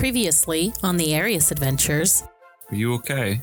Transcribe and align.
Previously 0.00 0.72
on 0.82 0.96
the 0.96 1.14
Arius 1.14 1.50
Adventures, 1.50 2.24
Are 2.70 2.74
you 2.74 2.94
okay? 2.94 3.42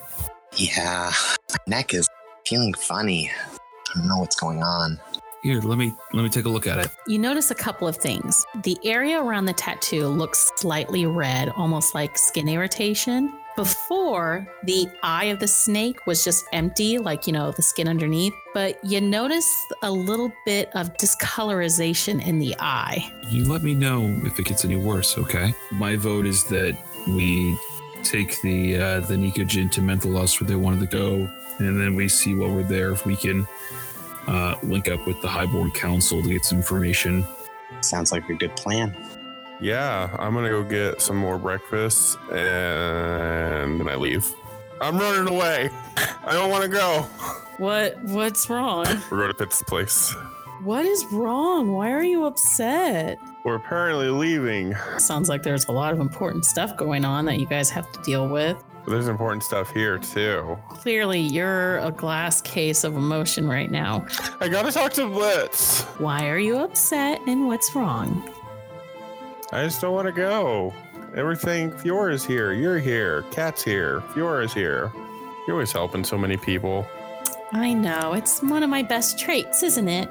Yeah, 0.55 1.13
my 1.51 1.57
neck 1.67 1.93
is 1.93 2.09
feeling 2.47 2.73
funny. 2.73 3.29
I 3.29 3.99
don't 3.99 4.07
know 4.07 4.17
what's 4.17 4.35
going 4.37 4.63
on. 4.63 4.99
Here, 5.43 5.61
let 5.61 5.77
me 5.77 5.93
let 6.13 6.23
me 6.23 6.29
take 6.29 6.45
a 6.45 6.49
look 6.49 6.65
at 6.65 6.79
it. 6.79 6.89
you 7.05 7.19
notice 7.19 7.51
a 7.51 7.55
couple 7.55 7.87
of 7.87 7.97
things. 7.97 8.43
The 8.63 8.75
area 8.83 9.21
around 9.21 9.45
the 9.45 9.53
tattoo 9.53 10.07
looks 10.07 10.51
slightly 10.55 11.05
red, 11.05 11.49
almost 11.49 11.93
like 11.93 12.17
skin 12.17 12.49
irritation. 12.49 13.31
Before, 13.57 14.47
the 14.65 14.87
eye 15.01 15.25
of 15.25 15.39
the 15.39 15.47
snake 15.47 16.05
was 16.05 16.23
just 16.23 16.45
empty, 16.53 16.99
like, 16.99 17.25
you 17.25 17.33
know, 17.33 17.51
the 17.51 17.63
skin 17.63 17.87
underneath. 17.87 18.33
But 18.53 18.77
you 18.85 19.01
notice 19.01 19.51
a 19.81 19.91
little 19.91 20.31
bit 20.45 20.69
of 20.75 20.93
discolorization 20.93 22.23
in 22.23 22.37
the 22.37 22.55
eye. 22.59 23.11
You 23.31 23.45
let 23.45 23.63
me 23.63 23.73
know 23.73 24.15
if 24.23 24.39
it 24.39 24.45
gets 24.45 24.63
any 24.63 24.75
worse, 24.75 25.17
okay? 25.17 25.55
My 25.71 25.95
vote 25.95 26.27
is 26.27 26.43
that 26.45 26.77
we 27.07 27.57
take 28.03 28.39
the 28.43 28.77
uh, 28.77 28.99
the 29.01 29.15
Nikojin 29.15 29.71
to 29.71 29.81
Menthalos 29.81 30.39
where 30.39 30.47
they 30.47 30.55
wanted 30.55 30.81
to 30.81 30.95
go, 30.95 31.27
and 31.57 31.81
then 31.81 31.95
we 31.95 32.07
see 32.09 32.35
while 32.35 32.53
we're 32.53 32.61
there 32.61 32.91
if 32.91 33.07
we 33.07 33.15
can 33.15 33.47
uh, 34.27 34.53
link 34.61 34.87
up 34.87 35.07
with 35.07 35.19
the 35.23 35.27
Highborn 35.27 35.71
Council 35.71 36.21
to 36.21 36.29
get 36.29 36.45
some 36.45 36.59
information. 36.59 37.25
Sounds 37.81 38.11
like 38.11 38.29
a 38.29 38.35
good 38.35 38.55
plan. 38.55 38.95
Yeah, 39.59 40.15
I'm 40.19 40.33
gonna 40.33 40.49
go 40.49 40.63
get 40.63 41.01
some 41.01 41.17
more 41.17 41.37
breakfast 41.37 42.17
and 42.31 43.79
then 43.79 43.89
I 43.89 43.95
leave. 43.95 44.33
I'm 44.79 44.97
running 44.97 45.33
away. 45.33 45.71
I 46.23 46.33
don't 46.33 46.51
want 46.51 46.63
to 46.63 46.69
go. 46.69 47.01
What 47.57 48.01
what's 48.03 48.49
wrong? 48.49 48.85
We're 49.11 49.17
going 49.17 49.29
to 49.29 49.33
Pitt's 49.33 49.63
place. 49.63 50.13
What 50.61 50.85
is 50.85 51.05
wrong? 51.11 51.71
Why 51.71 51.91
are 51.91 52.03
you 52.03 52.25
upset? 52.25 53.17
We're 53.43 53.55
apparently 53.55 54.09
leaving. 54.09 54.75
Sounds 54.97 55.29
like 55.29 55.41
there's 55.41 55.65
a 55.67 55.71
lot 55.71 55.93
of 55.93 55.99
important 55.99 56.45
stuff 56.45 56.75
going 56.77 57.05
on 57.05 57.25
that 57.25 57.39
you 57.39 57.45
guys 57.45 57.69
have 57.71 57.91
to 57.93 58.01
deal 58.01 58.27
with. 58.27 58.57
There's 58.87 59.07
important 59.07 59.43
stuff 59.43 59.71
here 59.73 59.97
too. 59.97 60.57
Clearly, 60.69 61.19
you're 61.19 61.79
a 61.79 61.91
glass 61.91 62.41
case 62.41 62.83
of 62.83 62.95
emotion 62.95 63.47
right 63.47 63.71
now. 63.71 64.05
I 64.39 64.47
gotta 64.47 64.71
talk 64.71 64.93
to 64.93 65.07
Blitz. 65.07 65.81
Why 65.99 66.27
are 66.29 66.39
you 66.39 66.57
upset 66.59 67.21
and 67.27 67.47
what's 67.47 67.75
wrong? 67.75 68.29
I 69.51 69.63
just 69.63 69.79
don't 69.81 69.93
want 69.93 70.07
to 70.07 70.11
go. 70.11 70.73
Everything. 71.15 71.71
Fiora's 71.71 72.25
here. 72.25 72.51
You're 72.51 72.79
here. 72.79 73.23
Cat's 73.31 73.63
here. 73.63 74.01
Fiora's 74.13 74.53
here. 74.53 74.91
You're 75.47 75.55
always 75.55 75.71
helping 75.71 76.03
so 76.03 76.17
many 76.17 76.35
people. 76.37 76.85
I 77.53 77.71
know, 77.73 78.11
it's 78.13 78.41
one 78.43 78.61
of 78.61 78.69
my 78.69 78.83
best 78.83 79.17
traits, 79.17 79.63
isn't 79.63 79.87
it? 79.87 80.09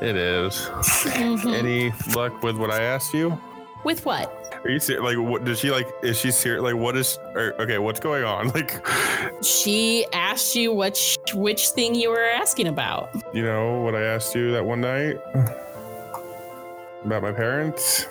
It 0.00 0.16
is. 0.16 0.54
Mhm. 0.54 1.52
Any 1.54 1.92
luck 2.16 2.42
with 2.42 2.56
what 2.56 2.70
I 2.70 2.80
asked 2.82 3.12
you? 3.12 3.38
With 3.84 4.06
what? 4.06 4.34
Are 4.64 4.70
you 4.70 4.80
serious? 4.80 5.04
Like, 5.04 5.18
what 5.18 5.44
does 5.44 5.58
she 5.60 5.70
like? 5.70 5.86
Is 6.02 6.18
she 6.18 6.30
serious? 6.30 6.62
Like, 6.62 6.74
what 6.74 6.96
is? 6.96 7.18
Or, 7.34 7.52
okay, 7.60 7.76
what's 7.78 8.00
going 8.00 8.24
on? 8.24 8.48
Like, 8.54 8.82
She 9.42 10.06
asked 10.14 10.54
you 10.56 10.72
what 10.72 10.96
sh- 10.96 11.16
which 11.34 11.68
thing 11.68 11.94
you 11.94 12.08
were 12.10 12.24
asking 12.24 12.66
about. 12.68 13.10
you 13.34 13.42
know 13.42 13.80
what 13.82 13.94
I 13.94 14.02
asked 14.02 14.34
you 14.34 14.50
that 14.52 14.64
one 14.64 14.80
night 14.80 15.18
about 17.04 17.22
my 17.22 17.32
parents? 17.32 18.06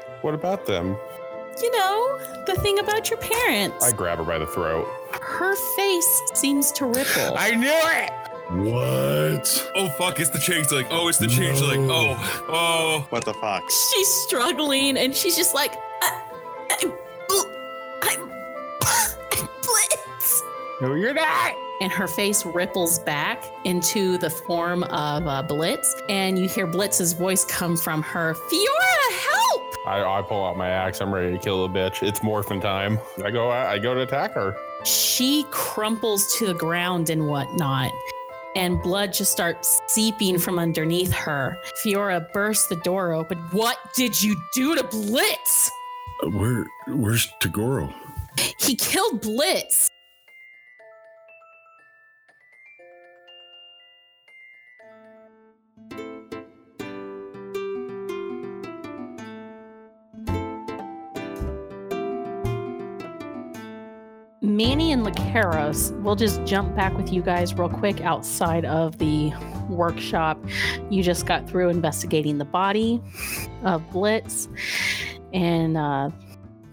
Oh. 0.00 0.18
What 0.22 0.34
about 0.34 0.66
them? 0.66 0.96
You 1.62 1.70
know, 1.72 2.18
the 2.46 2.54
thing 2.56 2.78
about 2.80 3.08
your 3.08 3.18
parents. 3.18 3.82
I 3.84 3.92
grab 3.92 4.18
her 4.18 4.24
by 4.24 4.38
the 4.38 4.46
throat. 4.46 4.86
Her 5.12 5.54
face 5.76 6.22
seems 6.34 6.70
to 6.72 6.84
ripple. 6.86 7.34
I 7.36 7.54
knew 7.54 7.70
it. 7.70 8.10
What? 8.48 9.70
Oh 9.74 9.88
fuck! 9.98 10.20
It's 10.20 10.30
the 10.30 10.38
changeling. 10.38 10.86
Oh, 10.90 11.08
it's 11.08 11.18
the 11.18 11.26
changeling. 11.26 11.86
No. 11.88 12.14
Oh, 12.16 12.46
oh. 12.48 13.06
What 13.10 13.24
the 13.24 13.34
fuck? 13.34 13.68
she's 13.70 14.08
struggling 14.22 14.96
and 14.96 15.14
she's 15.16 15.34
just 15.36 15.52
like, 15.54 15.72
I, 16.02 16.22
I'm, 16.82 16.92
I'm, 18.02 18.30
I'm 18.82 19.48
Blitz. 19.62 20.42
No, 20.80 20.94
you're 20.94 21.14
not. 21.14 21.54
And 21.80 21.90
her 21.90 22.06
face 22.06 22.46
ripples 22.46 23.00
back 23.00 23.42
into 23.64 24.16
the 24.18 24.30
form 24.30 24.84
of 24.84 25.26
uh, 25.26 25.42
Blitz, 25.42 25.94
and 26.08 26.38
you 26.38 26.48
hear 26.48 26.66
Blitz's 26.66 27.12
voice 27.14 27.44
come 27.44 27.76
from 27.76 28.00
her. 28.02 28.34
Fiora, 28.34 29.10
help! 29.10 29.25
I, 29.86 30.18
I 30.18 30.22
pull 30.22 30.44
out 30.44 30.56
my 30.56 30.68
axe. 30.68 31.00
I'm 31.00 31.14
ready 31.14 31.32
to 31.32 31.38
kill 31.38 31.66
the 31.66 31.72
bitch. 31.72 32.02
It's 32.02 32.22
morphin 32.22 32.60
time. 32.60 32.98
I 33.24 33.30
go. 33.30 33.50
I 33.50 33.78
go 33.78 33.94
to 33.94 34.00
attack 34.02 34.34
her. 34.34 34.56
She 34.84 35.46
crumples 35.50 36.34
to 36.38 36.46
the 36.46 36.54
ground 36.54 37.08
and 37.08 37.28
whatnot. 37.28 37.92
And 38.56 38.82
blood 38.82 39.12
just 39.12 39.32
starts 39.32 39.80
seeping 39.86 40.38
from 40.38 40.58
underneath 40.58 41.12
her. 41.12 41.58
Fiora 41.84 42.32
bursts 42.32 42.68
the 42.68 42.76
door 42.76 43.12
open. 43.12 43.38
What 43.52 43.78
did 43.94 44.20
you 44.20 44.34
do 44.54 44.74
to 44.74 44.82
Blitz? 44.82 45.70
Uh, 46.24 46.30
Where? 46.30 46.66
Where's 46.88 47.28
Tagoro? 47.40 47.92
He 48.58 48.74
killed 48.74 49.20
Blitz. 49.20 49.88
Manny 64.56 64.90
and 64.90 65.04
Lacaros, 65.04 65.92
we'll 66.00 66.16
just 66.16 66.42
jump 66.46 66.74
back 66.74 66.96
with 66.96 67.12
you 67.12 67.20
guys 67.20 67.52
real 67.52 67.68
quick 67.68 68.00
outside 68.00 68.64
of 68.64 68.96
the 68.96 69.30
workshop. 69.68 70.42
You 70.88 71.02
just 71.02 71.26
got 71.26 71.46
through 71.46 71.68
investigating 71.68 72.38
the 72.38 72.46
body 72.46 73.02
of 73.64 73.86
Blitz, 73.90 74.48
and 75.34 75.76
uh, 75.76 76.08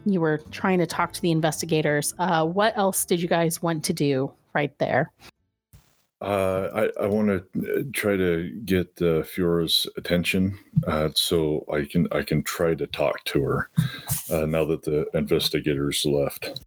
you 0.05 0.21
were 0.21 0.37
trying 0.49 0.79
to 0.79 0.85
talk 0.85 1.11
to 1.11 1.21
the 1.21 1.31
investigators. 1.31 2.13
Uh, 2.19 2.45
what 2.45 2.71
else 2.77 3.03
did 3.03 3.21
you 3.21 3.27
guys 3.27 3.61
want 3.61 3.83
to 3.83 3.91
do 3.91 4.31
right 4.53 4.71
there? 4.77 5.11
Uh, 6.21 6.89
I 6.97 7.03
I 7.03 7.07
want 7.07 7.27
to 7.53 7.83
try 7.91 8.15
to 8.15 8.49
get 8.63 8.87
uh, 9.01 9.23
Fiora's 9.23 9.87
attention, 9.97 10.57
uh, 10.87 11.09
so 11.15 11.65
I 11.69 11.83
can 11.83 12.07
I 12.13 12.21
can 12.21 12.43
try 12.43 12.75
to 12.75 12.87
talk 12.87 13.21
to 13.25 13.43
her 13.43 13.69
uh, 14.31 14.45
now 14.45 14.63
that 14.63 14.83
the 14.83 15.05
investigators 15.13 16.05
left. 16.05 16.61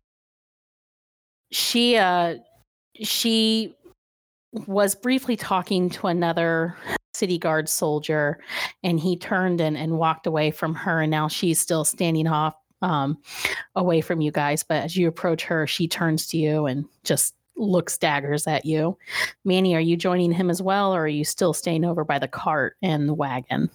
She 1.52 1.96
uh, 1.96 2.36
she 3.00 3.74
was 4.66 4.94
briefly 4.94 5.36
talking 5.36 5.90
to 5.90 6.06
another 6.06 6.76
city 7.14 7.38
guard 7.38 7.68
soldier, 7.68 8.38
and 8.82 9.00
he 9.00 9.16
turned 9.16 9.60
and, 9.60 9.76
and 9.76 9.98
walked 9.98 10.26
away 10.26 10.50
from 10.50 10.74
her, 10.74 11.02
and 11.02 11.10
now 11.10 11.28
she's 11.28 11.58
still 11.58 11.84
standing 11.84 12.26
off 12.26 12.54
um, 12.82 13.18
away 13.74 14.00
from 14.00 14.20
you 14.20 14.30
guys. 14.30 14.62
But 14.62 14.84
as 14.84 14.96
you 14.96 15.08
approach 15.08 15.44
her, 15.44 15.66
she 15.66 15.88
turns 15.88 16.26
to 16.28 16.36
you 16.36 16.66
and 16.66 16.84
just 17.04 17.34
looks 17.56 17.96
daggers 17.96 18.46
at 18.46 18.66
you. 18.66 18.96
Manny, 19.44 19.74
are 19.74 19.80
you 19.80 19.96
joining 19.96 20.32
him 20.32 20.50
as 20.50 20.60
well, 20.60 20.94
or 20.94 21.04
are 21.04 21.08
you 21.08 21.24
still 21.24 21.54
staying 21.54 21.84
over 21.84 22.04
by 22.04 22.18
the 22.18 22.28
cart 22.28 22.76
and 22.82 23.08
the 23.08 23.14
wagon? 23.14 23.70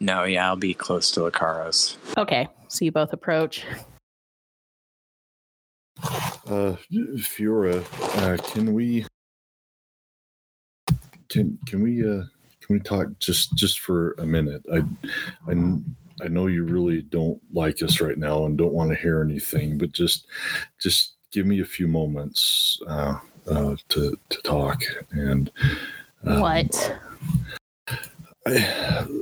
No, 0.00 0.24
yeah, 0.24 0.48
I'll 0.48 0.56
be 0.56 0.74
close 0.74 1.10
to 1.12 1.20
Lacaros. 1.20 1.96
Okay, 2.16 2.48
so 2.68 2.84
you 2.84 2.92
both 2.92 3.12
approach. 3.12 3.64
Uh, 6.02 6.76
Fiora, 7.16 7.84
uh, 8.18 8.36
can 8.52 8.72
we 8.72 9.06
can 11.28 11.58
can 11.66 11.82
we 11.82 12.02
uh 12.02 12.22
can 12.60 12.74
we 12.74 12.80
talk 12.80 13.08
just 13.18 13.54
just 13.54 13.80
for 13.80 14.12
a 14.18 14.26
minute? 14.26 14.62
I 14.72 14.82
I 15.50 15.78
I 16.22 16.28
know 16.28 16.46
you 16.46 16.64
really 16.64 17.02
don't 17.02 17.40
like 17.52 17.82
us 17.82 18.00
right 18.00 18.18
now 18.18 18.46
and 18.46 18.56
don't 18.56 18.72
want 18.72 18.90
to 18.90 18.96
hear 18.96 19.22
anything, 19.22 19.78
but 19.78 19.92
just 19.92 20.26
just 20.80 21.14
give 21.30 21.46
me 21.46 21.60
a 21.60 21.64
few 21.64 21.88
moments 21.88 22.80
uh, 22.86 23.18
uh 23.48 23.76
to 23.88 24.18
to 24.28 24.42
talk 24.42 24.82
and 25.10 25.50
um, 26.24 26.40
what? 26.40 26.98
I, 28.46 29.14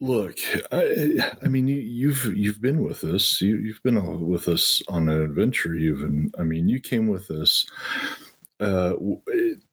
look, 0.00 0.38
I, 0.72 1.18
I 1.42 1.48
mean, 1.48 1.68
you, 1.68 1.76
you've 1.76 2.36
you've 2.36 2.60
been 2.60 2.82
with 2.82 3.04
us. 3.04 3.40
You, 3.40 3.56
you've 3.56 3.82
been 3.82 3.98
uh, 3.98 4.02
with 4.02 4.48
us 4.48 4.82
on 4.88 5.08
an 5.08 5.22
adventure. 5.22 5.74
Even, 5.74 6.32
I 6.38 6.42
mean, 6.42 6.68
you 6.68 6.80
came 6.80 7.06
with 7.08 7.30
us, 7.30 7.66
uh, 8.60 8.94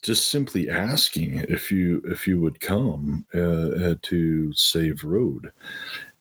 just 0.02 0.30
simply 0.30 0.70
asking 0.70 1.46
if 1.50 1.72
you 1.72 2.02
if 2.06 2.28
you 2.28 2.40
would 2.42 2.60
come 2.60 3.26
uh, 3.34 3.40
uh, 3.40 3.96
to 4.04 4.54
save 4.54 5.04
road. 5.04 5.52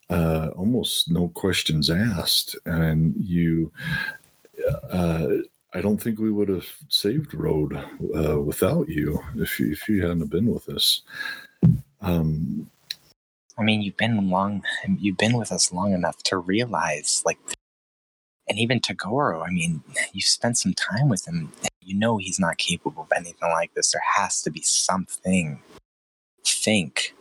Uh, 0.08 0.50
almost 0.56 1.10
no 1.10 1.28
questions 1.28 1.90
asked, 1.90 2.56
and 2.66 3.14
you. 3.18 3.72
Uh, 4.90 5.28
I 5.74 5.82
don't 5.82 5.98
think 5.98 6.18
we 6.18 6.32
would 6.32 6.48
have 6.48 6.66
saved 6.88 7.34
road 7.34 7.76
uh, 8.16 8.40
without 8.40 8.88
you 8.88 9.22
if 9.34 9.60
you 9.60 9.72
if 9.72 9.88
you 9.88 10.00
hadn't 10.06 10.30
been 10.30 10.46
with 10.46 10.68
us. 10.70 11.02
Um, 12.00 12.70
I 13.58 13.62
mean, 13.62 13.82
you've 13.82 13.96
been 13.96 14.30
long, 14.30 14.62
you've 14.98 15.16
been 15.16 15.36
with 15.36 15.50
us 15.50 15.72
long 15.72 15.92
enough 15.92 16.22
to 16.24 16.36
realize, 16.36 17.22
like, 17.24 17.38
and 18.48 18.58
even 18.58 18.80
Tagoro. 18.80 19.46
I 19.46 19.50
mean, 19.50 19.82
you've 20.12 20.24
spent 20.24 20.58
some 20.58 20.74
time 20.74 21.08
with 21.08 21.26
him. 21.26 21.52
You 21.80 21.96
know 21.96 22.16
he's 22.16 22.38
not 22.38 22.58
capable 22.58 23.02
of 23.02 23.12
anything 23.16 23.50
like 23.50 23.74
this. 23.74 23.92
There 23.92 24.02
has 24.16 24.42
to 24.42 24.50
be 24.50 24.62
something. 24.62 25.60
Think. 26.44 27.14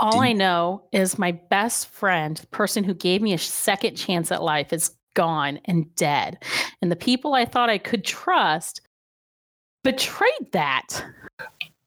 All 0.00 0.12
Do 0.12 0.18
I 0.18 0.32
know 0.32 0.82
is 0.92 1.18
my 1.18 1.32
best 1.32 1.88
friend, 1.88 2.36
the 2.36 2.46
person 2.48 2.82
who 2.82 2.94
gave 2.94 3.22
me 3.22 3.32
a 3.32 3.38
second 3.38 3.94
chance 3.96 4.32
at 4.32 4.42
life, 4.42 4.72
is 4.72 4.90
gone 5.14 5.60
and 5.64 5.94
dead. 5.94 6.42
And 6.82 6.90
the 6.90 6.96
people 6.96 7.34
I 7.34 7.44
thought 7.44 7.70
I 7.70 7.78
could 7.78 8.04
trust 8.04 8.80
betrayed 9.84 10.52
that. 10.52 11.04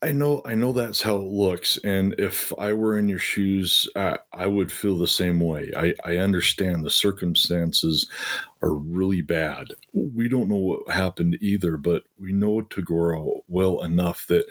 I 0.03 0.11
know, 0.11 0.43
I 0.45 0.53
know 0.53 0.73
that's 0.73 1.01
how 1.01 1.15
it 1.15 1.23
looks, 1.23 1.77
and 1.83 2.13
if 2.19 2.53
I 2.59 2.71
were 2.71 2.99
in 2.99 3.09
your 3.09 3.17
shoes, 3.17 3.89
I, 3.95 4.19
I 4.31 4.45
would 4.45 4.71
feel 4.71 4.95
the 4.95 5.07
same 5.07 5.39
way. 5.39 5.71
I, 5.75 5.95
I 6.05 6.17
understand 6.17 6.85
the 6.85 6.89
circumstances 6.91 8.07
are 8.61 8.75
really 8.75 9.21
bad. 9.23 9.73
We 9.93 10.29
don't 10.29 10.49
know 10.49 10.55
what 10.55 10.93
happened 10.93 11.39
either, 11.41 11.77
but 11.77 12.03
we 12.19 12.31
know 12.31 12.61
Tagoro 12.61 13.41
well 13.47 13.83
enough 13.83 14.27
that 14.27 14.45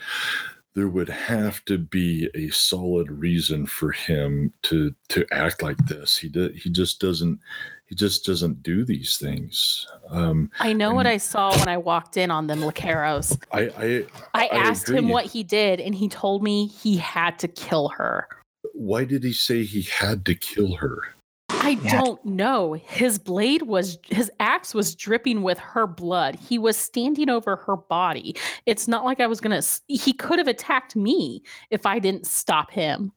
there 0.74 0.88
would 0.88 1.08
have 1.08 1.64
to 1.66 1.78
be 1.78 2.28
a 2.34 2.48
solid 2.50 3.10
reason 3.10 3.66
for 3.66 3.92
him 3.92 4.52
to 4.62 4.94
to 5.08 5.24
act 5.32 5.62
like 5.62 5.78
this. 5.86 6.18
He 6.18 6.28
did, 6.28 6.56
he 6.56 6.70
just 6.70 7.00
doesn't 7.00 7.38
he 7.86 7.94
just 7.94 8.24
doesn't 8.26 8.62
do 8.62 8.84
these 8.84 9.16
things. 9.16 9.86
Um, 10.10 10.50
I 10.60 10.72
know 10.72 10.92
what 10.94 11.06
I 11.06 11.16
saw 11.18 11.56
when 11.56 11.68
I 11.68 11.76
walked 11.76 12.16
in 12.16 12.30
on 12.30 12.46
them 12.48 12.60
Lacaros. 12.60 13.38
I, 13.52 13.60
I 13.78 14.06
I 14.34 14.46
I 14.46 14.56
asked 14.56 14.88
him 14.88 15.08
what 15.08 15.24
he 15.26 15.42
did, 15.44 15.80
and 15.80 15.94
he 15.94 16.08
told 16.08 16.42
me 16.42 16.66
he 16.66 16.96
had 16.96 17.38
to 17.40 17.48
kill 17.48 17.88
her. 17.90 18.28
why 18.74 19.04
did 19.04 19.22
he 19.22 19.32
say 19.32 19.64
he 19.64 19.82
had 19.82 20.24
to 20.26 20.34
kill 20.34 20.74
her? 20.76 21.02
I 21.50 21.70
Yeah. 21.82 22.00
don't 22.00 22.24
know. 22.24 22.74
His 22.74 23.18
blade 23.18 23.62
was, 23.62 23.98
his 24.08 24.30
axe 24.40 24.74
was 24.74 24.94
dripping 24.94 25.42
with 25.42 25.58
her 25.58 25.86
blood. 25.86 26.34
He 26.36 26.58
was 26.58 26.76
standing 26.76 27.28
over 27.30 27.56
her 27.56 27.76
body. 27.76 28.36
It's 28.66 28.86
not 28.86 29.04
like 29.04 29.20
I 29.20 29.26
was 29.26 29.40
going 29.40 29.60
to, 29.60 29.66
he 29.88 30.12
could 30.12 30.38
have 30.38 30.48
attacked 30.48 30.94
me 30.94 31.42
if 31.70 31.86
I 31.86 31.98
didn't 31.98 32.26
stop 32.26 32.70
him. 32.70 33.12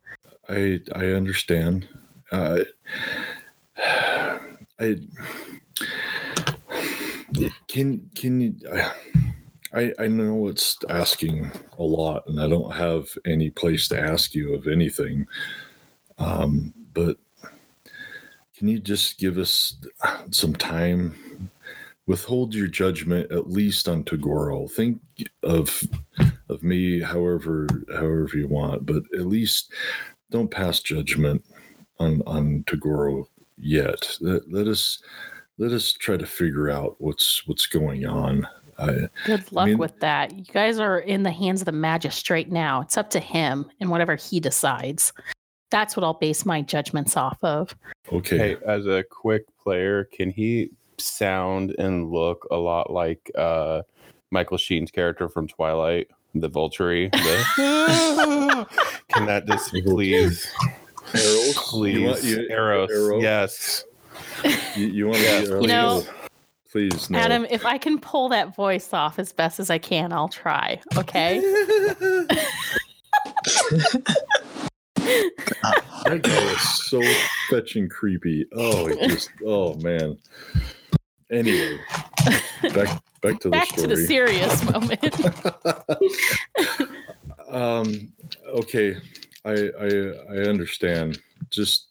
I 0.47 0.79
I 0.95 1.07
understand. 1.07 1.87
Uh, 2.31 2.63
I 4.79 4.95
can 7.67 8.09
can 8.15 8.41
you. 8.41 8.55
I, 9.73 9.93
I 9.99 10.07
know 10.07 10.47
it's 10.47 10.77
asking 10.89 11.51
a 11.77 11.83
lot, 11.83 12.23
and 12.27 12.39
I 12.41 12.47
don't 12.47 12.73
have 12.73 13.07
any 13.25 13.51
place 13.51 13.87
to 13.89 13.99
ask 13.99 14.33
you 14.33 14.55
of 14.55 14.67
anything. 14.67 15.27
Um, 16.17 16.73
but 16.93 17.17
can 18.57 18.67
you 18.67 18.79
just 18.79 19.19
give 19.19 19.37
us 19.37 19.75
some 20.31 20.55
time? 20.55 21.49
Withhold 22.07 22.55
your 22.55 22.67
judgment 22.67 23.31
at 23.31 23.51
least 23.51 23.87
on 23.87 24.03
Tagoro. 24.03 24.69
Think 24.71 24.99
of 25.43 25.83
of 26.49 26.63
me 26.63 26.99
however 26.99 27.67
however 27.91 28.31
you 28.33 28.47
want, 28.47 28.85
but 28.85 29.03
at 29.13 29.27
least 29.27 29.71
don't 30.31 30.49
pass 30.49 30.79
judgment 30.79 31.45
on 31.99 32.23
on 32.25 32.63
Tagoro 32.63 33.27
yet. 33.59 34.17
Let, 34.21 34.51
let 34.51 34.67
us 34.67 35.01
let 35.57 35.71
us 35.71 35.93
try 35.93 36.17
to 36.17 36.25
figure 36.25 36.69
out 36.69 36.95
what's 36.99 37.47
what's 37.47 37.67
going 37.67 38.05
on. 38.05 38.47
I, 38.77 39.09
Good 39.25 39.51
luck 39.51 39.67
mean- 39.67 39.77
with 39.77 39.99
that. 39.99 40.33
You 40.33 40.45
guys 40.45 40.79
are 40.79 40.99
in 40.99 41.23
the 41.23 41.31
hands 41.31 41.61
of 41.61 41.65
the 41.65 41.71
magistrate 41.73 42.49
now. 42.51 42.81
It's 42.81 42.97
up 42.97 43.09
to 43.11 43.19
him 43.19 43.69
and 43.79 43.89
whatever 43.89 44.15
he 44.15 44.39
decides. 44.39 45.11
That's 45.69 45.95
what 45.95 46.03
I'll 46.03 46.13
base 46.13 46.45
my 46.45 46.61
judgments 46.61 47.15
off 47.17 47.37
of. 47.43 47.75
okay, 48.11 48.37
Hey, 48.37 48.57
as 48.65 48.87
a 48.87 49.03
quick 49.03 49.43
player, 49.61 50.05
can 50.05 50.31
he 50.31 50.71
sound 50.97 51.75
and 51.77 52.09
look 52.09 52.47
a 52.49 52.55
lot 52.55 52.91
like 52.91 53.29
uh, 53.37 53.83
Michael 54.31 54.57
Sheen's 54.57 54.89
character 54.91 55.29
from 55.29 55.47
Twilight, 55.47 56.07
the 56.33 56.49
Volturi? 56.49 57.11
The... 57.11 58.67
can 59.13 59.25
that 59.27 59.45
just 59.45 59.71
please, 59.71 60.47
Arrows? 61.13 61.53
please, 61.55 61.97
You 61.99 62.05
want- 62.07 62.23
you- 62.23 62.47
Eros? 62.49 62.89
Arrow? 62.91 63.19
Yes. 63.21 63.83
You, 64.75 64.87
you 64.87 65.07
want 65.07 65.19
Yes, 65.19 65.47
to? 65.47 65.61
You 65.61 65.67
know- 65.67 66.03
please 66.71 67.09
no. 67.09 67.17
Adam, 67.19 67.45
if 67.49 67.65
I 67.65 67.77
can 67.77 67.99
pull 67.99 68.29
that 68.29 68.55
voice 68.55 68.93
off 68.93 69.17
as 69.19 69.31
best 69.33 69.59
as 69.59 69.69
I 69.69 69.77
can, 69.79 70.13
I'll 70.13 70.29
try. 70.29 70.79
Okay. 70.97 71.41
That 76.05 76.21
guy 76.23 76.31
is 76.31 76.85
so 76.85 77.01
fetching 77.49 77.89
creepy. 77.89 78.45
Oh, 78.53 78.87
he 78.87 79.07
just 79.07 79.29
oh 79.45 79.73
man. 79.75 80.17
Anyway, 81.31 81.79
back 82.73 83.01
back 83.21 83.39
to 83.39 83.47
the 83.47 83.49
Back 83.49 83.67
story. 83.69 83.81
to 83.81 83.87
the 83.87 83.97
serious 83.97 84.63
moment. 84.71 85.15
um 87.51 88.11
okay 88.47 88.95
i 89.45 89.69
i 89.79 89.87
i 90.31 90.37
understand. 90.47 91.19
Just 91.49 91.87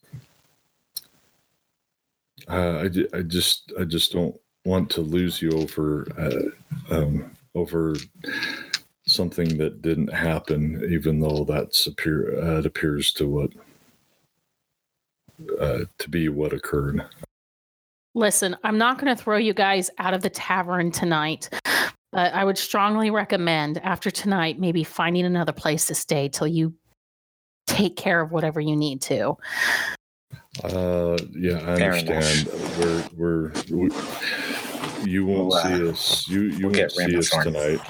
uh, 2.49 2.87
I, 2.87 3.19
I 3.19 3.23
just 3.23 3.73
i 3.79 3.85
just 3.85 4.13
don't 4.13 4.39
want 4.65 4.91
to 4.91 5.01
lose 5.01 5.41
you 5.43 5.51
over 5.53 6.07
uh, 6.19 6.95
um 6.95 7.37
over 7.55 7.97
something 9.07 9.57
that 9.57 9.81
didn't 9.81 10.13
happen 10.13 10.87
even 10.91 11.19
though 11.19 11.45
that's 11.45 11.87
appear 11.87 12.29
it 12.59 12.67
appears 12.67 13.13
to 13.13 13.27
what 13.27 13.51
uh, 15.61 15.85
to 15.99 16.11
be 16.11 16.29
what 16.29 16.53
occurred. 16.53 17.05
Listen, 18.15 18.57
I'm 18.65 18.79
not 18.79 18.99
going 18.99 19.15
to 19.15 19.23
throw 19.23 19.37
you 19.37 19.55
guys 19.55 19.91
out 19.99 20.15
of 20.15 20.23
the 20.23 20.31
tavern 20.31 20.91
tonight, 20.91 21.49
but 22.13 22.33
I 22.35 22.45
would 22.45 22.59
strongly 22.59 23.11
recommend 23.11 23.79
after 23.79 24.11
tonight 24.11 24.59
maybe 24.59 24.83
finding 24.83 25.25
another 25.25 25.53
place 25.53 25.87
to 25.87 25.95
stay 25.95 26.29
till 26.29 26.49
you 26.49 26.75
take 27.69 27.97
care 27.97 28.21
of 28.21 28.33
whatever 28.33 28.61
you 28.61 28.75
need 28.77 29.01
to. 29.03 29.37
Uh, 30.65 31.17
yeah, 31.33 31.59
I 31.73 31.77
Fair 31.77 31.93
understand. 31.95 32.49
We're 32.79 33.05
we're 33.17 33.53
we, 33.71 33.91
you 35.09 35.25
won't 35.27 35.49
We'll, 35.49 35.55
uh, 35.55 35.63
see 35.63 35.89
us. 35.89 36.29
You 36.29 36.41
you 36.43 36.51
we'll 36.51 36.63
won't 36.65 36.75
get 36.77 36.93
see 36.93 37.17
us 37.17 37.31
tonight. 37.31 37.81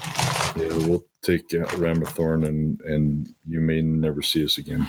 Yeah, 0.57 0.87
we'll 0.87 1.05
take 1.23 1.45
uh, 1.55 1.65
Ramathorn, 1.77 2.47
and 2.47 2.81
and 2.83 3.35
you 3.49 3.61
may 3.61 3.81
never 3.81 4.21
see 4.21 4.45
us 4.45 4.59
again. 4.59 4.87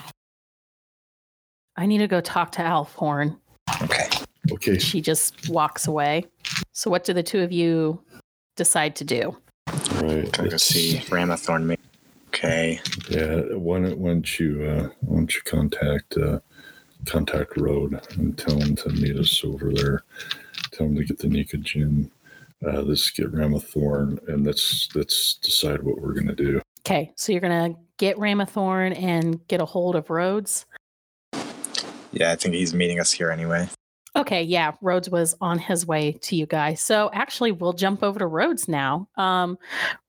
I 1.77 1.85
need 1.85 1.99
to 1.99 2.07
go 2.07 2.19
talk 2.19 2.51
to 2.53 2.61
Alphorn. 2.61 3.37
Okay. 3.83 4.09
Okay. 4.51 4.77
She 4.79 4.99
just 4.99 5.47
walks 5.49 5.87
away. 5.87 6.25
So, 6.73 6.89
what 6.89 7.05
do 7.05 7.13
the 7.13 7.23
two 7.23 7.41
of 7.41 7.51
you 7.53 8.01
decide 8.57 8.95
to 8.97 9.05
do? 9.05 9.37
All 9.67 10.01
right. 10.01 10.25
Gotta 10.31 10.43
go 10.43 10.43
let's- 10.49 10.63
see 10.65 10.97
Ramathorn. 11.07 11.63
ma- 11.65 11.75
Okay. 12.29 12.79
Yeah. 13.09 13.41
Why 13.55 13.79
don't, 13.79 13.97
why 13.97 14.09
don't 14.09 14.39
you 14.39 14.63
uh, 14.63 14.89
why 15.01 15.15
don't 15.15 15.33
you 15.33 15.41
contact 15.41 16.17
uh, 16.17 16.39
contact 17.05 17.57
Rhodes 17.57 18.15
and 18.15 18.37
tell 18.37 18.59
him 18.59 18.75
to 18.77 18.89
meet 18.89 19.17
us 19.17 19.43
over 19.43 19.73
there. 19.73 20.03
Tell 20.71 20.87
him 20.87 20.95
to 20.95 21.03
get 21.03 21.19
the 21.19 21.27
Nika 21.27 21.57
Gin. 21.57 22.11
Uh, 22.65 22.81
let's 22.81 23.09
get 23.09 23.31
Ramathorn, 23.31 24.27
and 24.27 24.45
let's 24.45 24.89
let's 24.95 25.35
decide 25.35 25.81
what 25.81 25.99
we're 25.99 26.13
gonna 26.13 26.35
do. 26.35 26.61
Okay, 26.89 27.11
so 27.15 27.31
you're 27.31 27.41
going 27.41 27.73
to 27.73 27.79
get 27.97 28.17
Ramathorn 28.17 28.97
and 28.99 29.45
get 29.47 29.61
a 29.61 29.65
hold 29.65 29.95
of 29.95 30.09
Rhodes. 30.09 30.65
Yeah, 32.11 32.31
I 32.31 32.35
think 32.35 32.55
he's 32.55 32.73
meeting 32.73 32.99
us 32.99 33.11
here 33.11 33.29
anyway. 33.29 33.67
Okay, 34.15 34.41
yeah, 34.41 34.71
Rhodes 34.81 35.09
was 35.09 35.35
on 35.39 35.59
his 35.59 35.85
way 35.85 36.13
to 36.23 36.35
you 36.35 36.47
guys. 36.47 36.81
So 36.81 37.11
actually, 37.13 37.51
we'll 37.51 37.73
jump 37.73 38.01
over 38.01 38.17
to 38.17 38.25
Rhodes 38.25 38.67
now. 38.67 39.07
Um, 39.17 39.59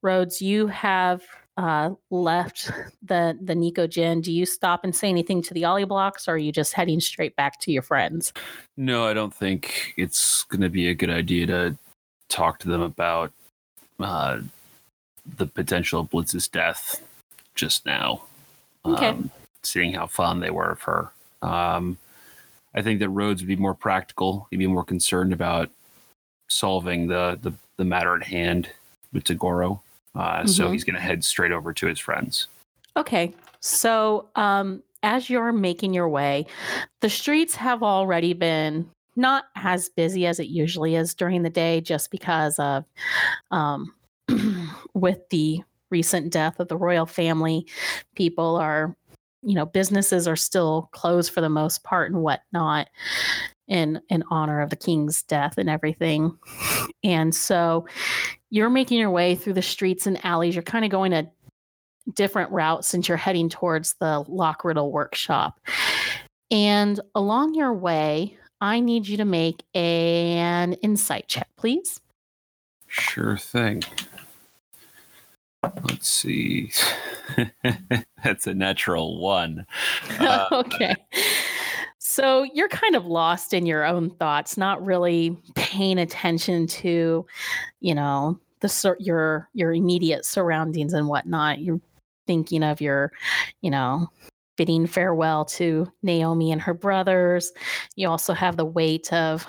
Rhodes, 0.00 0.40
you 0.40 0.68
have 0.68 1.22
uh, 1.60 1.90
left 2.10 2.70
the 3.02 3.38
the 3.40 3.54
Nico 3.54 3.86
Gin. 3.86 4.20
Do 4.20 4.32
you 4.32 4.46
stop 4.46 4.82
and 4.82 4.94
say 4.94 5.08
anything 5.08 5.42
to 5.42 5.54
the 5.54 5.64
Ollie 5.64 5.84
blocks, 5.84 6.26
or 6.26 6.32
are 6.32 6.38
you 6.38 6.52
just 6.52 6.72
heading 6.72 7.00
straight 7.00 7.36
back 7.36 7.60
to 7.60 7.72
your 7.72 7.82
friends? 7.82 8.32
No, 8.76 9.06
I 9.06 9.12
don't 9.12 9.34
think 9.34 9.92
it's 9.96 10.44
going 10.44 10.62
to 10.62 10.70
be 10.70 10.88
a 10.88 10.94
good 10.94 11.10
idea 11.10 11.46
to 11.46 11.76
talk 12.28 12.58
to 12.60 12.68
them 12.68 12.80
about 12.80 13.32
uh, 13.98 14.40
the 15.36 15.46
potential 15.46 16.00
of 16.00 16.10
Blitz's 16.10 16.48
death 16.48 17.02
just 17.54 17.84
now. 17.84 18.22
Okay. 18.84 19.08
Um, 19.08 19.30
seeing 19.62 19.92
how 19.92 20.06
fond 20.06 20.42
they 20.42 20.50
were 20.50 20.70
of 20.70 20.80
her. 20.82 21.10
Um, 21.42 21.98
I 22.74 22.80
think 22.80 23.00
that 23.00 23.10
Rhodes 23.10 23.42
would 23.42 23.48
be 23.48 23.56
more 23.56 23.74
practical. 23.74 24.46
He'd 24.50 24.56
be 24.56 24.66
more 24.66 24.84
concerned 24.84 25.34
about 25.34 25.68
solving 26.48 27.08
the, 27.08 27.38
the, 27.42 27.52
the 27.76 27.84
matter 27.84 28.16
at 28.16 28.22
hand 28.22 28.70
with 29.12 29.24
Tagoro. 29.24 29.80
Uh, 30.14 30.44
So 30.46 30.68
Mhm. 30.68 30.72
he's 30.72 30.84
going 30.84 30.96
to 30.96 31.00
head 31.00 31.24
straight 31.24 31.52
over 31.52 31.72
to 31.72 31.86
his 31.86 31.98
friends. 31.98 32.48
Okay. 32.96 33.32
So, 33.60 34.28
um, 34.36 34.82
as 35.02 35.30
you're 35.30 35.52
making 35.52 35.94
your 35.94 36.08
way, 36.08 36.46
the 37.00 37.08
streets 37.08 37.54
have 37.54 37.82
already 37.82 38.32
been 38.34 38.90
not 39.16 39.44
as 39.56 39.88
busy 39.88 40.26
as 40.26 40.38
it 40.40 40.48
usually 40.48 40.94
is 40.94 41.14
during 41.14 41.42
the 41.42 41.50
day, 41.50 41.80
just 41.80 42.10
because 42.10 42.58
of 42.58 42.84
um, 43.50 43.94
with 44.94 45.18
the 45.30 45.62
recent 45.90 46.32
death 46.32 46.60
of 46.60 46.68
the 46.68 46.76
royal 46.76 47.06
family, 47.06 47.66
people 48.14 48.56
are, 48.56 48.94
you 49.42 49.54
know, 49.54 49.66
businesses 49.66 50.28
are 50.28 50.36
still 50.36 50.88
closed 50.92 51.32
for 51.32 51.40
the 51.40 51.48
most 51.48 51.82
part 51.82 52.10
and 52.12 52.22
whatnot 52.22 52.88
in 53.68 54.00
in 54.10 54.22
honor 54.30 54.60
of 54.60 54.70
the 54.70 54.76
king's 54.76 55.22
death 55.22 55.54
and 55.58 55.68
everything. 55.70 56.36
And 57.02 57.34
so 57.34 57.86
you're 58.50 58.70
making 58.70 58.98
your 58.98 59.10
way 59.10 59.34
through 59.34 59.54
the 59.54 59.62
streets 59.62 60.06
and 60.06 60.24
alleys. 60.24 60.54
You're 60.54 60.62
kind 60.62 60.84
of 60.84 60.90
going 60.90 61.12
a 61.12 61.30
different 62.14 62.50
route 62.50 62.84
since 62.84 63.08
you're 63.08 63.16
heading 63.16 63.48
towards 63.48 63.94
the 63.94 64.24
Lockriddle 64.28 64.90
workshop. 64.90 65.60
And 66.50 67.00
along 67.14 67.54
your 67.54 67.72
way, 67.72 68.36
I 68.60 68.80
need 68.80 69.06
you 69.06 69.16
to 69.18 69.24
make 69.24 69.62
an 69.74 70.74
insight 70.74 71.28
check, 71.28 71.48
please. 71.56 72.00
Sure 72.88 73.36
thing. 73.36 73.84
Let's 75.62 76.08
see. 76.08 76.72
That's 78.24 78.46
a 78.46 78.54
natural 78.54 79.20
one. 79.20 79.66
Uh, 80.20 80.46
okay. 80.52 80.94
So 82.10 82.42
you're 82.42 82.68
kind 82.68 82.96
of 82.96 83.06
lost 83.06 83.54
in 83.54 83.66
your 83.66 83.84
own 83.84 84.10
thoughts, 84.10 84.56
not 84.56 84.84
really 84.84 85.40
paying 85.54 85.96
attention 85.96 86.66
to, 86.66 87.24
you 87.78 87.94
know, 87.94 88.36
the 88.58 88.96
your 88.98 89.48
your 89.54 89.72
immediate 89.72 90.24
surroundings 90.24 90.92
and 90.92 91.06
whatnot. 91.06 91.60
You're 91.60 91.80
thinking 92.26 92.64
of 92.64 92.80
your, 92.80 93.12
you 93.60 93.70
know, 93.70 94.08
bidding 94.56 94.88
farewell 94.88 95.44
to 95.44 95.86
Naomi 96.02 96.50
and 96.50 96.60
her 96.60 96.74
brothers. 96.74 97.52
You 97.94 98.08
also 98.08 98.34
have 98.34 98.56
the 98.56 98.64
weight 98.64 99.12
of 99.12 99.46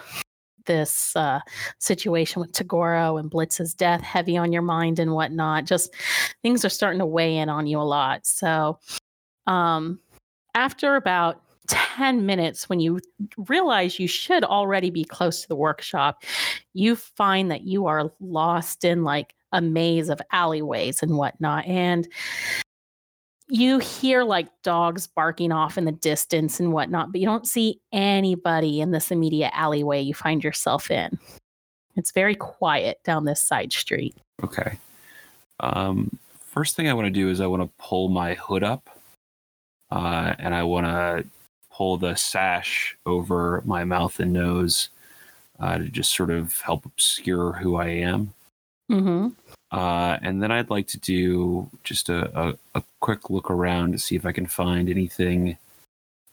this 0.68 1.16
uh, 1.16 1.40
situation 1.80 2.42
with 2.42 2.52
Tagoro 2.52 3.20
and 3.20 3.28
Blitz's 3.28 3.74
death 3.74 4.02
heavy 4.02 4.38
on 4.38 4.52
your 4.52 4.62
mind 4.62 5.00
and 5.00 5.14
whatnot. 5.14 5.66
Just 5.66 5.96
things 6.44 6.64
are 6.64 6.70
starting 6.70 7.00
to 7.00 7.08
weigh 7.08 7.38
in 7.38 7.50
on 7.50 7.66
you 7.66 7.80
a 7.80 7.82
lot. 7.82 8.28
So, 8.28 8.78
um, 9.48 10.00
after 10.54 10.96
about 10.96 11.42
10 11.72 12.26
minutes, 12.26 12.68
when 12.68 12.80
you 12.80 13.00
realize 13.38 13.98
you 13.98 14.08
should 14.08 14.44
already 14.44 14.90
be 14.90 15.06
close 15.06 15.42
to 15.42 15.48
the 15.48 15.56
workshop, 15.56 16.24
you 16.74 16.96
find 16.96 17.50
that 17.50 17.62
you 17.62 17.86
are 17.86 18.12
lost 18.20 18.84
in 18.84 19.04
like 19.04 19.34
a 19.54 19.62
maze 19.62 20.10
of 20.10 20.22
alleyways 20.32 21.02
and 21.02 21.18
whatnot. 21.18 21.66
And 21.66 22.08
you 23.48 23.80
hear 23.80 24.24
like 24.24 24.48
dogs 24.64 25.08
barking 25.08 25.52
off 25.52 25.78
in 25.78 25.86
the 25.86 25.92
distance 25.92 26.60
and 26.60 26.74
whatnot, 26.74 27.12
but 27.12 27.22
you 27.22 27.28
don't 27.28 27.48
see 27.48 27.80
anybody 27.92 28.82
in 28.82 28.92
this 28.92 29.10
immediate 29.10 29.52
alleyway 29.54 30.02
you 30.02 30.14
find 30.14 30.44
yourself 30.44 30.92
in. 30.92 31.18
It's 31.96 32.12
very 32.12 32.36
quiet 32.36 33.02
down 33.04 33.26
this 33.26 33.44
side 33.44 33.74
street. 33.74 34.16
Okay. 34.44 34.78
Um, 35.60 36.18
first 36.40 36.76
thing 36.76 36.90
I 36.90 36.94
want 36.94 37.06
to 37.06 37.12
do 37.12 37.30
is 37.30 37.40
I 37.42 37.48
want 37.48 37.64
to 37.64 37.70
pull 37.78 38.10
my 38.10 38.34
hood 38.34 38.64
up, 38.64 38.90
uh, 39.90 40.34
and 40.40 40.56
I 40.56 40.64
want 40.64 40.86
to 40.86 41.26
pull 41.82 41.98
the 41.98 42.14
sash 42.14 42.96
over 43.08 43.64
my 43.66 43.84
mouth 43.84 44.20
and 44.20 44.32
nose 44.32 44.90
uh, 45.60 45.80
to 45.80 45.86
just 45.86 46.16
sort 46.16 46.30
of 46.30 46.62
help 46.62 46.86
obscure 46.86 47.54
who 47.54 47.76
I 47.76 47.88
am. 47.88 48.36
Mm-hmm. 48.92 49.30
Uh, 49.76 50.18
and 50.22 50.44
then 50.44 50.52
I'd 50.52 50.70
like 50.70 50.86
to 50.90 51.00
do 51.00 51.68
just 51.84 52.10
a, 52.10 52.40
a, 52.40 52.54
a, 52.76 52.84
quick 53.00 53.32
look 53.32 53.50
around 53.50 53.94
to 53.94 53.98
see 53.98 54.16
if 54.16 54.28
I 54.28 54.32
can 54.32 54.46
find 54.46 54.90
anything 54.90 55.58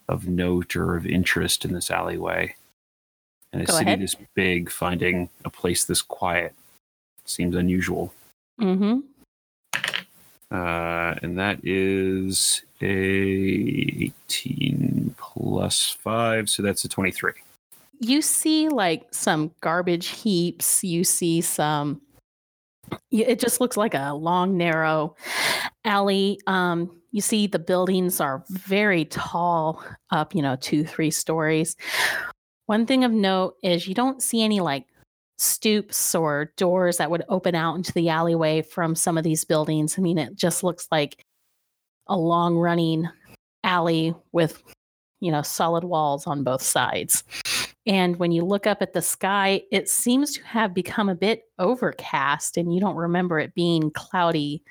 of 0.07 0.29
note 0.29 0.77
or 0.77 0.97
of 0.97 1.07
interest 1.07 1.65
in 1.65 1.73
this 1.73 1.91
alleyway. 1.91 2.55
And 3.55 3.63
a 3.63 3.65
Go 3.65 3.73
city 3.73 3.87
ahead. 3.87 4.03
this 4.03 4.17
big, 4.35 4.71
finding 4.71 5.31
a 5.47 5.51
place 5.51 5.87
this 5.87 6.03
quiet 6.03 6.53
seems 7.25 7.57
unusual. 7.57 8.13
Mm-hmm. 8.61 8.99
Uh, 10.51 11.15
and 11.23 11.39
that 11.39 11.61
is 11.63 12.63
a 12.83 12.87
18 12.87 14.98
plus 15.39 15.91
5, 15.91 16.49
so 16.49 16.63
that's 16.63 16.85
a 16.85 16.89
23. 16.89 17.33
You 18.01 18.23
see 18.23 18.69
like 18.69 19.07
some 19.13 19.53
garbage 19.61 20.09
heaps. 20.09 20.85
You 20.85 21.05
see 21.05 21.41
some 21.41 22.01
it 23.11 23.39
just 23.39 23.61
looks 23.61 23.77
like 23.77 23.93
a 23.93 24.15
long 24.15 24.57
narrow 24.57 25.15
alley 25.85 26.41
um 26.47 26.91
you 27.13 27.21
see 27.21 27.47
the 27.47 27.59
buildings 27.59 28.19
are 28.19 28.43
very 28.49 29.05
tall 29.05 29.85
up 30.11 30.35
you 30.35 30.41
know 30.41 30.57
two 30.57 30.85
three 30.85 31.11
stories 31.11 31.77
one 32.65 32.87
thing 32.87 33.05
of 33.05 33.13
note 33.13 33.57
is 33.63 33.87
you 33.87 33.95
don't 33.95 34.23
see 34.23 34.43
any 34.43 34.61
like 34.61 34.87
stoops 35.37 36.15
or 36.15 36.51
doors 36.57 36.97
that 36.97 37.11
would 37.11 37.25
open 37.29 37.55
out 37.55 37.75
into 37.75 37.93
the 37.93 38.09
alleyway 38.09 38.63
from 38.63 38.95
some 38.95 39.19
of 39.19 39.25
these 39.25 39.45
buildings 39.45 39.99
i 39.99 40.01
mean 40.01 40.17
it 40.17 40.35
just 40.35 40.65
looks 40.65 40.89
like 40.91 41.23
a 42.07 42.17
long 42.17 42.57
running 42.57 43.07
alley 43.65 44.15
with 44.33 44.63
you 45.21 45.31
know 45.31 45.43
solid 45.43 45.85
walls 45.85 46.27
on 46.27 46.45
both 46.45 46.63
sides 46.63 47.25
and 47.89 48.17
when 48.19 48.33
you 48.33 48.45
look 48.45 48.67
up 48.67 48.83
at 48.83 48.93
the 48.93 49.01
sky, 49.01 49.63
it 49.73 49.89
seems 49.89 50.35
to 50.35 50.45
have 50.45 50.75
become 50.75 51.09
a 51.09 51.15
bit 51.15 51.45
overcast, 51.59 52.59
and 52.59 52.73
you 52.73 52.81
don't 52.81 52.97
remember 52.97 53.41
it 53.41 53.55
being 53.55 53.91
cloudy 53.93 54.63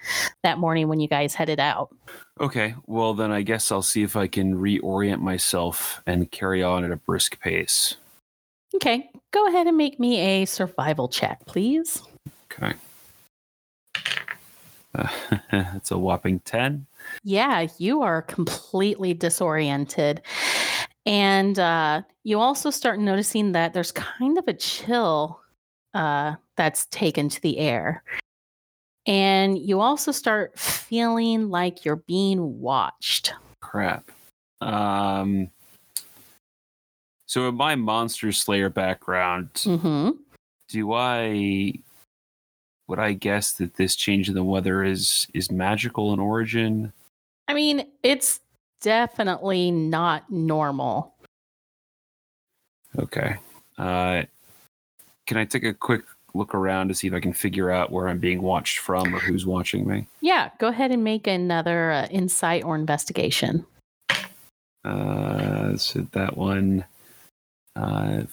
that 0.44 0.60
morning 0.60 0.88
when 0.88 1.00
you 1.00 1.08
guys 1.08 1.34
headed 1.34 1.60
out. 1.60 1.90
Okay, 2.40 2.76
well, 2.86 3.16
then 3.16 3.32
I 3.32 3.42
guess 3.42 3.72
I'll 3.72 3.82
see 3.82 4.04
if 4.04 4.16
I 4.16 4.28
can 4.28 4.56
reorient 4.56 5.20
myself 5.20 6.04
and 6.06 6.30
carry 6.30 6.62
on 6.62 6.84
at 6.84 6.92
a 6.92 6.96
brisk 6.96 7.40
pace. 7.40 7.96
Okay, 8.76 9.10
go 9.32 9.48
ahead 9.48 9.66
and 9.66 9.76
make 9.76 10.00
me 10.00 10.20
a 10.20 10.46
survival 10.46 11.08
check, 11.08 11.44
please. 11.48 12.04
Okay. 12.54 12.74
Uh, 14.94 15.08
that's 15.52 15.90
a 15.90 15.98
whopping 15.98 16.40
10. 16.42 16.86
Yeah, 17.24 17.68
you 17.78 18.02
are 18.02 18.22
completely 18.22 19.14
disoriented. 19.14 20.22
And 21.06 21.58
uh, 21.58 22.02
you 22.24 22.40
also 22.40 22.70
start 22.70 23.00
noticing 23.00 23.54
that 23.54 23.74
there's 23.74 23.92
kind 23.92 24.38
of 24.38 24.48
a 24.48 24.54
chill 24.54 25.40
uh, 25.94 26.36
that's 26.56 26.86
taken 26.88 27.30
to 27.30 27.42
the 27.42 27.60
air. 27.60 28.04
And 29.06 29.58
you 29.58 29.80
also 29.80 30.12
start 30.12 30.60
feeling 30.60 31.50
like 31.50 31.86
you're 31.86 31.96
being 32.08 32.60
watched. 32.60 33.34
Crap. 33.62 34.12
Um, 34.60 35.50
so, 37.26 37.48
in 37.48 37.56
my 37.56 37.76
Monster 37.76 38.32
Slayer 38.32 38.70
background, 38.70 39.50
hmm 39.64 40.10
do 40.70 40.92
I 40.94 41.74
would 42.88 43.00
I 43.00 43.14
guess 43.14 43.54
that 43.54 43.76
this 43.76 43.96
change 43.96 44.30
in 44.30 44.36
the 44.36 44.44
weather 44.44 44.84
is 44.84 45.28
is 45.34 45.52
magical 45.52 46.14
in 46.14 46.20
origin? 46.20 46.94
I 47.48 47.54
mean, 47.54 47.88
it's 48.04 48.40
definitely 48.82 49.72
not 49.72 50.30
normal. 50.30 51.16
Okay. 52.98 53.36
Uh, 53.78 54.24
can 55.26 55.38
I 55.38 55.46
take 55.46 55.64
a 55.64 55.74
quick 55.74 56.04
look 56.34 56.54
around 56.54 56.90
to 56.90 56.96
see 56.96 57.08
if 57.08 57.14
I 57.14 57.20
can 57.20 57.34
figure 57.34 57.72
out 57.72 57.92
where 57.92 58.08
I'm 58.08 58.20
being 58.20 58.42
watched 58.42 58.80
from 58.80 59.14
or 59.14 59.20
who's 59.20 59.46
watching 59.46 59.88
me? 59.88 60.08
Yeah, 60.22 60.50
go 60.60 60.68
ahead 60.68 60.92
and 60.92 61.04
make 61.04 61.28
another 61.28 61.92
uh, 61.92 62.08
insight 62.08 62.64
or 62.64 62.76
investigation. 62.76 63.66
Uh, 64.84 65.76
so 65.78 66.08
that 66.12 66.38
one 66.38 66.86
uh, 67.76 68.24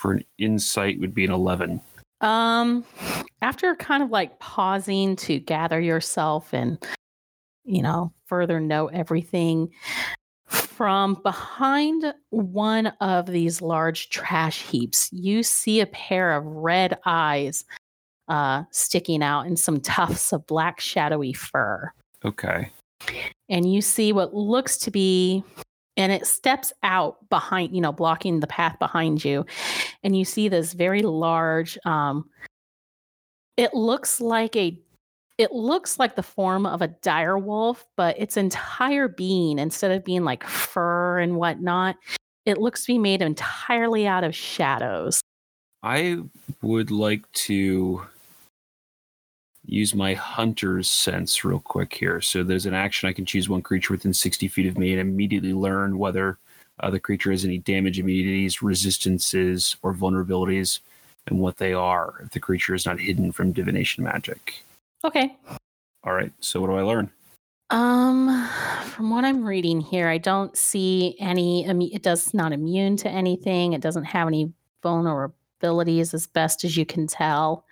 for 0.00 0.12
an 0.12 0.24
insight 0.38 0.98
would 1.00 1.14
be 1.14 1.24
an 1.24 1.30
11. 1.30 1.80
Um, 2.20 2.84
after 3.40 3.74
kind 3.76 4.02
of 4.02 4.10
like 4.10 4.38
pausing 4.40 5.16
to 5.16 5.38
gather 5.38 5.80
yourself 5.80 6.52
and, 6.52 6.84
you 7.70 7.82
know, 7.82 8.12
further 8.26 8.60
know 8.60 8.88
everything, 8.88 9.70
from 10.46 11.20
behind 11.22 12.12
one 12.30 12.88
of 13.00 13.26
these 13.26 13.62
large 13.62 14.08
trash 14.08 14.62
heaps, 14.62 15.08
you 15.12 15.42
see 15.42 15.80
a 15.80 15.86
pair 15.86 16.32
of 16.32 16.44
red 16.44 16.98
eyes 17.04 17.64
uh, 18.28 18.64
sticking 18.70 19.22
out 19.22 19.46
and 19.46 19.58
some 19.58 19.80
tufts 19.80 20.32
of 20.32 20.46
black, 20.46 20.80
shadowy 20.80 21.32
fur. 21.32 21.92
Okay. 22.24 22.70
and 23.48 23.72
you 23.72 23.80
see 23.80 24.12
what 24.12 24.34
looks 24.34 24.76
to 24.76 24.90
be 24.90 25.42
and 25.96 26.12
it 26.12 26.26
steps 26.26 26.72
out 26.82 27.16
behind 27.30 27.74
you 27.74 27.80
know 27.80 27.92
blocking 27.92 28.40
the 28.40 28.46
path 28.46 28.78
behind 28.78 29.24
you 29.24 29.44
and 30.02 30.16
you 30.16 30.24
see 30.24 30.48
this 30.48 30.74
very 30.74 31.02
large 31.02 31.78
um 31.86 32.28
it 33.56 33.72
looks 33.74 34.20
like 34.20 34.54
a 34.54 34.78
it 35.40 35.52
looks 35.52 35.98
like 35.98 36.16
the 36.16 36.22
form 36.22 36.66
of 36.66 36.82
a 36.82 36.88
dire 36.88 37.38
wolf 37.38 37.86
but 37.96 38.18
its 38.20 38.36
entire 38.36 39.08
being 39.08 39.58
instead 39.58 39.90
of 39.90 40.04
being 40.04 40.22
like 40.22 40.44
fur 40.44 41.18
and 41.18 41.36
whatnot 41.36 41.96
it 42.44 42.58
looks 42.58 42.82
to 42.82 42.92
be 42.92 42.98
made 42.98 43.22
entirely 43.22 44.06
out 44.06 44.24
of 44.24 44.34
shadows 44.34 45.20
I 45.82 46.18
would 46.60 46.90
like 46.90 47.30
to 47.32 48.02
use 49.64 49.94
my 49.94 50.14
hunter's 50.14 50.90
sense 50.90 51.44
real 51.44 51.60
quick 51.60 51.94
here. 51.94 52.20
So 52.20 52.42
there's 52.42 52.66
an 52.66 52.74
action 52.74 53.08
I 53.08 53.12
can 53.12 53.24
choose 53.24 53.48
one 53.48 53.62
creature 53.62 53.94
within 53.94 54.12
60 54.12 54.48
feet 54.48 54.66
of 54.66 54.76
me 54.76 54.92
and 54.92 55.00
immediately 55.00 55.54
learn 55.54 55.98
whether 55.98 56.38
uh, 56.80 56.90
the 56.90 57.00
creature 57.00 57.30
has 57.30 57.44
any 57.44 57.58
damage 57.58 57.98
immunities, 57.98 58.62
resistances, 58.62 59.76
or 59.82 59.94
vulnerabilities, 59.94 60.80
and 61.26 61.38
what 61.38 61.58
they 61.58 61.72
are 61.72 62.20
if 62.24 62.30
the 62.30 62.40
creature 62.40 62.74
is 62.74 62.86
not 62.86 62.98
hidden 62.98 63.32
from 63.32 63.52
divination 63.52 64.04
magic. 64.04 64.62
Okay 65.04 65.36
All 66.04 66.12
right, 66.12 66.32
so 66.40 66.60
what 66.60 66.68
do 66.68 66.74
I 66.76 66.82
learn? 66.82 67.10
Um, 67.70 68.48
from 68.84 69.10
what 69.10 69.24
I'm 69.24 69.44
reading 69.44 69.80
here, 69.80 70.08
I 70.08 70.18
don't 70.18 70.56
see 70.56 71.14
any. 71.20 71.64
It 71.94 72.02
does 72.02 72.34
not 72.34 72.52
immune 72.52 72.96
to 72.98 73.08
anything. 73.08 73.74
It 73.74 73.80
doesn't 73.80 74.04
have 74.04 74.26
any 74.26 74.52
vulnerabilities, 74.82 76.12
as 76.12 76.26
best 76.26 76.64
as 76.64 76.76
you 76.76 76.84
can 76.84 77.06
tell. 77.06 77.64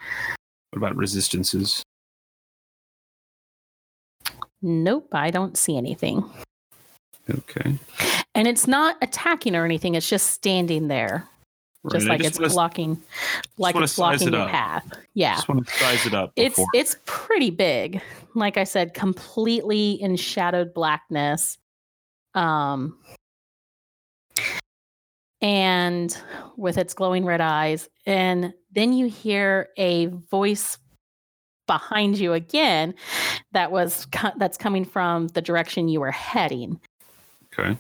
What 0.71 0.79
about 0.79 0.97
resistances? 0.97 1.83
Nope, 4.63 5.09
I 5.13 5.31
don't 5.31 5.57
see 5.57 5.77
anything. 5.77 6.23
Okay. 7.29 7.79
And 8.35 8.47
it's 8.47 8.67
not 8.69 8.97
attacking 9.03 9.57
or 9.57 9.65
anything, 9.65 9.95
it's 9.95 10.09
just 10.09 10.31
standing 10.31 10.89
there. 10.89 11.29
Just 11.93 12.07
Right, 12.07 12.15
I 12.15 12.17
like 12.17 12.25
it's 12.27 12.39
wanna- 12.39 12.53
blocking 12.53 13.03
like 13.57 13.77
it's 13.77 13.97
blocking 13.97 14.29
it 14.29 14.33
your 14.35 14.43
up. 14.43 14.51
path. 14.51 14.93
Yeah. 15.15 15.37
Just 15.37 15.49
want 15.49 15.67
to 15.67 15.73
size 15.75 16.07
it 16.07 16.15
up. 16.15 16.33
It's 16.37 16.59
it's 16.75 16.97
pretty 17.07 17.51
big. 17.51 18.03
Like 18.35 18.57
I 18.57 18.65
said, 18.65 18.95
completely 18.95 19.93
in 19.93 20.17
shadowed 20.17 20.75
blackness. 20.75 21.57
Um 22.35 22.99
and 25.41 26.17
with 26.57 26.79
its 26.79 26.95
glowing 26.95 27.25
red 27.25 27.41
eyes. 27.41 27.89
And 28.07 28.53
then 28.73 28.93
you 28.93 29.07
hear 29.09 29.69
a 29.77 30.07
voice 30.07 30.79
behind 31.69 32.19
you 32.19 32.33
again 32.33 32.95
that 33.53 33.71
was 33.71 34.07
co- 34.07 34.33
that's 34.37 34.57
coming 34.59 34.85
from 34.85 35.29
the 35.29 35.43
direction 35.43 35.89
you 35.89 36.01
were 36.01 36.11
heading. 36.11 36.81
okay. 37.57 37.77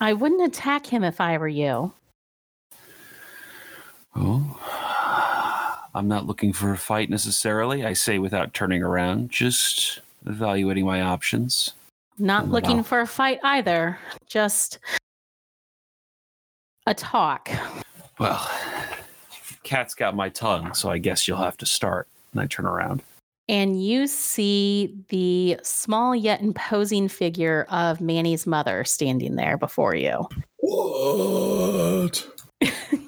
I 0.00 0.14
wouldn't 0.14 0.42
attack 0.42 0.84
him 0.86 1.04
if 1.04 1.20
I 1.20 1.38
were 1.38 1.46
you. 1.46 1.92
Oh, 4.14 5.88
I'm 5.94 6.08
not 6.08 6.26
looking 6.26 6.52
for 6.52 6.72
a 6.72 6.78
fight 6.78 7.10
necessarily. 7.10 7.84
I 7.84 7.92
say 7.92 8.18
without 8.18 8.54
turning 8.54 8.82
around, 8.82 9.30
just 9.30 10.00
evaluating 10.26 10.86
my 10.86 11.02
options. 11.02 11.72
Not 12.18 12.46
Wow. 12.46 12.52
looking 12.52 12.82
for 12.82 13.00
a 13.00 13.06
fight 13.06 13.40
either. 13.42 13.98
Just 14.26 14.78
a 16.86 16.94
talk. 16.94 17.48
Well, 18.18 18.48
cat's 19.62 19.94
got 19.94 20.14
my 20.16 20.28
tongue, 20.28 20.74
so 20.74 20.90
I 20.90 20.98
guess 20.98 21.26
you'll 21.26 21.38
have 21.38 21.56
to 21.58 21.66
start. 21.66 22.08
And 22.32 22.40
I 22.40 22.46
turn 22.46 22.66
around. 22.66 23.02
and 23.48 23.82
you 23.84 24.06
see 24.06 24.94
the 25.08 25.58
small 25.62 26.14
yet 26.14 26.40
imposing 26.40 27.08
figure 27.08 27.66
of 27.70 28.00
Manny's 28.00 28.46
mother 28.46 28.84
standing 28.84 29.34
there 29.36 29.58
before 29.58 29.94
you. 29.94 30.26
What? 30.58 32.26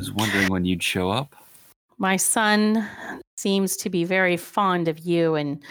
Was 0.00 0.12
wondering 0.12 0.48
when 0.48 0.64
you'd 0.64 0.82
show 0.82 1.10
up. 1.10 1.36
My 1.98 2.16
son 2.16 2.88
seems 3.36 3.76
to 3.76 3.90
be 3.90 4.04
very 4.04 4.38
fond 4.38 4.88
of 4.88 5.00
you 5.00 5.34
and 5.34 5.62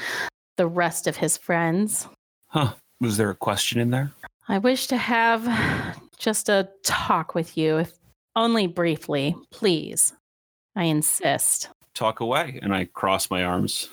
the 0.56 0.68
rest 0.68 1.08
of 1.08 1.18
his 1.18 1.36
friends. 1.36 2.08
Huh. 2.50 2.74
Was 3.02 3.18
there 3.18 3.32
a 3.32 3.36
question 3.36 3.82
in 3.82 3.90
there? 3.90 4.12
I 4.48 4.60
wish 4.60 4.86
to 4.86 4.98
have 4.98 5.98
just 6.20 6.48
a 6.48 6.70
talk 6.84 7.34
with 7.34 7.58
you, 7.58 7.80
if 7.80 7.92
only 8.36 8.68
briefly, 8.68 9.36
please. 9.50 10.14
I 10.76 10.84
insist. 10.84 11.70
Talk 11.96 12.20
away. 12.20 12.60
And 12.62 12.72
I 12.72 12.86
cross 12.86 13.32
my 13.32 13.44
arms, 13.44 13.90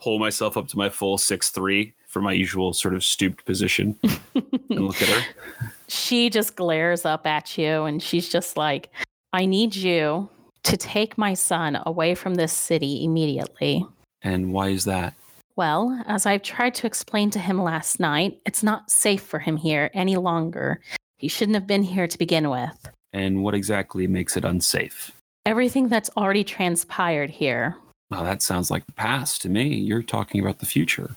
pull 0.00 0.18
myself 0.18 0.56
up 0.56 0.66
to 0.70 0.76
my 0.76 0.90
full 0.90 1.18
six 1.18 1.50
three 1.50 1.94
for 2.08 2.20
my 2.20 2.32
usual 2.32 2.72
sort 2.72 2.94
of 2.94 3.04
stooped 3.04 3.44
position, 3.44 3.96
and 4.34 4.88
look 4.88 5.00
at 5.00 5.08
her. 5.08 5.24
she 5.88 6.30
just 6.30 6.56
glares 6.56 7.04
up 7.04 7.28
at 7.28 7.56
you 7.56 7.84
and 7.84 8.02
she's 8.02 8.28
just 8.28 8.56
like, 8.56 8.90
I 9.36 9.44
need 9.44 9.76
you 9.76 10.30
to 10.62 10.78
take 10.78 11.18
my 11.18 11.34
son 11.34 11.78
away 11.84 12.14
from 12.14 12.36
this 12.36 12.54
city 12.54 13.04
immediately. 13.04 13.84
And 14.22 14.50
why 14.50 14.68
is 14.68 14.86
that? 14.86 15.12
Well, 15.56 16.02
as 16.06 16.24
I've 16.24 16.40
tried 16.40 16.74
to 16.76 16.86
explain 16.86 17.28
to 17.32 17.38
him 17.38 17.62
last 17.62 18.00
night, 18.00 18.40
it's 18.46 18.62
not 18.62 18.90
safe 18.90 19.20
for 19.20 19.38
him 19.38 19.58
here 19.58 19.90
any 19.92 20.16
longer. 20.16 20.80
He 21.18 21.28
shouldn't 21.28 21.54
have 21.54 21.66
been 21.66 21.82
here 21.82 22.06
to 22.06 22.16
begin 22.16 22.48
with. 22.48 22.88
And 23.12 23.44
what 23.44 23.54
exactly 23.54 24.06
makes 24.06 24.38
it 24.38 24.44
unsafe? 24.46 25.12
Everything 25.44 25.88
that's 25.88 26.08
already 26.16 26.42
transpired 26.42 27.28
here. 27.28 27.76
Well, 28.10 28.24
that 28.24 28.40
sounds 28.40 28.70
like 28.70 28.86
the 28.86 28.92
past 28.94 29.42
to 29.42 29.50
me. 29.50 29.68
You're 29.68 30.02
talking 30.02 30.40
about 30.40 30.60
the 30.60 30.66
future. 30.66 31.14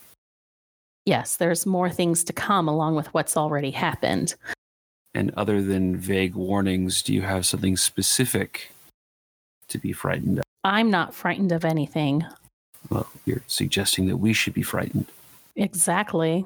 Yes, 1.06 1.38
there's 1.38 1.66
more 1.66 1.90
things 1.90 2.26
to 2.26 2.34
come 2.34 2.68
along 2.68 2.96
with 2.96 3.08
what's 3.14 3.38
already 3.38 3.72
happened. 3.72 4.36
And 5.14 5.32
other 5.36 5.62
than 5.62 5.98
vague 5.98 6.36
warnings, 6.36 7.02
do 7.02 7.14
you 7.14 7.22
have 7.24 7.46
something 7.46 7.78
specific 7.78 8.72
to 9.68 9.78
be 9.78 9.92
frightened 9.92 10.40
of? 10.40 10.44
I'm 10.64 10.92
not 10.92 11.14
frightened 11.14 11.52
of 11.52 11.66
anything. 11.66 12.26
Well, 12.90 13.08
you're 13.26 13.44
suggesting 13.48 14.08
that 14.08 14.18
we 14.18 14.34
should 14.34 14.54
be 14.54 14.62
frightened. 14.62 15.08
Exactly. 15.56 16.46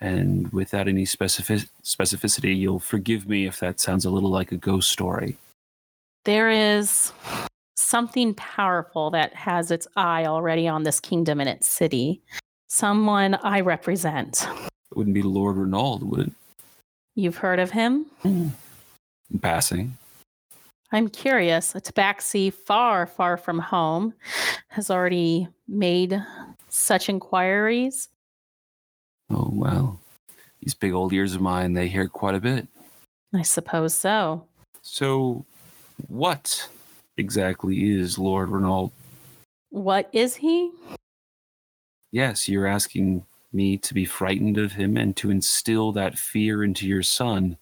And 0.00 0.50
without 0.52 0.88
any 0.88 1.04
specific- 1.04 1.68
specificity, 1.82 2.56
you'll 2.56 2.78
forgive 2.78 3.28
me 3.28 3.46
if 3.46 3.60
that 3.60 3.80
sounds 3.80 4.04
a 4.04 4.10
little 4.10 4.30
like 4.30 4.52
a 4.52 4.56
ghost 4.56 4.90
story. 4.90 5.36
There 6.24 6.50
is 6.50 7.12
something 7.76 8.34
powerful 8.34 9.10
that 9.10 9.34
has 9.34 9.70
its 9.70 9.86
eye 9.96 10.26
already 10.26 10.68
on 10.68 10.82
this 10.82 11.00
kingdom 11.00 11.40
and 11.40 11.48
its 11.48 11.68
city. 11.68 12.22
Someone 12.68 13.34
I 13.36 13.60
represent. 13.60 14.46
It 14.90 14.96
wouldn't 14.96 15.14
be 15.14 15.22
Lord 15.22 15.56
Renauld, 15.56 16.02
would 16.02 16.20
it? 16.28 16.32
You've 17.18 17.38
heard 17.38 17.58
of 17.58 17.72
him? 17.72 18.06
Passing. 19.42 19.98
I'm 20.92 21.08
curious. 21.08 21.74
A 21.74 21.80
tabaxi 21.80 22.54
far, 22.54 23.06
far 23.06 23.36
from 23.36 23.58
home 23.58 24.14
has 24.68 24.88
already 24.88 25.48
made 25.66 26.24
such 26.68 27.08
inquiries. 27.08 28.08
Oh, 29.30 29.50
well. 29.52 29.98
These 30.62 30.74
big 30.74 30.92
old 30.92 31.12
ears 31.12 31.34
of 31.34 31.40
mine, 31.40 31.72
they 31.72 31.88
hear 31.88 32.06
quite 32.06 32.36
a 32.36 32.40
bit. 32.40 32.68
I 33.34 33.42
suppose 33.42 33.96
so. 33.96 34.44
So, 34.82 35.44
what 36.06 36.68
exactly 37.16 37.98
is 37.98 38.16
Lord 38.16 38.50
Renauld? 38.50 38.92
What 39.70 40.08
is 40.12 40.36
he? 40.36 40.70
Yes, 42.12 42.48
you're 42.48 42.68
asking 42.68 43.26
me 43.52 43.76
to 43.78 43.94
be 43.94 44.04
frightened 44.04 44.58
of 44.58 44.72
him 44.72 44.96
and 44.96 45.16
to 45.16 45.30
instill 45.30 45.92
that 45.92 46.18
fear 46.18 46.62
into 46.64 46.86
your 46.86 47.02
son 47.02 47.56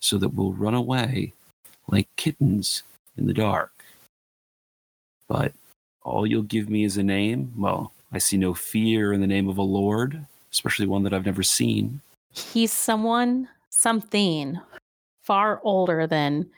so 0.00 0.18
that 0.18 0.30
we'll 0.30 0.52
run 0.52 0.74
away 0.74 1.32
like 1.88 2.08
kittens 2.16 2.82
in 3.16 3.26
the 3.26 3.34
dark. 3.34 3.72
But 5.28 5.52
all 6.02 6.26
you'll 6.26 6.42
give 6.42 6.70
me 6.70 6.84
is 6.84 6.96
a 6.96 7.02
name? 7.02 7.52
Well, 7.56 7.92
I 8.12 8.18
see 8.18 8.36
no 8.36 8.54
fear 8.54 9.12
in 9.12 9.20
the 9.20 9.26
name 9.26 9.48
of 9.48 9.58
a 9.58 9.62
lord, 9.62 10.24
especially 10.52 10.86
one 10.86 11.02
that 11.02 11.12
I've 11.12 11.26
never 11.26 11.42
seen. 11.42 12.00
He's 12.30 12.72
someone, 12.72 13.48
something 13.70 14.58
far 15.22 15.60
older 15.64 16.06
than 16.06 16.48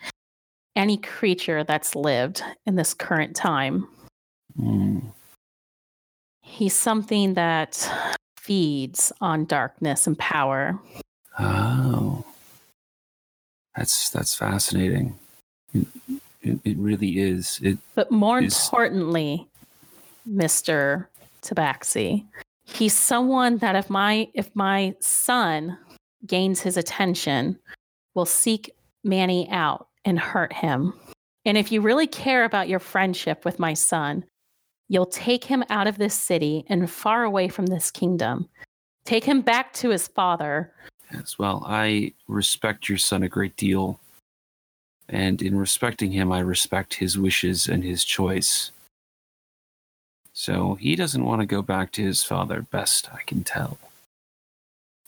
any 0.77 0.99
creature 0.99 1.65
that's 1.65 1.97
lived 1.97 2.43
in 2.67 2.77
this 2.77 2.95
current 2.95 3.35
time. 3.35 3.89
Hmm. 4.57 4.99
He's 6.43 6.75
something 6.75 7.35
that 7.35 8.17
feeds 8.49 9.13
on 9.21 9.45
darkness 9.45 10.07
and 10.07 10.19
power. 10.19 10.81
Oh, 11.39 12.25
that's 13.77 14.09
that's 14.09 14.35
fascinating. 14.35 15.19
It, 15.75 15.87
it, 16.41 16.59
it 16.65 16.77
really 16.79 17.21
is. 17.21 17.61
It 17.63 17.79
But 17.95 18.11
more 18.11 18.41
Is- 18.41 18.59
importantly, 18.65 19.47
Mr. 20.27 21.07
Tabaxi, 21.43 22.25
he's 22.65 22.95
someone 22.95 23.59
that 23.59 23.77
if 23.77 23.91
my 23.91 24.29
if 24.33 24.49
my 24.57 24.95
son 25.01 25.77
gains 26.27 26.61
his 26.63 26.79
attention, 26.79 27.59
will 28.15 28.27
seek 28.27 28.73
Manny 29.05 29.47
out 29.51 29.89
and 30.07 30.19
hurt 30.19 30.55
him. 30.55 30.95
And 31.45 31.59
if 31.59 31.71
you 31.71 31.83
really 31.83 32.07
care 32.07 32.45
about 32.45 32.69
your 32.69 32.81
friendship 32.81 33.45
with 33.45 33.59
my 33.59 33.75
son, 33.75 34.25
you'll 34.89 35.07
take 35.07 35.45
him 35.45 35.63
out 35.71 35.87
of 35.87 35.99
this 35.99 36.15
city 36.15 36.65
and 36.69 36.91
far 36.91 37.25
away 37.25 37.49
from 37.49 37.67
this 37.67 37.91
kingdom. 37.91 38.49
Take 39.05 39.25
him 39.25 39.43
back 39.43 39.73
to 39.75 39.91
his 39.91 40.09
father. 40.09 40.73
As 41.11 41.39
well, 41.39 41.63
I 41.67 42.13
respect 42.27 42.89
your 42.89 42.99
son 42.99 43.23
a 43.23 43.29
great 43.29 43.57
deal. 43.57 44.01
And 45.09 45.41
in 45.41 45.57
respecting 45.57 46.13
him, 46.13 46.33
I 46.33 46.41
respect 46.41 46.95
his 46.95 47.17
wishes 47.17 47.67
and 47.67 47.83
his 47.83 48.05
choice. 48.05 48.73
So 50.35 50.75
he 50.75 50.97
doesn't 50.97 51.25
want 51.25 51.41
to 51.41 51.47
go 51.47 51.63
back 51.63 51.93
to 51.93 52.03
his 52.03 52.23
father, 52.23 52.63
best 52.63 53.09
I 53.13 53.23
can 53.27 53.43
tell. 53.43 53.79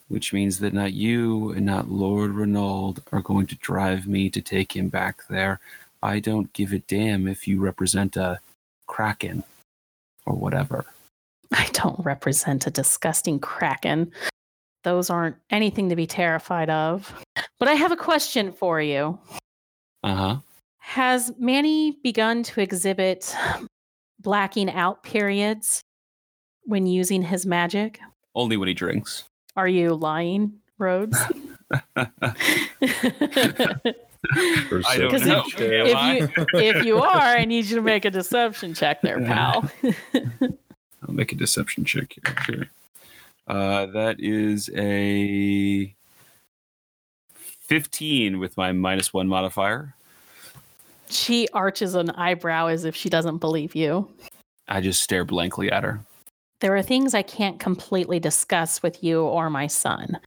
Which 0.07 0.33
means 0.33 0.59
that 0.59 0.73
not 0.73 0.93
you 0.93 1.51
and 1.51 1.65
not 1.65 1.91
Lord 1.91 2.31
Renauld 2.31 2.99
are 3.11 3.21
going 3.21 3.47
to 3.47 3.55
drive 3.55 4.07
me 4.07 4.29
to 4.31 4.41
take 4.41 4.75
him 4.75 4.89
back 4.89 5.27
there. 5.29 5.59
I 6.03 6.19
don't 6.19 6.51
give 6.51 6.73
a 6.73 6.79
damn 6.79 7.27
if 7.27 7.47
you 7.47 7.61
represent 7.61 8.17
a 8.17 8.39
kraken 8.87 9.43
or 10.25 10.35
whatever. 10.35 10.85
I 11.53 11.69
don't 11.73 11.99
represent 11.99 12.67
a 12.67 12.71
disgusting 12.71 13.39
kraken. 13.39 14.11
Those 14.83 15.09
aren't 15.09 15.35
anything 15.49 15.89
to 15.89 15.95
be 15.95 16.07
terrified 16.07 16.69
of. 16.69 17.13
But 17.59 17.67
I 17.67 17.73
have 17.73 17.91
a 17.91 17.97
question 17.97 18.51
for 18.51 18.81
you. 18.81 19.19
Uh 20.03 20.15
huh. 20.15 20.37
Has 20.79 21.31
Manny 21.37 21.97
begun 22.03 22.43
to 22.43 22.61
exhibit 22.61 23.35
blacking 24.19 24.69
out 24.71 25.03
periods 25.03 25.81
when 26.63 26.87
using 26.87 27.21
his 27.21 27.45
magic? 27.45 27.99
Only 28.33 28.57
when 28.57 28.67
he 28.67 28.73
drinks. 28.73 29.23
Are 29.55 29.67
you 29.67 29.93
lying, 29.93 30.53
Rhodes? 30.77 31.17
I 34.33 34.97
don't 34.97 35.11
Because 35.11 35.25
know. 35.25 35.43
if- 35.47 35.59
if 35.59 36.37
you- 36.37 36.59
if 36.59 36.85
you 36.85 36.97
are, 37.01 37.21
I 37.37 37.45
need 37.45 37.65
you 37.65 37.75
to 37.77 37.81
make 37.81 38.05
a 38.05 38.11
deception 38.11 38.73
check 38.73 39.01
there, 39.01 39.19
pal. 39.19 39.69
I'll 39.83 41.13
make 41.13 41.31
a 41.31 41.35
deception 41.35 41.83
check 41.85 42.13
here. 42.13 42.35
Sure. 42.45 42.65
Uh, 43.47 43.87
that 43.87 44.17
is 44.19 44.69
a 44.75 45.93
15 47.35 48.39
with 48.39 48.55
my 48.57 48.71
minus 48.71 49.11
one 49.13 49.27
modifier. 49.27 49.95
She 51.09 51.47
arches 51.53 51.95
an 51.95 52.11
eyebrow 52.11 52.67
as 52.67 52.85
if 52.85 52.95
she 52.95 53.09
doesn't 53.09 53.39
believe 53.39 53.75
you. 53.75 54.09
I 54.67 54.79
just 54.79 55.01
stare 55.03 55.25
blankly 55.25 55.71
at 55.71 55.83
her. 55.83 55.99
There 56.59 56.75
are 56.75 56.83
things 56.83 57.13
I 57.15 57.23
can't 57.23 57.59
completely 57.59 58.19
discuss 58.19 58.83
with 58.83 59.03
you 59.03 59.23
or 59.23 59.49
my 59.49 59.67
son, 59.67 60.19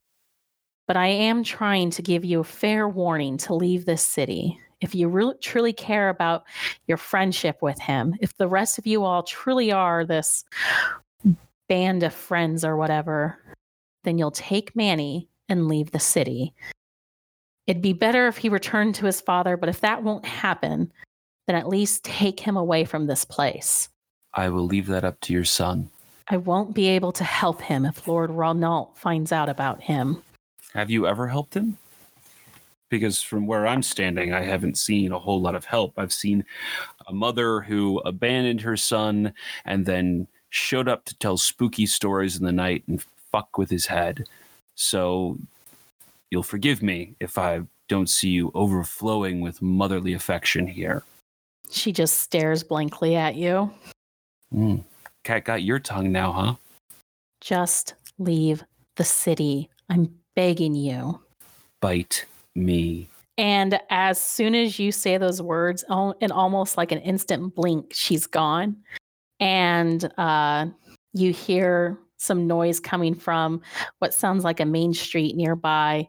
but 0.87 0.97
I 0.97 1.07
am 1.07 1.42
trying 1.44 1.90
to 1.90 2.03
give 2.03 2.25
you 2.25 2.40
a 2.40 2.44
fair 2.44 2.88
warning 2.88 3.37
to 3.38 3.55
leave 3.55 3.85
this 3.85 4.07
city. 4.07 4.59
If 4.81 4.94
you 4.94 5.09
really, 5.09 5.35
truly 5.40 5.73
care 5.73 6.09
about 6.09 6.44
your 6.87 6.99
friendship 6.99 7.62
with 7.62 7.79
him, 7.79 8.14
if 8.20 8.37
the 8.37 8.49
rest 8.49 8.79
of 8.79 8.87
you 8.87 9.05
all 9.05 9.23
truly 9.23 9.73
are 9.73 10.05
this 10.05 10.44
band 11.68 12.03
of 12.03 12.12
friends 12.12 12.64
or 12.64 12.77
whatever, 12.77 13.38
then 14.03 14.18
you'll 14.18 14.31
take 14.31 14.77
Manny 14.77 15.29
and 15.49 15.68
leave 15.68 15.90
the 15.90 16.01
city. 16.01 16.53
It'd 17.66 17.83
be 17.83 17.94
better 17.94 18.27
if 18.27 18.37
he 18.37 18.51
returned 18.51 18.94
to 18.97 19.07
his 19.07 19.23
father, 19.23 19.57
but 19.57 19.70
if 19.70 19.81
that 19.81 20.03
won't 20.03 20.27
happen, 20.27 20.92
then 21.47 21.57
at 21.57 21.68
least 21.68 22.05
take 22.05 22.40
him 22.40 22.57
away 22.57 22.85
from 22.85 23.07
this 23.07 23.25
place. 23.25 23.88
I 24.35 24.51
will 24.51 24.66
leave 24.66 24.87
that 24.88 25.05
up 25.05 25.20
to 25.20 25.33
your 25.33 25.44
son. 25.44 25.90
I 26.29 26.37
won't 26.38 26.75
be 26.75 26.88
able 26.88 27.12
to 27.12 27.25
help 27.25 27.62
him 27.62 27.85
if 27.87 28.07
Lord 28.09 28.31
Ronald 28.31 28.97
finds 28.97 29.33
out 29.33 29.49
about 29.49 29.83
him. 29.83 30.23
Have 30.75 30.91
you 30.91 31.07
ever 31.07 31.29
helped 31.29 31.55
him? 31.55 31.79
Because 32.91 33.23
from 33.23 33.47
where 33.47 33.67
I'm 33.67 33.83
standing, 33.83 34.33
I 34.33 34.43
haven't 34.43 34.77
seen 34.77 35.13
a 35.13 35.19
whole 35.19 35.41
lot 35.41 35.55
of 35.55 35.65
help. 35.65 35.99
I've 35.99 36.13
seen 36.13 36.45
a 37.07 37.13
mother 37.13 37.61
who 37.61 37.99
abandoned 38.01 38.61
her 38.63 38.77
son 38.77 39.33
and 39.65 39.87
then 39.87 40.27
showed 40.51 40.89
up 40.89 41.05
to 41.07 41.19
tell 41.19 41.37
spooky 41.37 41.87
stories 41.87 42.37
in 42.37 42.45
the 42.45 42.53
night 42.53 42.85
and 42.89 43.05
fuck 43.33 43.57
with 43.57 43.71
his 43.71 43.87
head. 43.87 44.27
So 44.75 45.39
you'll 46.31 46.43
forgive 46.43 46.83
me 46.83 47.15
if 47.21 47.39
I 47.39 47.63
don't 47.89 48.09
see 48.09 48.31
you 48.31 48.51
overflowing 48.55 49.41
with 49.41 49.63
motherly 49.63 50.13
affection 50.13 50.67
here. 50.67 51.03
She 51.71 51.93
just 51.93 52.19
stares 52.21 52.63
blankly 52.63 53.17
at 53.17 53.35
you. 53.35 53.71
Mm. 54.53 54.85
Cat 55.25 55.45
got 55.45 55.63
your 55.63 55.79
tongue 55.79 56.13
now, 56.13 56.33
huh? 56.33 56.55
Just 57.41 57.95
leave 58.19 58.63
the 58.97 59.05
city. 59.05 59.69
I'm 59.89 60.15
begging 60.35 60.75
you. 60.75 61.20
Bite 61.81 62.25
me. 62.55 63.09
And 63.37 63.81
as 63.90 64.20
soon 64.20 64.55
as 64.55 64.79
you 64.79 64.92
say 64.92 65.18
those 65.18 65.42
words, 65.42 65.85
al- 65.90 66.16
in 66.20 66.31
almost 66.31 66.77
like 66.77 66.92
an 66.92 67.01
instant 67.01 67.55
blink, 67.55 67.92
she's 67.92 68.27
gone. 68.27 68.77
And 69.40 70.11
uh, 70.16 70.66
you 71.12 71.33
hear 71.33 71.99
some 72.16 72.47
noise 72.47 72.79
coming 72.81 73.14
from 73.14 73.61
what 73.99 74.14
sounds 74.14 74.44
like 74.44 74.61
a 74.61 74.64
main 74.64 74.94
street 74.94 75.37
nearby. 75.37 76.07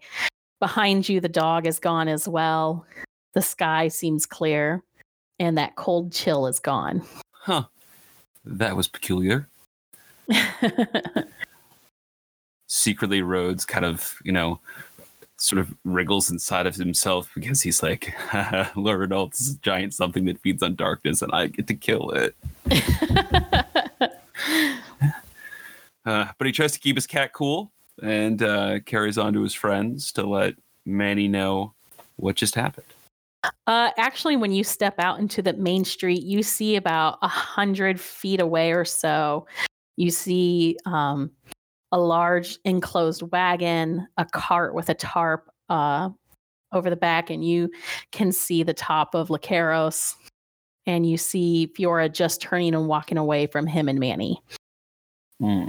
Behind 0.59 1.09
you, 1.09 1.19
the 1.19 1.27
dog 1.27 1.65
is 1.67 1.79
gone 1.79 2.07
as 2.07 2.27
well. 2.27 2.85
The 3.33 3.41
sky 3.41 3.89
seems 3.89 4.25
clear, 4.25 4.83
and 5.39 5.57
that 5.57 5.75
cold 5.75 6.13
chill 6.13 6.47
is 6.47 6.59
gone. 6.59 7.03
Huh. 7.31 7.65
That 8.45 8.77
was 8.77 8.87
peculiar. 8.87 9.49
Secretly, 12.75 13.21
Rhodes 13.21 13.65
kind 13.65 13.85
of, 13.85 14.15
you 14.23 14.33
know, 14.33 14.59
sort 15.37 15.59
of 15.59 15.73
wriggles 15.85 16.29
inside 16.29 16.67
of 16.67 16.75
himself 16.75 17.31
because 17.33 17.61
he's 17.61 17.81
like, 17.81 18.13
Lord 18.75 18.99
Renault 18.99 19.31
is 19.33 19.51
a 19.51 19.57
giant 19.59 19.93
something 19.93 20.25
that 20.25 20.39
feeds 20.39 20.61
on 20.61 20.75
darkness, 20.75 21.21
and 21.21 21.31
I 21.31 21.47
get 21.47 21.67
to 21.67 21.75
kill 21.75 22.11
it. 22.11 22.35
Uh, 26.05 26.27
but 26.37 26.45
he 26.45 26.53
tries 26.53 26.71
to 26.71 26.79
keep 26.79 26.95
his 26.95 27.07
cat 27.07 27.33
cool 27.33 27.71
and 28.03 28.43
uh, 28.43 28.79
carries 28.81 29.17
on 29.17 29.33
to 29.33 29.41
his 29.41 29.55
friends 29.55 30.11
to 30.11 30.23
let 30.23 30.53
Manny 30.85 31.27
know 31.27 31.73
what 32.17 32.35
just 32.35 32.53
happened. 32.53 32.85
Uh, 33.65 33.89
actually, 33.97 34.35
when 34.35 34.51
you 34.51 34.63
step 34.63 34.93
out 34.99 35.19
into 35.19 35.41
the 35.41 35.53
main 35.53 35.83
street, 35.83 36.21
you 36.21 36.43
see 36.43 36.75
about 36.75 37.17
a 37.23 37.27
hundred 37.27 37.99
feet 37.99 38.39
away 38.39 38.71
or 38.71 38.85
so. 38.85 39.47
You 39.97 40.11
see 40.11 40.77
um, 40.85 41.31
a 41.95 41.99
large 41.99 42.59
enclosed 42.65 43.21
wagon, 43.31 44.05
a 44.17 44.25
cart 44.25 44.75
with 44.75 44.89
a 44.89 44.93
tarp 44.93 45.49
uh, 45.69 46.09
over 46.73 46.89
the 46.89 46.95
back, 46.97 47.29
and 47.29 47.45
you 47.45 47.71
can 48.11 48.33
see 48.33 48.63
the 48.63 48.73
top 48.73 49.15
of 49.15 49.29
Lacaros. 49.29 50.13
And 50.85 51.09
you 51.09 51.17
see 51.17 51.71
Fiora 51.73 52.11
just 52.13 52.41
turning 52.41 52.75
and 52.75 52.89
walking 52.89 53.17
away 53.17 53.47
from 53.47 53.65
him 53.65 53.87
and 53.87 53.97
Manny. 53.97 54.41
Hmm. 55.39 55.67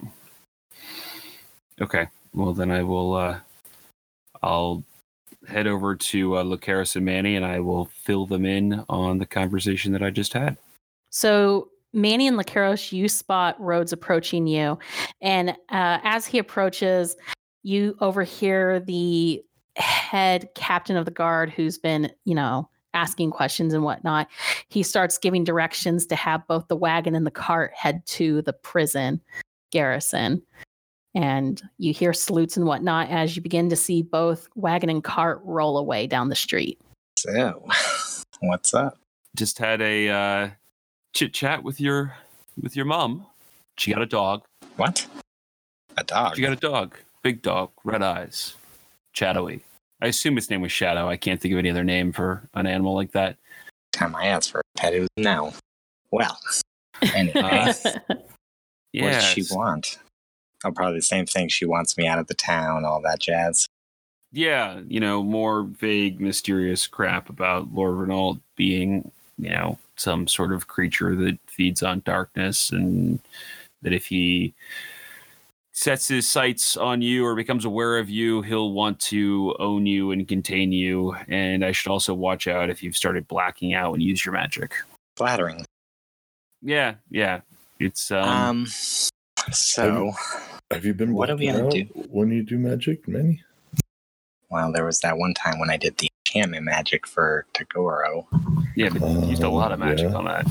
Okay. 1.81 2.09
Well, 2.35 2.53
then 2.53 2.73
I 2.73 2.83
will. 2.83 3.15
Uh, 3.15 3.39
I'll 4.43 4.83
head 5.47 5.69
over 5.69 5.95
to 5.95 6.39
uh, 6.39 6.43
Lacaros 6.43 6.97
and 6.97 7.05
Manny, 7.05 7.37
and 7.37 7.47
I 7.47 7.61
will 7.61 7.85
fill 7.85 8.27
them 8.27 8.45
in 8.45 8.85
on 8.89 9.19
the 9.19 9.27
conversation 9.27 9.93
that 9.93 10.03
I 10.03 10.11
just 10.11 10.33
had. 10.33 10.57
So 11.11 11.69
Manny 11.97 12.29
and 12.29 12.39
Lacaros, 12.39 12.93
you 12.93 13.09
spot 13.09 13.59
Rhodes 13.59 13.93
approaching 13.93 14.47
you, 14.47 14.79
and 15.21 15.51
uh, 15.51 15.99
as 16.05 16.27
he 16.27 16.39
approaches, 16.39 17.17
you 17.63 17.97
overhear 18.01 18.79
the 18.79 19.43
head 19.77 20.49
captain 20.55 20.97
of 20.97 21.07
the 21.07 21.11
guard, 21.11 21.51
who's 21.51 21.79
been, 21.79 22.13
you 22.25 22.35
know, 22.35 22.69
asking 22.95 23.31
questions 23.31 23.75
and 23.75 23.83
whatnot. 23.83 24.29
He 24.69 24.83
starts 24.83 25.19
giving 25.19 25.43
directions 25.43 26.07
to 26.07 26.17
have 26.17 26.47
both 26.47 26.69
the 26.69 26.77
wagon 26.77 27.15
and 27.15 27.27
the 27.27 27.31
cart 27.31 27.73
head 27.75 28.05
to 28.07 28.43
the 28.43 28.53
prison 28.53 29.21
garrison. 29.71 30.43
And 31.15 31.63
you 31.79 31.93
hear 31.95 32.13
salutes 32.13 32.57
and 32.57 32.67
whatnot 32.67 33.11
as 33.11 33.37
you 33.37 33.43
begin 33.43 33.71
to 33.71 33.77
see 33.77 34.03
both 34.03 34.49
wagon 34.55 34.91
and 34.91 35.03
cart 35.03 35.41
roll 35.45 35.79
away 35.79 36.07
down 36.07 36.29
the 36.29 36.35
street. 36.35 36.81
So, 37.17 37.67
what's 38.41 38.75
up? 38.75 38.99
Just 39.35 39.59
had 39.59 39.81
a 39.81 40.09
uh, 40.09 40.51
chit 41.17 41.33
chat 41.33 41.63
with 41.65 41.81
your 41.81 42.15
with 42.63 42.77
your 42.77 42.85
mom. 42.85 43.27
She 43.79 43.91
got 43.91 44.03
a 44.03 44.07
dog. 44.07 44.43
What? 44.77 45.07
A 45.97 46.05
dog? 46.05 46.37
She 46.37 46.43
got 46.43 46.53
a 46.53 46.57
dog. 46.57 46.99
Big 47.23 47.41
dog, 47.41 47.71
red 47.85 48.03
eyes, 48.03 48.55
shadowy. 49.13 49.63
I 50.03 50.09
assume 50.09 50.37
its 50.37 50.51
name 50.51 50.61
was 50.61 50.73
Shadow. 50.73 51.09
I 51.09 51.17
can't 51.17 51.41
think 51.41 51.53
of 51.53 51.59
any 51.59 51.71
other 51.71 51.83
name 51.85 52.13
for 52.13 52.49
an 52.53 52.67
animal 52.67 52.95
like 52.95 53.13
that. 53.13 53.39
Time 53.93 54.15
I 54.15 54.27
asked 54.27 54.51
for 54.53 54.61
a 54.61 54.79
pet, 54.79 54.93
it 54.93 55.01
was 55.01 55.09
no. 55.17 55.55
Well, 56.11 56.39
anyway, 57.15 57.35
uh, 57.35 57.73
what 58.09 58.19
Yeah. 58.93 59.13
does 59.13 59.25
she 59.25 59.43
want? 59.51 59.99
Oh, 60.65 60.71
probably 60.71 60.99
the 60.99 61.03
same 61.03 61.25
thing. 61.25 61.49
She 61.49 61.65
wants 61.65 61.97
me 61.97 62.07
out 62.07 62.19
of 62.19 62.27
the 62.27 62.35
town, 62.35 62.85
all 62.85 63.01
that 63.01 63.21
jazz. 63.21 63.67
Yeah, 64.33 64.81
you 64.87 65.01
know, 65.01 65.23
more 65.23 65.63
vague, 65.63 66.21
mysterious 66.21 66.87
crap 66.87 67.31
about 67.31 67.73
Lord 67.73 67.97
Renault 67.97 68.39
being, 68.55 69.11
you 69.39 69.49
know, 69.51 69.79
some 69.97 70.27
sort 70.29 70.53
of 70.53 70.69
creature 70.69 71.15
that 71.17 71.39
feeds 71.47 71.83
on 71.83 72.03
darkness, 72.05 72.71
and 72.71 73.19
that 73.83 73.93
if 73.93 74.07
he 74.07 74.55
sets 75.73 76.09
his 76.09 76.29
sights 76.29 76.77
on 76.77 77.03
you 77.03 77.25
or 77.25 77.35
becomes 77.35 77.65
aware 77.67 77.99
of 77.99 78.09
you, 78.09 78.41
he'll 78.43 78.73
want 78.73 78.99
to 78.99 79.55
own 79.59 79.85
you 79.85 80.11
and 80.11 80.27
contain 80.27 80.73
you. 80.73 81.15
And 81.29 81.65
I 81.65 81.73
should 81.73 81.91
also 81.91 82.15
watch 82.15 82.49
out 82.49 82.71
if 82.71 82.83
you've 82.83 82.97
started 82.97 83.29
blacking 83.29 83.75
out 83.75 83.93
and 83.93 84.03
use 84.03 84.25
your 84.25 84.33
magic. 84.33 84.73
Flattering. 85.17 85.65
Yeah, 86.63 86.95
yeah. 87.11 87.41
It's 87.79 88.11
um, 88.11 88.27
Um, 88.29 88.67
so, 89.53 90.13
Have 90.73 90.85
you 90.85 90.95
been 90.95 91.13
What 91.13 91.29
are 91.31 91.37
we 91.37 91.51
blacking 91.51 91.85
gonna 91.89 92.01
out 92.01 92.11
when 92.11 92.31
you 92.31 92.43
do 92.43 92.59
magic, 92.59 93.07
Manny? 93.07 93.43
well, 94.49 94.73
there 94.73 94.85
was 94.85 95.01
that 95.01 95.19
one 95.19 95.35
time 95.35 95.59
when 95.59 95.69
I 95.71 95.77
did 95.77 95.99
the 95.99 96.09
enchantment 96.27 96.65
magic 96.65 97.07
for 97.07 97.47
Tagoro. 97.55 98.27
yeah, 98.75 98.89
but 98.89 99.03
you 99.03 99.29
used 99.29 99.43
a 99.43 99.49
lot 99.49 99.73
of 99.73 99.79
magic 99.79 100.11
yeah. 100.11 100.17
on 100.17 100.25
that. 100.27 100.47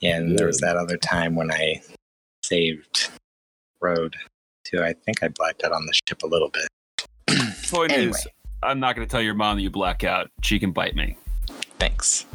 Yeah, 0.00 0.16
and 0.16 0.38
there 0.38 0.46
was 0.46 0.58
that 0.58 0.76
other 0.76 0.96
time 0.96 1.36
when 1.36 1.50
I 1.52 1.80
saved 2.42 3.10
Rhodes, 3.80 4.16
too. 4.64 4.82
I 4.82 4.92
think 4.92 5.22
I 5.22 5.28
blacked 5.28 5.62
out 5.64 5.72
on 5.72 5.86
the 5.86 5.92
ship 6.08 6.22
a 6.22 6.26
little 6.26 6.50
bit. 6.50 6.68
Point 7.70 7.92
Anyway. 7.92 8.10
is, 8.10 8.26
I'm 8.62 8.80
not 8.80 8.96
going 8.96 9.06
to 9.06 9.10
tell 9.10 9.22
your 9.22 9.34
mom 9.34 9.56
that 9.56 9.62
you 9.62 9.70
black 9.70 10.04
out. 10.04 10.30
She 10.42 10.58
can 10.58 10.72
bite 10.72 10.96
me. 10.96 11.16
Thanks. 11.78 12.26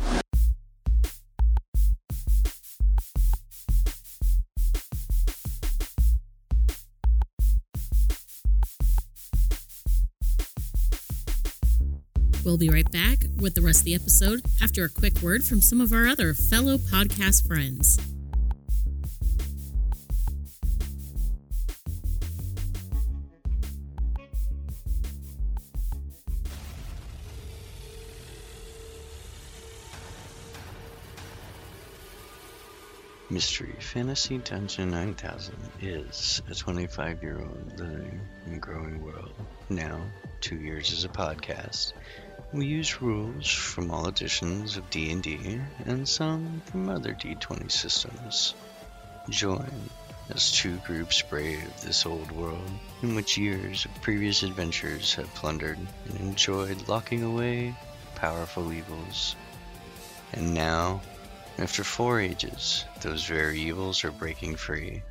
We'll 12.47 12.57
be 12.57 12.69
right 12.69 12.89
back 12.89 13.25
with 13.41 13.55
the 13.55 13.61
rest 13.61 13.79
of 13.79 13.85
the 13.87 13.93
episode 13.93 14.41
after 14.63 14.85
a 14.85 14.89
quick 14.89 15.21
word 15.21 15.43
from 15.43 15.59
some 15.59 15.81
of 15.81 15.91
our 15.91 16.07
other 16.07 16.33
fellow 16.33 16.77
podcast 16.77 17.45
friends. 17.45 17.99
Mystery 33.29 33.75
Fantasy 33.81 34.37
Dungeon 34.37 34.89
9000 34.91 35.53
is 35.81 36.41
a 36.49 36.55
25 36.55 37.21
year 37.21 37.41
old 37.41 37.77
living 37.77 38.21
and 38.45 38.61
growing 38.61 39.03
world. 39.03 39.33
Now, 39.69 40.01
two 40.39 40.55
years 40.55 40.93
as 40.93 41.03
a 41.03 41.09
podcast. 41.09 41.91
We 42.53 42.65
use 42.65 43.01
rules 43.01 43.49
from 43.49 43.91
all 43.91 44.07
editions 44.07 44.77
of 44.77 44.89
D&D 44.89 45.59
and 45.85 46.07
some 46.07 46.61
from 46.71 46.87
other 46.87 47.13
D20 47.13 47.69
systems. 47.69 48.55
Join 49.29 49.89
as 50.29 50.53
two 50.53 50.77
groups 50.77 51.21
brave 51.21 51.69
this 51.81 52.05
old 52.05 52.31
world 52.31 52.71
in 53.01 53.15
which 53.15 53.37
years 53.37 53.83
of 53.83 54.01
previous 54.01 54.43
adventures 54.43 55.13
have 55.15 55.33
plundered 55.35 55.77
and 55.77 56.19
enjoyed 56.21 56.87
locking 56.87 57.23
away 57.23 57.75
powerful 58.15 58.71
evils. 58.71 59.35
And 60.31 60.53
now, 60.53 61.01
after 61.57 61.83
four 61.83 62.21
ages, 62.21 62.85
those 63.01 63.25
very 63.25 63.59
evils 63.59 64.05
are 64.05 64.11
breaking 64.11 64.55
free. 64.55 65.03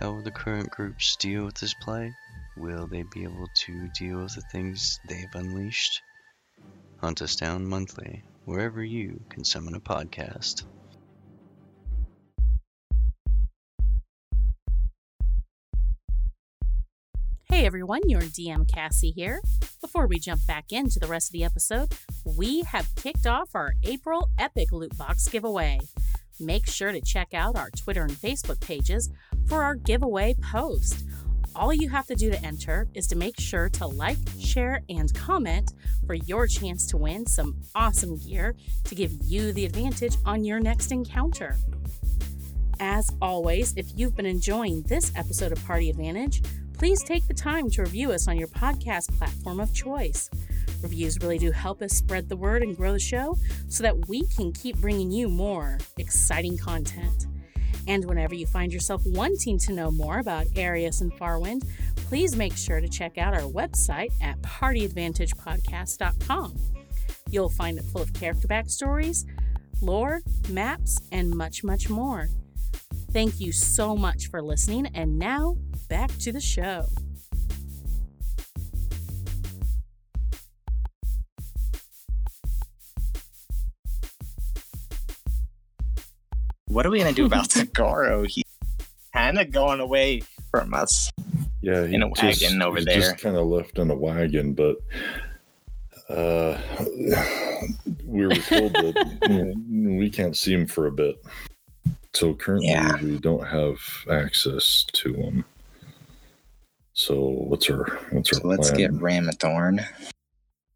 How 0.00 0.12
will 0.12 0.22
the 0.22 0.30
current 0.30 0.70
groups 0.70 1.16
deal 1.16 1.44
with 1.44 1.56
this 1.56 1.74
plight? 1.74 2.12
Will 2.56 2.86
they 2.86 3.02
be 3.02 3.24
able 3.24 3.48
to 3.66 3.88
deal 3.88 4.22
with 4.22 4.36
the 4.36 4.40
things 4.40 5.00
they've 5.06 5.34
unleashed? 5.34 6.02
Hunt 6.98 7.22
us 7.22 7.36
down 7.36 7.64
monthly, 7.64 8.24
wherever 8.44 8.82
you 8.82 9.20
can 9.28 9.44
summon 9.44 9.74
a 9.74 9.80
podcast. 9.80 10.64
Hey 17.44 17.64
everyone, 17.64 18.08
your 18.08 18.20
DM 18.22 18.72
Cassie 18.72 19.12
here. 19.12 19.40
Before 19.80 20.06
we 20.08 20.18
jump 20.18 20.44
back 20.46 20.66
into 20.70 20.98
the 20.98 21.06
rest 21.06 21.28
of 21.28 21.32
the 21.32 21.44
episode, 21.44 21.92
we 22.24 22.62
have 22.62 22.94
kicked 22.96 23.26
off 23.26 23.50
our 23.54 23.74
April 23.84 24.28
Epic 24.38 24.72
Loot 24.72 24.98
Box 24.98 25.28
giveaway. 25.28 25.78
Make 26.40 26.66
sure 26.66 26.92
to 26.92 27.00
check 27.00 27.32
out 27.32 27.56
our 27.56 27.70
Twitter 27.70 28.02
and 28.02 28.12
Facebook 28.12 28.60
pages 28.60 29.08
for 29.46 29.62
our 29.62 29.76
giveaway 29.76 30.34
post. 30.34 31.04
All 31.54 31.72
you 31.72 31.88
have 31.88 32.06
to 32.06 32.14
do 32.14 32.30
to 32.30 32.44
enter 32.44 32.88
is 32.94 33.06
to 33.08 33.16
make 33.16 33.38
sure 33.38 33.68
to 33.70 33.86
like, 33.86 34.18
share, 34.38 34.82
and 34.88 35.12
comment 35.14 35.72
for 36.06 36.14
your 36.14 36.46
chance 36.46 36.86
to 36.86 36.96
win 36.96 37.26
some 37.26 37.56
awesome 37.74 38.16
gear 38.16 38.54
to 38.84 38.94
give 38.94 39.12
you 39.22 39.52
the 39.52 39.66
advantage 39.66 40.16
on 40.24 40.44
your 40.44 40.60
next 40.60 40.92
encounter. 40.92 41.56
As 42.80 43.10
always, 43.20 43.74
if 43.76 43.86
you've 43.96 44.14
been 44.14 44.26
enjoying 44.26 44.82
this 44.82 45.10
episode 45.16 45.50
of 45.50 45.64
Party 45.64 45.90
Advantage, 45.90 46.42
please 46.74 47.02
take 47.02 47.26
the 47.26 47.34
time 47.34 47.68
to 47.70 47.82
review 47.82 48.12
us 48.12 48.28
on 48.28 48.38
your 48.38 48.48
podcast 48.48 49.16
platform 49.18 49.58
of 49.58 49.74
choice. 49.74 50.30
Reviews 50.80 51.18
really 51.20 51.38
do 51.38 51.50
help 51.50 51.82
us 51.82 51.92
spread 51.92 52.28
the 52.28 52.36
word 52.36 52.62
and 52.62 52.76
grow 52.76 52.92
the 52.92 53.00
show 53.00 53.36
so 53.68 53.82
that 53.82 54.08
we 54.08 54.24
can 54.26 54.52
keep 54.52 54.76
bringing 54.78 55.10
you 55.10 55.28
more 55.28 55.78
exciting 55.96 56.56
content. 56.56 57.26
And 57.88 58.04
whenever 58.04 58.34
you 58.34 58.46
find 58.46 58.72
yourself 58.72 59.02
wanting 59.06 59.58
to 59.60 59.72
know 59.72 59.90
more 59.90 60.18
about 60.20 60.46
Arius 60.54 61.00
and 61.00 61.10
Farwind, 61.12 61.66
please 61.96 62.36
make 62.36 62.56
sure 62.56 62.80
to 62.80 62.88
check 62.88 63.18
out 63.18 63.34
our 63.34 63.40
website 63.40 64.12
at 64.22 64.40
partyadvantagepodcast.com. 64.42 66.54
You'll 67.30 67.48
find 67.48 67.78
it 67.78 67.84
full 67.86 68.02
of 68.02 68.12
character 68.12 68.46
backstories, 68.46 69.24
lore, 69.80 70.20
maps, 70.50 71.00
and 71.12 71.30
much, 71.30 71.64
much 71.64 71.88
more. 71.88 72.28
Thank 73.10 73.40
you 73.40 73.52
so 73.52 73.96
much 73.96 74.28
for 74.28 74.42
listening, 74.42 74.88
and 74.94 75.18
now 75.18 75.56
back 75.88 76.10
to 76.18 76.30
the 76.30 76.40
show. 76.40 76.84
What 86.68 86.86
are 86.86 86.90
we 86.90 86.98
gonna 86.98 87.12
do 87.12 87.26
about 87.26 87.48
Tagoro? 87.48 88.26
He's 88.28 88.44
kind 89.12 89.38
of 89.38 89.50
going 89.50 89.80
away 89.80 90.22
from 90.50 90.74
us. 90.74 91.10
Yeah, 91.60 91.86
he 91.86 91.94
In 91.94 92.02
a 92.02 92.10
just- 92.10 92.42
wagon 92.42 92.62
over 92.62 92.76
he's 92.76 92.84
there. 92.86 93.00
Just 93.00 93.18
kind 93.18 93.36
of 93.36 93.46
left 93.46 93.78
in 93.78 93.90
a 93.90 93.94
wagon, 93.94 94.52
but 94.54 94.76
uh, 96.08 96.58
we 98.04 98.26
were 98.26 98.34
told 98.34 98.72
that 98.74 99.18
you 99.28 99.44
know, 99.44 99.98
we 99.98 100.08
can't 100.08 100.36
see 100.36 100.52
him 100.54 100.66
for 100.66 100.86
a 100.86 100.92
bit. 100.92 101.20
So 102.14 102.34
currently, 102.34 102.68
Yeah. 102.70 103.00
we 103.02 103.18
don't 103.18 103.46
have 103.46 103.78
access 104.10 104.86
to 104.92 105.12
him. 105.14 105.44
So 106.94 107.20
what's 107.20 107.68
our 107.70 107.84
what's 108.10 108.32
our 108.32 108.40
So 108.40 108.48
let's 108.48 108.70
plan? 108.70 108.78
get 108.78 108.90
Ramathorn. 108.92 109.78
and 109.78 109.86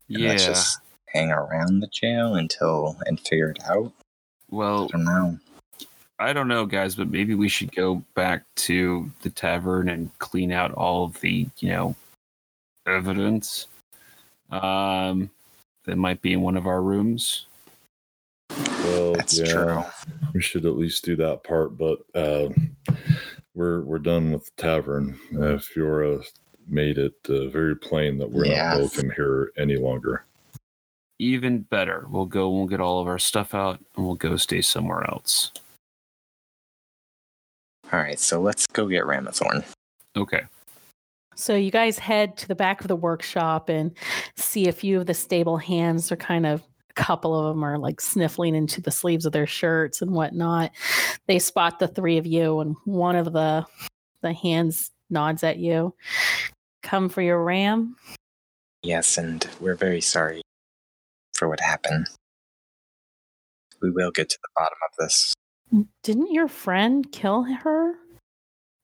Yeah. 0.09 0.29
Let's 0.31 0.45
just 0.45 0.79
hang 1.07 1.31
around 1.31 1.81
the 1.81 1.89
jail 1.89 2.35
until 2.35 2.97
and 3.07 3.19
figure 3.21 3.51
it 3.51 3.63
out. 3.65 3.93
Well, 4.51 4.85
I 4.85 4.89
don't 4.89 5.05
know. 5.05 5.39
I 6.23 6.33
don't 6.33 6.47
know, 6.49 6.67
guys, 6.67 6.95
but 6.95 7.11
maybe 7.11 7.35
we 7.35 7.49
should 7.49 7.75
go 7.75 8.03
back 8.15 8.45
to 8.57 9.11
the 9.23 9.31
tavern 9.31 9.89
and 9.89 10.17
clean 10.19 10.53
out 10.53 10.73
all 10.73 11.05
of 11.05 11.21
the, 11.21 11.49
you 11.59 11.69
know, 11.71 11.97
evidence. 12.87 13.67
Um, 14.51 15.31
that 15.85 15.97
might 15.97 16.23
be 16.23 16.33
in 16.33 16.41
one 16.43 16.57
of 16.57 16.67
our 16.69 16.81
rooms. 16.81 17.47
well, 18.51 19.15
That's 19.15 19.39
yeah, 19.39 19.53
true. 19.53 19.83
we 20.33 20.41
should 20.41 20.65
at 20.65 20.77
least 20.77 21.05
do 21.05 21.17
that 21.17 21.43
part. 21.43 21.77
But 21.77 21.99
uh, 22.15 22.51
we're 23.55 23.81
we're 23.83 23.99
done 23.99 24.33
with 24.33 24.45
the 24.45 24.63
tavern. 24.63 25.19
Uh, 25.35 25.59
Fiora 25.59 26.25
made 26.69 26.99
it 26.99 27.15
uh, 27.29 27.49
very 27.49 27.75
plain 27.75 28.17
that 28.19 28.31
we're 28.31 28.47
Yeah. 28.47 28.75
not 28.75 28.79
welcome 28.79 29.11
here 29.17 29.51
any 29.57 29.77
longer. 29.77 30.25
Even 31.19 31.61
better, 31.63 32.07
we'll 32.11 32.27
go. 32.27 32.49
We'll 32.51 32.67
get 32.67 32.81
all 32.81 33.01
of 33.01 33.09
our 33.09 33.19
stuff 33.19 33.55
out, 33.55 33.81
and 33.97 34.07
we'll 34.07 34.15
go 34.15 34.37
stay 34.37 34.61
somewhere 34.61 35.03
else. 35.11 35.51
All 37.93 38.01
right, 38.01 38.19
so 38.19 38.41
let's 38.41 38.67
go 38.67 38.87
get 38.87 39.05
Ramathorn. 39.05 39.65
Okay. 40.17 40.43
So 41.35 41.55
you 41.55 41.71
guys 41.71 41.99
head 41.99 42.37
to 42.39 42.49
the 42.49 42.55
back 42.55 42.81
of 42.81 42.89
the 42.89 42.97
workshop 42.97 43.69
and 43.69 43.93
see 44.37 44.69
a 44.69 44.73
few 44.73 44.99
of 44.99 45.07
the 45.07 45.15
stable 45.15 45.59
hands 45.59 46.11
are 46.11 46.17
kind 46.17 46.47
of 46.47 46.63
a 46.91 46.93
couple 46.95 47.39
of 47.39 47.55
them 47.55 47.65
are 47.65 47.79
like 47.79 48.01
sniffling 48.01 48.55
into 48.55 48.81
the 48.81 48.91
sleeves 48.91 49.27
of 49.27 49.33
their 49.33 49.47
shirts 49.47 50.03
and 50.03 50.13
whatnot. 50.13 50.73
They 51.27 51.39
spot 51.39 51.79
the 51.79 51.89
three 51.89 52.19
of 52.19 52.27
you 52.27 52.61
and 52.61 52.77
one 52.85 53.17
of 53.17 53.33
the 53.33 53.67
the 54.23 54.33
hands 54.33 54.91
nods 55.11 55.43
at 55.43 55.59
you. 55.59 55.95
Come 56.83 57.09
for 57.09 57.23
your 57.23 57.43
ram? 57.43 57.97
Yes, 58.83 59.19
and 59.19 59.47
we're 59.61 59.77
very 59.77 60.01
sorry 60.01 60.43
for 61.35 61.49
what 61.49 61.61
happened. 61.61 62.09
We 63.81 63.91
will 63.91 64.11
get 64.11 64.29
to 64.31 64.39
the 64.43 64.49
bottom 64.55 64.79
of 64.89 64.97
this. 64.99 65.35
Didn't 66.03 66.33
your 66.33 66.49
friend 66.49 67.11
kill 67.13 67.43
her? 67.45 67.95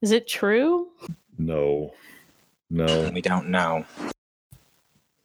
Is 0.01 0.13
it 0.13 0.29
true? 0.29 0.89
No, 1.39 1.93
no. 2.71 3.11
We 3.15 3.21
don't 3.21 3.49
know. 3.49 3.85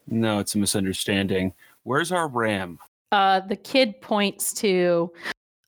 No, 0.08 0.40
it's 0.40 0.56
a 0.56 0.58
misunderstanding. 0.58 1.54
Where's 1.84 2.12
our 2.12 2.28
ram? 2.28 2.80
Uh, 3.12 3.40
the 3.42 3.56
kid 3.56 4.02
points 4.02 4.54
to 4.56 5.12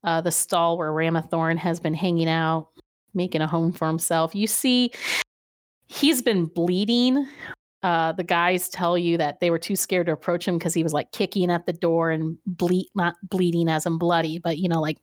uh, 0.04 0.22
the 0.22 0.32
stall 0.32 0.78
where 0.78 0.92
Ramathorn 0.92 1.58
has 1.58 1.80
been 1.80 1.94
hanging 1.94 2.28
out, 2.28 2.70
making 3.14 3.42
a 3.42 3.48
home 3.48 3.72
for 3.72 3.88
himself. 3.88 4.36
You 4.36 4.48
see, 4.48 4.92
he's 5.88 6.22
been 6.22 6.46
bleeding. 6.46 7.28
Uh, 7.84 8.12
the 8.12 8.24
guys 8.24 8.68
tell 8.68 8.98
you 8.98 9.18
that 9.18 9.40
they 9.40 9.52
were 9.52 9.60
too 9.60 9.76
scared 9.76 10.08
to 10.08 10.12
approach 10.12 10.48
him 10.48 10.58
because 10.58 10.74
he 10.74 10.84
was 10.84 10.94
like 10.94 11.12
kicking 11.12 11.52
at 11.52 11.66
the 11.66 11.74
door 11.74 12.10
and 12.10 12.38
bleed, 12.46 12.90
not 12.96 13.16
bleeding 13.30 13.70
as 13.70 13.86
in 13.86 13.98
bloody, 13.98 14.40
but 14.40 14.58
you 14.58 14.68
know, 14.68 14.82
like 14.82 14.98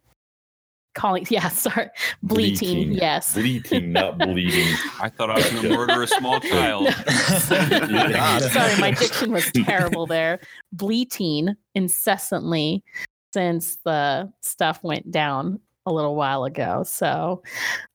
calling, 0.94 1.26
yeah, 1.31 1.48
sorry, 1.48 1.88
bleating, 2.22 2.74
Bleating. 2.74 2.92
yes. 2.92 3.35
Bleating, 3.35 3.92
not 3.92 4.18
bleeding. 4.18 4.74
I 5.00 5.09
thought 5.09 5.31
I 5.31 5.35
was 5.37 5.50
going 5.50 5.62
to 5.62 5.76
murder 5.76 6.02
a 6.02 6.07
small 6.07 6.40
child. 6.40 6.88
Sorry, 6.92 8.81
my 8.81 8.94
diction 8.98 9.33
was 9.33 9.50
terrible 9.52 10.07
there. 10.07 10.40
Bleating 10.72 11.55
incessantly 11.74 12.85
since 13.33 13.76
the 13.85 14.31
stuff 14.40 14.83
went 14.83 15.11
down 15.11 15.59
a 15.87 15.92
little 15.92 16.14
while 16.14 16.44
ago. 16.44 16.85
So 16.85 17.42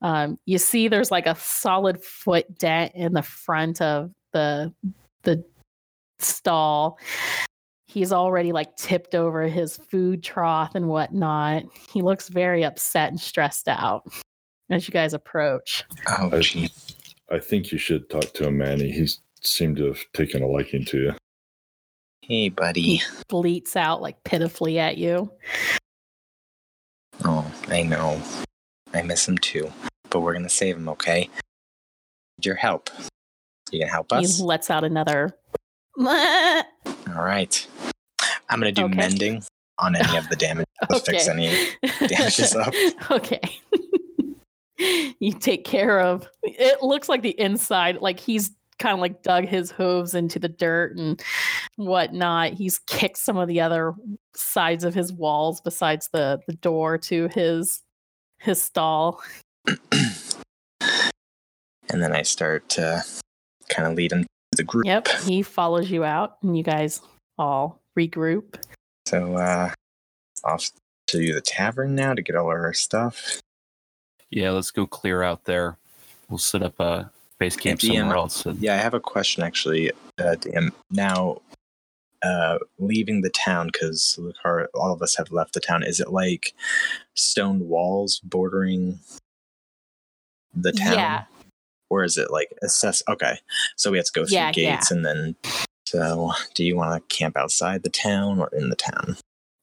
um, 0.01 0.37
you 0.45 0.57
see, 0.57 0.87
there's 0.87 1.11
like 1.11 1.27
a 1.27 1.35
solid 1.35 2.03
foot 2.03 2.57
dent 2.57 2.93
in 2.95 3.13
the 3.13 3.21
front 3.21 3.81
of 3.81 4.11
the 4.33 4.73
the 5.23 5.43
stall. 6.19 6.97
He's 7.87 8.11
already 8.11 8.51
like 8.51 8.75
tipped 8.75 9.15
over 9.15 9.43
his 9.47 9.77
food 9.77 10.21
trough 10.23 10.75
and 10.75 10.87
whatnot. 10.87 11.63
He 11.91 12.01
looks 12.01 12.27
very 12.29 12.63
upset 12.63 13.09
and 13.09 13.19
stressed 13.19 13.67
out 13.67 14.03
as 14.69 14.87
you 14.87 14.91
guys 14.91 15.13
approach. 15.13 15.83
Oh, 16.07 16.29
I- 16.33 16.69
I 17.29 17.39
think 17.39 17.71
you 17.71 17.77
should 17.77 18.09
talk 18.09 18.33
to 18.35 18.47
him, 18.47 18.57
Manny. 18.59 18.89
He 18.91 19.07
seemed 19.41 19.77
to 19.77 19.85
have 19.87 19.99
taken 20.13 20.41
a 20.43 20.47
liking 20.47 20.85
to 20.85 20.97
you. 20.97 21.13
Hey, 22.21 22.49
buddy. 22.49 23.01
Bleats 23.29 23.75
out 23.75 24.01
like 24.01 24.23
pitifully 24.23 24.79
at 24.79 24.97
you. 24.97 25.31
Oh, 27.25 27.49
I 27.67 27.83
know. 27.83 28.21
I 28.93 29.01
miss 29.01 29.27
him 29.27 29.37
too. 29.37 29.71
But 30.09 30.21
we're 30.21 30.33
gonna 30.33 30.49
save 30.49 30.77
him, 30.77 30.87
okay? 30.89 31.29
Need 32.37 32.45
Your 32.45 32.55
help. 32.55 32.89
You 33.71 33.79
can 33.79 33.89
help 33.89 34.11
us? 34.13 34.37
He 34.37 34.43
lets 34.43 34.69
out 34.69 34.83
another. 34.85 35.37
All 37.17 37.23
right. 37.23 37.65
I'm 38.49 38.59
gonna 38.59 38.71
do 38.71 38.85
Okay. 38.85 38.95
mending 38.95 39.43
on 39.79 39.95
any 39.95 40.17
of 40.17 40.27
the 40.29 40.35
damage. 40.35 40.65
Let's 40.89 41.07
fix 41.07 41.27
any 41.27 41.49
damages 42.07 42.55
up. 42.55 42.73
okay. 43.11 43.41
you 45.19 45.33
take 45.33 45.65
care 45.65 45.99
of 45.99 46.27
it 46.43 46.83
looks 46.83 47.09
like 47.09 47.23
the 47.23 47.37
inside 47.39 47.97
like 47.99 48.19
he's 48.19 48.51
kind 48.77 48.93
of 48.93 48.99
like 48.99 49.23
dug 49.23 49.43
his 49.45 49.71
hooves 49.71 50.13
into 50.13 50.37
the 50.37 50.47
dirt 50.47 50.95
and 50.95 51.19
whatnot 51.77 52.53
he's 52.53 52.77
kicked 52.85 53.17
some 53.17 53.37
of 53.37 53.47
the 53.47 53.59
other 53.59 53.95
sides 54.35 54.83
of 54.83 54.93
his 54.93 55.11
walls 55.11 55.61
besides 55.61 56.09
the 56.13 56.39
the 56.45 56.53
door 56.53 56.95
to 56.95 57.27
his 57.33 57.81
his 58.37 58.61
stall 58.61 59.19
and 59.89 61.09
then 61.89 62.13
I 62.13 62.21
start 62.21 62.69
to 62.69 63.03
kind 63.69 63.87
of 63.87 63.95
lead 63.95 64.11
him 64.11 64.21
to 64.23 64.27
the 64.57 64.63
group. 64.63 64.85
yep 64.85 65.07
he 65.23 65.41
follows 65.41 65.89
you 65.89 66.03
out 66.03 66.37
and 66.41 66.57
you 66.57 66.63
guys 66.63 67.01
all 67.37 67.81
regroup 67.97 68.55
So 69.05 69.35
uh 69.35 69.71
off 70.43 70.71
to 71.07 71.33
the 71.33 71.41
tavern 71.41 71.95
now 71.95 72.13
to 72.13 72.21
get 72.21 72.35
all 72.35 72.51
of 72.51 72.57
our 72.57 72.73
stuff. 72.73 73.41
Yeah, 74.29 74.51
let's 74.51 74.71
go 74.71 74.85
clear 74.85 75.23
out 75.23 75.45
there. 75.45 75.77
We'll 76.29 76.37
set 76.37 76.61
up 76.61 76.79
a 76.79 77.09
base 77.39 77.55
camp 77.55 77.79
DM, 77.79 77.97
somewhere 77.97 78.17
else. 78.17 78.45
Yeah, 78.59 78.73
I 78.73 78.77
have 78.77 78.93
a 78.93 78.99
question 78.99 79.43
actually. 79.43 79.91
Uh, 80.19 80.35
DM. 80.35 80.71
Now, 80.91 81.41
uh, 82.23 82.57
leaving 82.77 83.21
the 83.21 83.29
town 83.29 83.69
because 83.71 84.19
all 84.73 84.91
of 84.91 85.01
us 85.01 85.15
have 85.15 85.31
left 85.31 85.53
the 85.53 85.59
town. 85.59 85.83
Is 85.83 85.99
it 85.99 86.09
like 86.09 86.53
stone 87.13 87.67
walls 87.67 88.19
bordering 88.19 88.99
the 90.53 90.73
town? 90.73 90.93
yeah 90.93 91.23
Or 91.89 92.03
is 92.03 92.17
it 92.17 92.31
like 92.31 92.49
assess? 92.63 93.01
Okay, 93.07 93.37
so 93.75 93.91
we 93.91 93.97
have 93.97 94.05
to 94.07 94.11
go 94.13 94.25
through 94.25 94.35
Yeah, 94.35 94.51
yeah. 94.55 94.75
gates 94.75 94.91
and 94.91 95.05
then. 95.05 95.35
So, 95.85 96.31
do 96.53 96.65
you 96.65 96.75
want 96.75 97.01
to 97.09 97.15
camp 97.15 97.37
outside 97.37 97.83
the 97.83 97.89
town 97.89 98.39
or 98.39 98.49
in 98.51 98.69
the 98.69 98.75
town? 98.75 99.15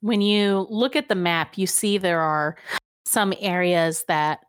when 0.05 0.21
you 0.21 0.67
look 0.69 0.97
at 0.97 1.09
the 1.09 1.15
map, 1.15 1.57
you 1.57 1.67
see 1.67 1.97
there 1.97 2.21
are 2.21 2.57
some 3.07 3.33
areas 3.41 4.05
that 4.07 4.41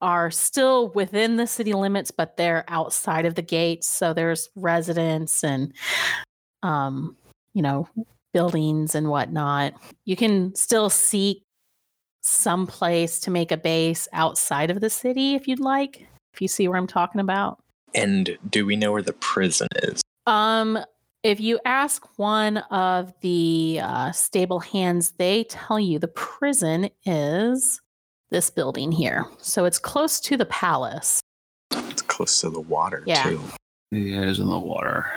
are 0.00 0.32
still 0.32 0.88
within 0.96 1.36
the 1.36 1.46
city 1.46 1.72
limits, 1.74 2.10
but 2.10 2.36
they're 2.36 2.64
outside 2.66 3.24
of 3.24 3.36
the 3.36 3.42
gates. 3.42 3.88
So 3.88 4.12
there's 4.12 4.48
residents 4.56 5.44
and, 5.44 5.72
um, 6.64 7.16
you 7.54 7.62
know, 7.62 7.88
buildings 8.34 8.96
and 8.96 9.08
whatnot. 9.08 9.74
You 10.06 10.16
can 10.16 10.56
still 10.56 10.90
seek 10.90 11.44
some 12.20 12.66
place 12.66 13.20
to 13.20 13.30
make 13.30 13.52
a 13.52 13.56
base 13.56 14.08
outside 14.12 14.72
of 14.72 14.80
the 14.80 14.90
city 14.90 15.36
if 15.36 15.46
you'd 15.46 15.60
like. 15.60 16.08
If 16.32 16.40
you 16.40 16.48
see 16.48 16.68
where 16.68 16.76
I'm 16.78 16.86
talking 16.86 17.20
about. 17.20 17.58
And 17.94 18.38
do 18.48 18.64
we 18.64 18.76
know 18.76 18.92
where 18.92 19.02
the 19.02 19.12
prison 19.14 19.68
is? 19.82 20.02
Um, 20.26 20.78
if 21.22 21.40
you 21.40 21.58
ask 21.64 22.06
one 22.18 22.58
of 22.58 23.12
the 23.20 23.80
uh, 23.82 24.12
stable 24.12 24.60
hands, 24.60 25.12
they 25.18 25.44
tell 25.44 25.78
you 25.78 25.98
the 25.98 26.08
prison 26.08 26.88
is 27.04 27.80
this 28.30 28.48
building 28.48 28.92
here. 28.92 29.26
So 29.38 29.64
it's 29.64 29.78
close 29.78 30.20
to 30.20 30.36
the 30.36 30.46
palace. 30.46 31.20
It's 31.72 32.02
close 32.02 32.40
to 32.42 32.50
the 32.50 32.60
water 32.60 33.02
Yeah. 33.06 33.24
too. 33.24 33.40
Yeah, 33.90 34.22
it 34.22 34.28
is 34.28 34.38
in 34.38 34.48
the 34.48 34.58
water. 34.58 35.10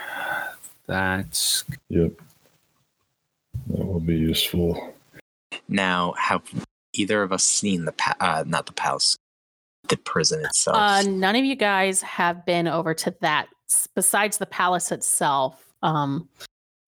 That's 0.88 1.64
Yep. 1.90 2.14
That 3.68 3.86
will 3.86 4.00
be 4.00 4.16
useful. 4.18 4.96
Now, 5.70 6.14
have 6.14 6.42
either 6.94 7.22
of 7.22 7.32
us 7.32 7.44
seen 7.44 7.86
the 7.86 7.92
pa- 7.92 8.16
uh, 8.20 8.44
not 8.48 8.66
the 8.66 8.74
palace, 8.74 9.16
the 9.90 9.98
prison 9.98 10.44
itself? 10.46 10.78
Uh, 10.78 11.04
none 11.04 11.36
of 11.36 11.46
you 11.46 11.56
guys 11.56 12.02
have 12.02 12.46
been 12.46 12.68
over 12.68 12.94
to 12.94 13.16
that. 13.22 13.48
Besides 13.96 14.38
the 14.38 14.46
palace 14.46 14.92
itself, 14.92 15.66
um, 15.82 16.30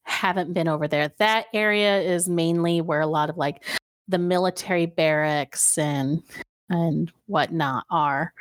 haven't 0.03 0.53
been 0.53 0.67
over 0.67 0.87
there. 0.87 1.11
That 1.17 1.47
area 1.53 1.99
is 1.99 2.29
mainly 2.29 2.81
where 2.81 3.01
a 3.01 3.07
lot 3.07 3.29
of 3.29 3.37
like 3.37 3.63
the 4.07 4.19
military 4.19 4.85
barracks 4.85 5.77
and 5.77 6.21
and 6.69 7.11
whatnot 7.27 7.85
are 7.89 8.33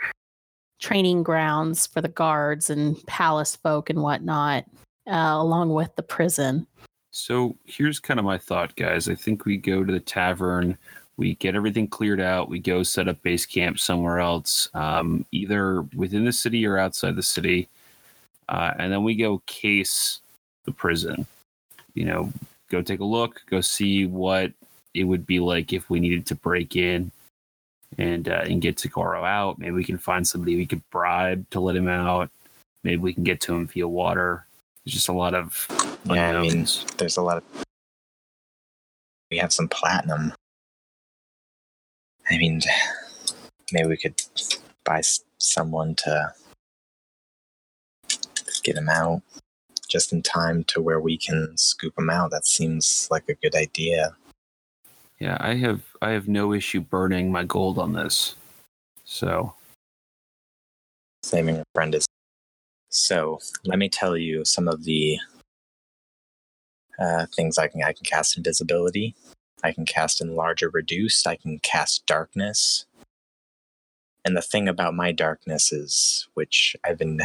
training 0.81 1.23
grounds 1.23 1.87
for 1.87 2.01
the 2.01 2.09
guards 2.09 2.69
and 2.69 3.05
palace 3.07 3.57
folk 3.57 3.89
and 3.89 4.03
whatnot, 4.03 4.65
uh, 5.07 5.37
along 5.37 5.71
with 5.73 5.95
the 5.97 6.03
prison. 6.03 6.67
so. 7.11 7.57
Here's 7.65 7.99
kind 8.01 8.21
of 8.21 8.27
my 8.27 8.39
thought, 8.39 8.77
guys. 8.77 9.09
I 9.09 9.15
think 9.15 9.45
we 9.47 9.57
go 9.57 9.85
to 9.85 9.93
the 9.93 10.01
tavern. 10.01 10.77
We 11.17 11.35
get 11.37 11.55
everything 11.55 11.87
cleared 11.89 12.21
out. 12.21 12.49
We 12.49 12.59
go 12.59 12.83
set 12.83 13.07
up 13.09 13.23
base 13.23 13.47
camp 13.47 13.79
somewhere 13.79 14.19
else, 14.19 14.69
um, 14.75 15.25
either 15.31 15.83
within 15.95 16.25
the 16.25 16.33
city 16.33 16.67
or 16.67 16.77
outside 16.79 17.15
the 17.15 17.23
city, 17.23 17.69
uh, 18.49 18.73
and 18.79 18.93
then 18.93 19.05
we 19.05 19.15
go 19.15 19.41
case 19.47 20.21
the 20.65 20.73
prison. 20.73 21.27
You 21.95 22.07
know, 22.07 22.33
go 22.69 22.83
take 22.83 22.99
a 23.01 23.05
look, 23.05 23.43
go 23.49 23.61
see 23.61 24.07
what 24.07 24.53
it 24.93 25.05
would 25.05 25.25
be 25.27 25.39
like 25.41 25.73
if 25.73 25.89
we 25.89 26.01
needed 26.01 26.27
to 26.27 26.35
break 26.35 26.75
in 26.75 27.13
and 27.99 28.29
uh, 28.29 28.43
and 28.45 28.61
get 28.61 28.77
Tagoro 28.77 29.25
out. 29.25 29.59
Maybe 29.61 29.71
we 29.73 29.85
can 29.85 29.99
find 29.99 30.27
somebody 30.27 30.57
we 30.57 30.67
could 30.67 30.83
bribe 30.91 31.49
to 31.51 31.61
let 31.61 31.77
him 31.77 31.87
out. 31.89 32.29
Maybe 32.83 32.97
we 32.97 33.15
can 33.15 33.23
get 33.23 33.41
to 33.43 33.55
him 33.55 33.69
via 33.69 33.87
water. 33.87 34.47
There's 34.85 34.95
just 34.95 35.09
a 35.09 35.13
lot 35.13 35.35
of 35.35 35.67
Yeah, 36.07 36.39
I 36.39 36.43
mean- 36.43 36.67
There's 36.99 37.17
a 37.17 37.23
lot 37.23 37.37
of. 37.37 37.45
We 39.31 39.39
have 39.39 39.53
some 39.53 39.69
platinum. 39.69 40.33
I 42.31 42.39
mean, 42.39 42.61
maybe 43.73 43.89
we 43.89 43.97
could 43.97 44.21
buy 44.85 45.03
someone 45.39 45.95
to 45.97 46.33
get 48.63 48.77
him 48.77 48.89
out 48.89 49.23
just 49.89 50.13
in 50.13 50.23
time 50.23 50.65
to 50.65 50.81
where 50.81 51.01
we 51.01 51.17
can 51.17 51.57
scoop 51.57 51.97
him 51.99 52.11
out. 52.11 52.31
That 52.31 52.47
seems 52.47 53.09
like 53.11 53.29
a 53.29 53.35
good 53.35 53.55
idea. 53.55 54.17
Yeah, 55.21 55.37
I 55.41 55.55
have 55.55 55.83
I 56.03 56.11
have 56.11 56.29
no 56.29 56.53
issue 56.53 56.81
burning 56.81 57.31
my 57.31 57.45
gold 57.45 57.79
on 57.79 57.93
this. 57.93 58.35
So 59.05 59.55
saving 61.23 61.59
a 61.59 61.65
friend 61.75 61.95
is. 61.95 62.07
So 62.89 63.39
let 63.65 63.79
me 63.79 63.89
tell 63.89 64.17
you 64.17 64.45
some 64.45 64.69
of 64.69 64.85
the 64.85 65.19
uh, 66.99 67.27
things 67.35 67.59
I 67.59 67.69
can 67.69 67.83
I 67.83 67.93
can 67.93 68.05
cast 68.05 68.37
invisibility. 68.37 69.15
I 69.65 69.73
can 69.73 69.87
cast 69.87 70.21
enlarge 70.21 70.63
or 70.63 70.69
reduced. 70.69 71.27
I 71.27 71.37
can 71.37 71.59
cast 71.61 72.05
darkness. 72.05 72.85
And 74.23 74.37
the 74.37 74.43
thing 74.43 74.69
about 74.69 74.95
my 74.95 75.11
darkness 75.11 75.73
is, 75.73 76.29
which 76.35 76.77
I've 76.85 76.99
been, 76.99 77.21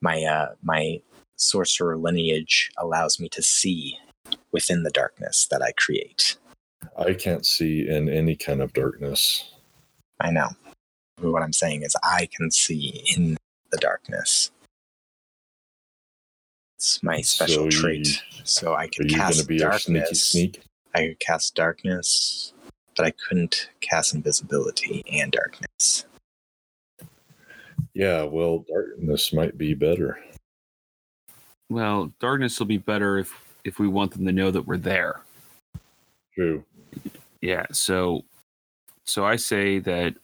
my 0.00 0.22
uh, 0.24 0.54
my 0.62 1.02
sorcerer 1.36 1.98
lineage 1.98 2.70
allows 2.78 3.20
me 3.20 3.28
to 3.28 3.42
see 3.42 3.98
within 4.52 4.84
the 4.84 4.90
darkness 4.90 5.46
that 5.50 5.60
I 5.62 5.72
create. 5.72 6.38
I 6.98 7.12
can't 7.12 7.44
see 7.44 7.86
in 7.86 8.08
any 8.08 8.34
kind 8.36 8.62
of 8.62 8.72
darkness. 8.72 9.52
I 10.18 10.30
know. 10.30 10.48
But 11.18 11.30
what 11.30 11.42
I'm 11.42 11.52
saying 11.52 11.82
is, 11.82 11.94
I 12.02 12.28
can 12.34 12.50
see 12.50 13.04
in 13.14 13.36
the 13.70 13.78
darkness. 13.78 14.50
It's 16.78 17.02
my 17.02 17.20
special 17.20 17.70
So 17.70 17.70
trait. 17.70 18.06
you- 18.06 18.42
So 18.44 18.74
I 18.74 18.84
Are 18.84 18.88
can 18.88 19.08
you 19.10 19.18
gonna 19.18 19.44
be 19.44 19.62
our 19.62 19.78
sneaky 19.78 20.14
sneak? 20.14 20.65
I 20.96 21.08
could 21.08 21.20
cast 21.20 21.54
darkness, 21.54 22.54
but 22.96 23.04
I 23.04 23.12
couldn't 23.28 23.68
cast 23.82 24.14
invisibility 24.14 25.04
and 25.12 25.30
darkness. 25.30 26.06
Yeah, 27.92 28.22
well, 28.22 28.64
darkness 28.66 29.30
might 29.34 29.58
be 29.58 29.74
better. 29.74 30.18
well, 31.68 32.10
darkness 32.18 32.58
will 32.58 32.66
be 32.66 32.78
better 32.78 33.18
if 33.18 33.30
if 33.64 33.78
we 33.78 33.88
want 33.88 34.12
them 34.12 34.24
to 34.24 34.32
know 34.32 34.50
that 34.50 34.62
we're 34.62 34.78
there. 34.78 35.20
True. 36.34 36.64
Yeah, 37.42 37.66
so 37.72 38.24
so 39.04 39.26
I 39.26 39.36
say 39.36 39.78
that 39.80 40.14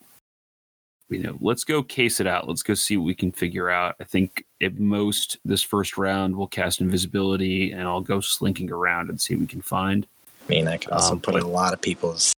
you 1.09 1.19
know, 1.19 1.37
let's 1.39 1.63
go 1.63 1.83
case 1.83 2.19
it 2.19 2.25
out. 2.25 2.47
Let's 2.47 2.63
go 2.63 2.73
see 2.73 2.97
what 2.97 3.05
we 3.05 3.13
can 3.13 3.31
figure 3.31 3.69
out. 3.69 3.95
I 3.99 4.05
think 4.05 4.43
at 4.61 4.79
most 4.79 5.37
this 5.45 5.61
first 5.61 5.97
round 5.99 6.35
we'll 6.35 6.47
cast 6.47 6.81
invisibility 6.81 7.71
and 7.71 7.83
I'll 7.83 8.01
go 8.01 8.19
slinking 8.19 8.71
around 8.71 9.09
and 9.11 9.21
see 9.21 9.35
what 9.35 9.41
we 9.41 9.47
can 9.47 9.61
find. 9.61 10.07
I 10.43 10.49
mean, 10.49 10.67
I 10.67 10.77
could 10.77 10.91
also 10.91 11.13
Um, 11.13 11.19
put 11.21 11.33
but- 11.33 11.43
a 11.43 11.47
lot 11.47 11.73
of 11.73 11.81
people's. 11.81 12.33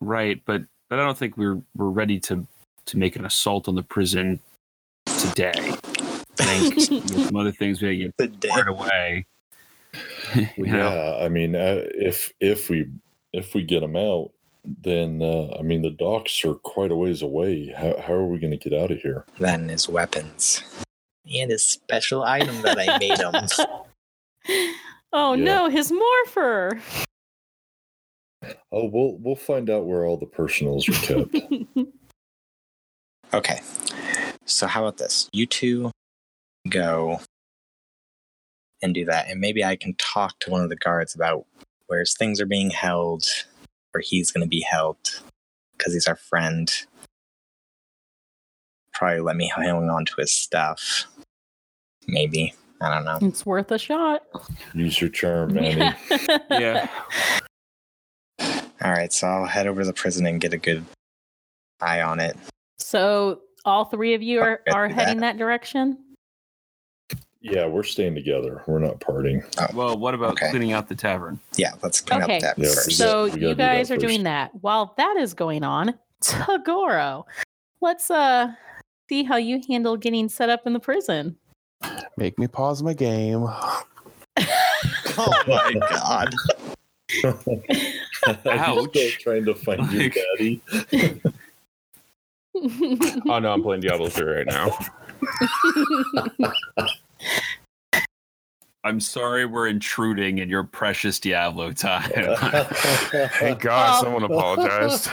Right, 0.00 0.42
but 0.44 0.62
but 0.88 0.98
I 0.98 1.04
don't 1.04 1.16
think 1.18 1.36
we're 1.36 1.60
we're 1.74 1.90
ready 1.90 2.20
to 2.20 2.46
to 2.86 2.98
make 2.98 3.16
an 3.16 3.24
assault 3.24 3.66
on 3.68 3.74
the 3.74 3.82
prison 3.82 4.40
today. 5.06 5.52
I 6.38 6.44
think 6.44 6.88
there's 7.08 7.26
some 7.26 7.36
other 7.36 7.50
things 7.52 7.80
we 7.82 7.98
gotta 7.98 8.12
The 8.18 8.28
get 8.28 8.40
day. 8.40 8.48
right 8.50 8.68
away. 8.68 9.26
You 10.56 10.66
know? 10.66 10.90
Yeah, 11.18 11.24
I 11.24 11.28
mean, 11.30 11.56
uh, 11.56 11.82
if 11.94 12.30
if 12.40 12.68
we 12.68 12.86
if 13.32 13.54
we 13.54 13.62
get 13.62 13.80
them 13.80 13.96
out, 13.96 14.32
then 14.82 15.22
uh, 15.22 15.56
I 15.58 15.62
mean 15.62 15.80
the 15.80 15.90
docks 15.90 16.44
are 16.44 16.54
quite 16.54 16.90
a 16.90 16.96
ways 16.96 17.22
away. 17.22 17.68
How 17.68 17.98
how 18.06 18.12
are 18.12 18.26
we 18.26 18.38
going 18.38 18.50
to 18.58 18.68
get 18.68 18.78
out 18.78 18.90
of 18.90 18.98
here? 19.00 19.24
Then 19.38 19.68
his 19.70 19.88
weapons 19.88 20.62
and 21.34 21.50
his 21.50 21.64
special 21.66 22.22
item 22.24 22.60
that 22.62 22.78
I 22.78 22.98
made 22.98 23.18
him. 23.18 23.34
oh 25.12 25.34
Yeah. 25.34 25.44
no, 25.44 25.68
his 25.68 25.92
morpher. 25.92 26.80
Oh, 28.70 28.84
we'll 28.86 29.16
we'll 29.18 29.34
find 29.36 29.70
out 29.70 29.86
where 29.86 30.04
all 30.04 30.16
the 30.16 30.26
personals 30.26 30.88
are 30.88 30.92
kept. 30.92 31.34
Okay. 33.34 33.60
So 34.44 34.68
how 34.68 34.82
about 34.84 34.98
this? 34.98 35.28
You 35.32 35.46
two 35.46 35.90
go 36.70 37.20
and 38.82 38.94
do 38.94 39.04
that, 39.06 39.28
and 39.28 39.40
maybe 39.40 39.64
I 39.64 39.74
can 39.74 39.94
talk 39.94 40.38
to 40.40 40.50
one 40.50 40.62
of 40.62 40.68
the 40.68 40.76
guards 40.76 41.14
about 41.16 41.44
where 41.88 41.98
his 42.00 42.14
things 42.14 42.40
are 42.40 42.46
being 42.46 42.70
held, 42.70 43.26
where 43.90 44.00
he's 44.00 44.30
going 44.30 44.44
to 44.44 44.48
be 44.48 44.60
held, 44.60 44.96
because 45.76 45.92
he's 45.92 46.06
our 46.06 46.14
friend. 46.16 46.72
Probably 48.94 49.20
let 49.20 49.34
me 49.36 49.50
hang 49.54 49.90
on 49.90 50.04
to 50.04 50.14
his 50.18 50.30
stuff. 50.32 51.06
Maybe. 52.06 52.54
I 52.80 52.94
don't 52.94 53.04
know. 53.04 53.18
It's 53.28 53.46
worth 53.46 53.70
a 53.70 53.78
shot. 53.78 54.22
Use 54.74 55.00
your 55.00 55.10
charm, 55.10 55.54
Manny. 55.54 55.90
Yeah. 56.50 56.88
All 58.40 58.92
right, 58.92 59.12
so 59.12 59.26
I'll 59.26 59.46
head 59.46 59.66
over 59.66 59.80
to 59.80 59.86
the 59.86 59.92
prison 59.92 60.26
and 60.26 60.40
get 60.40 60.52
a 60.52 60.58
good 60.58 60.84
eye 61.80 62.02
on 62.02 62.20
it. 62.20 62.36
So 62.78 63.40
all 63.64 63.86
three 63.86 64.14
of 64.14 64.22
you 64.22 64.40
are, 64.40 64.60
are 64.72 64.88
heading 64.88 65.16
that. 65.20 65.32
that 65.32 65.38
direction. 65.38 65.98
yeah, 67.40 67.66
we're 67.66 67.82
staying 67.82 68.14
together. 68.14 68.62
We're 68.66 68.78
not 68.78 69.00
partying. 69.00 69.42
Well, 69.74 69.96
what 69.98 70.14
about 70.14 70.32
Okay. 70.32 70.50
cleaning 70.50 70.72
out 70.72 70.88
the 70.88 70.94
tavern? 70.94 71.40
Yeah, 71.56 71.72
let's 71.82 72.00
clean 72.00 72.22
Okay, 72.22 72.36
up 72.36 72.42
that 72.42 72.58
Yeah, 72.58 72.68
first. 72.68 72.92
So 72.92 73.24
we 73.24 73.30
gotta 73.30 73.40
you 73.40 73.48
do 73.48 73.54
that 73.56 73.74
guys 73.76 73.90
are 73.90 73.96
doing 73.96 74.22
that. 74.24 74.50
While 74.60 74.94
that 74.98 75.16
is 75.16 75.32
going 75.34 75.64
on, 75.64 75.94
Tagoro, 76.22 77.24
let's 77.80 78.10
uh 78.10 78.52
see 79.08 79.24
how 79.24 79.36
you 79.36 79.60
handle 79.68 79.96
getting 79.96 80.28
set 80.28 80.48
up 80.50 80.66
in 80.66 80.72
the 80.74 80.80
prison. 80.80 81.36
Make 82.16 82.38
me 82.38 82.46
pause 82.46 82.82
my 82.82 82.94
game. 82.94 83.46
oh 84.38 85.42
my 85.46 85.74
god. 85.90 86.34
I'm 87.24 87.38
still 88.40 88.88
Ouch. 88.94 89.18
trying 89.20 89.44
to 89.44 89.54
find 89.54 89.90
your 89.92 90.02
Like- 90.04 90.14
daddy. 90.38 90.60
Oh 93.28 93.38
no, 93.38 93.52
I'm 93.52 93.62
playing 93.62 93.82
Diablo 93.82 94.08
3 94.08 94.24
right 94.24 94.46
now. 94.46 94.78
I'm 98.82 98.98
sorry 99.00 99.44
we're 99.46 99.66
intruding 99.66 100.38
in 100.38 100.48
your 100.48 100.62
precious 100.64 101.18
Diablo 101.18 101.72
time. 101.72 102.08
Thank 102.10 103.60
God 103.60 103.90
Well- 103.90 104.02
someone 104.02 104.22
apologized. 104.22 105.10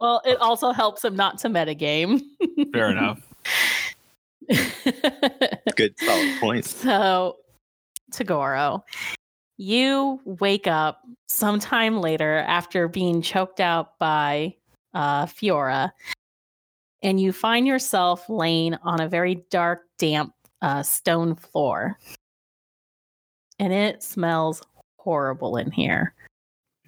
well, 0.00 0.20
it 0.24 0.38
also 0.40 0.70
helps 0.70 1.04
him 1.04 1.16
not 1.16 1.38
to 1.38 1.48
metagame. 1.48 2.20
Fair 2.72 2.90
enough. 2.90 3.20
Good 5.76 5.94
solid 5.98 6.40
points. 6.40 6.74
So, 6.74 7.36
Tagoro, 8.12 8.82
you 9.56 10.20
wake 10.24 10.66
up 10.66 11.02
sometime 11.28 12.00
later 12.00 12.38
after 12.38 12.88
being 12.88 13.22
choked 13.22 13.60
out 13.60 13.98
by 13.98 14.54
uh, 14.94 15.26
Fiora, 15.26 15.90
and 17.02 17.20
you 17.20 17.32
find 17.32 17.66
yourself 17.66 18.28
laying 18.28 18.74
on 18.82 19.00
a 19.00 19.08
very 19.08 19.44
dark, 19.50 19.82
damp 19.98 20.32
uh, 20.62 20.82
stone 20.82 21.34
floor. 21.34 21.98
And 23.58 23.72
it 23.72 24.02
smells 24.02 24.62
horrible 24.98 25.56
in 25.56 25.70
here. 25.70 26.14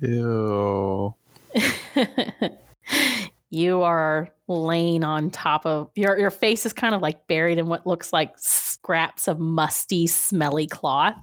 Ew. 0.00 1.14
you 3.50 3.82
are 3.82 4.28
laying 4.46 5.04
on 5.04 5.30
top 5.30 5.66
of 5.66 5.90
your 5.94 6.18
your 6.18 6.30
face 6.30 6.64
is 6.66 6.72
kind 6.72 6.94
of 6.94 7.02
like 7.02 7.26
buried 7.26 7.58
in 7.58 7.66
what 7.66 7.86
looks 7.86 8.12
like 8.12 8.32
scraps 8.36 9.28
of 9.28 9.38
musty, 9.38 10.06
smelly 10.06 10.66
cloth 10.66 11.16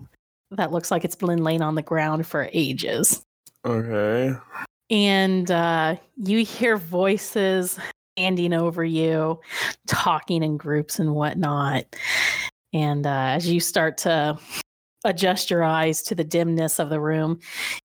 that 0.52 0.72
looks 0.72 0.92
like 0.92 1.04
it's 1.04 1.16
been 1.16 1.44
laying 1.44 1.62
on 1.62 1.76
the 1.76 1.82
ground 1.82 2.28
for 2.28 2.50
ages. 2.54 3.24
Okay. 3.66 4.34
And 4.90 5.50
uh, 5.50 5.96
you 6.24 6.46
hear 6.46 6.78
voices 6.78 7.80
standing 8.18 8.54
over 8.54 8.84
you, 8.84 9.40
talking 9.88 10.44
in 10.44 10.58
groups 10.58 11.00
and 11.00 11.16
whatnot. 11.16 11.86
And 12.74 13.08
uh, 13.08 13.10
as 13.10 13.50
you 13.50 13.60
start 13.60 13.98
to 14.00 14.38
adjust 15.06 15.50
your 15.50 15.64
eyes 15.64 16.02
to 16.04 16.16
the 16.16 16.24
dimness 16.24 16.80
of 16.80 16.90
the 16.90 17.00
room, 17.00 17.40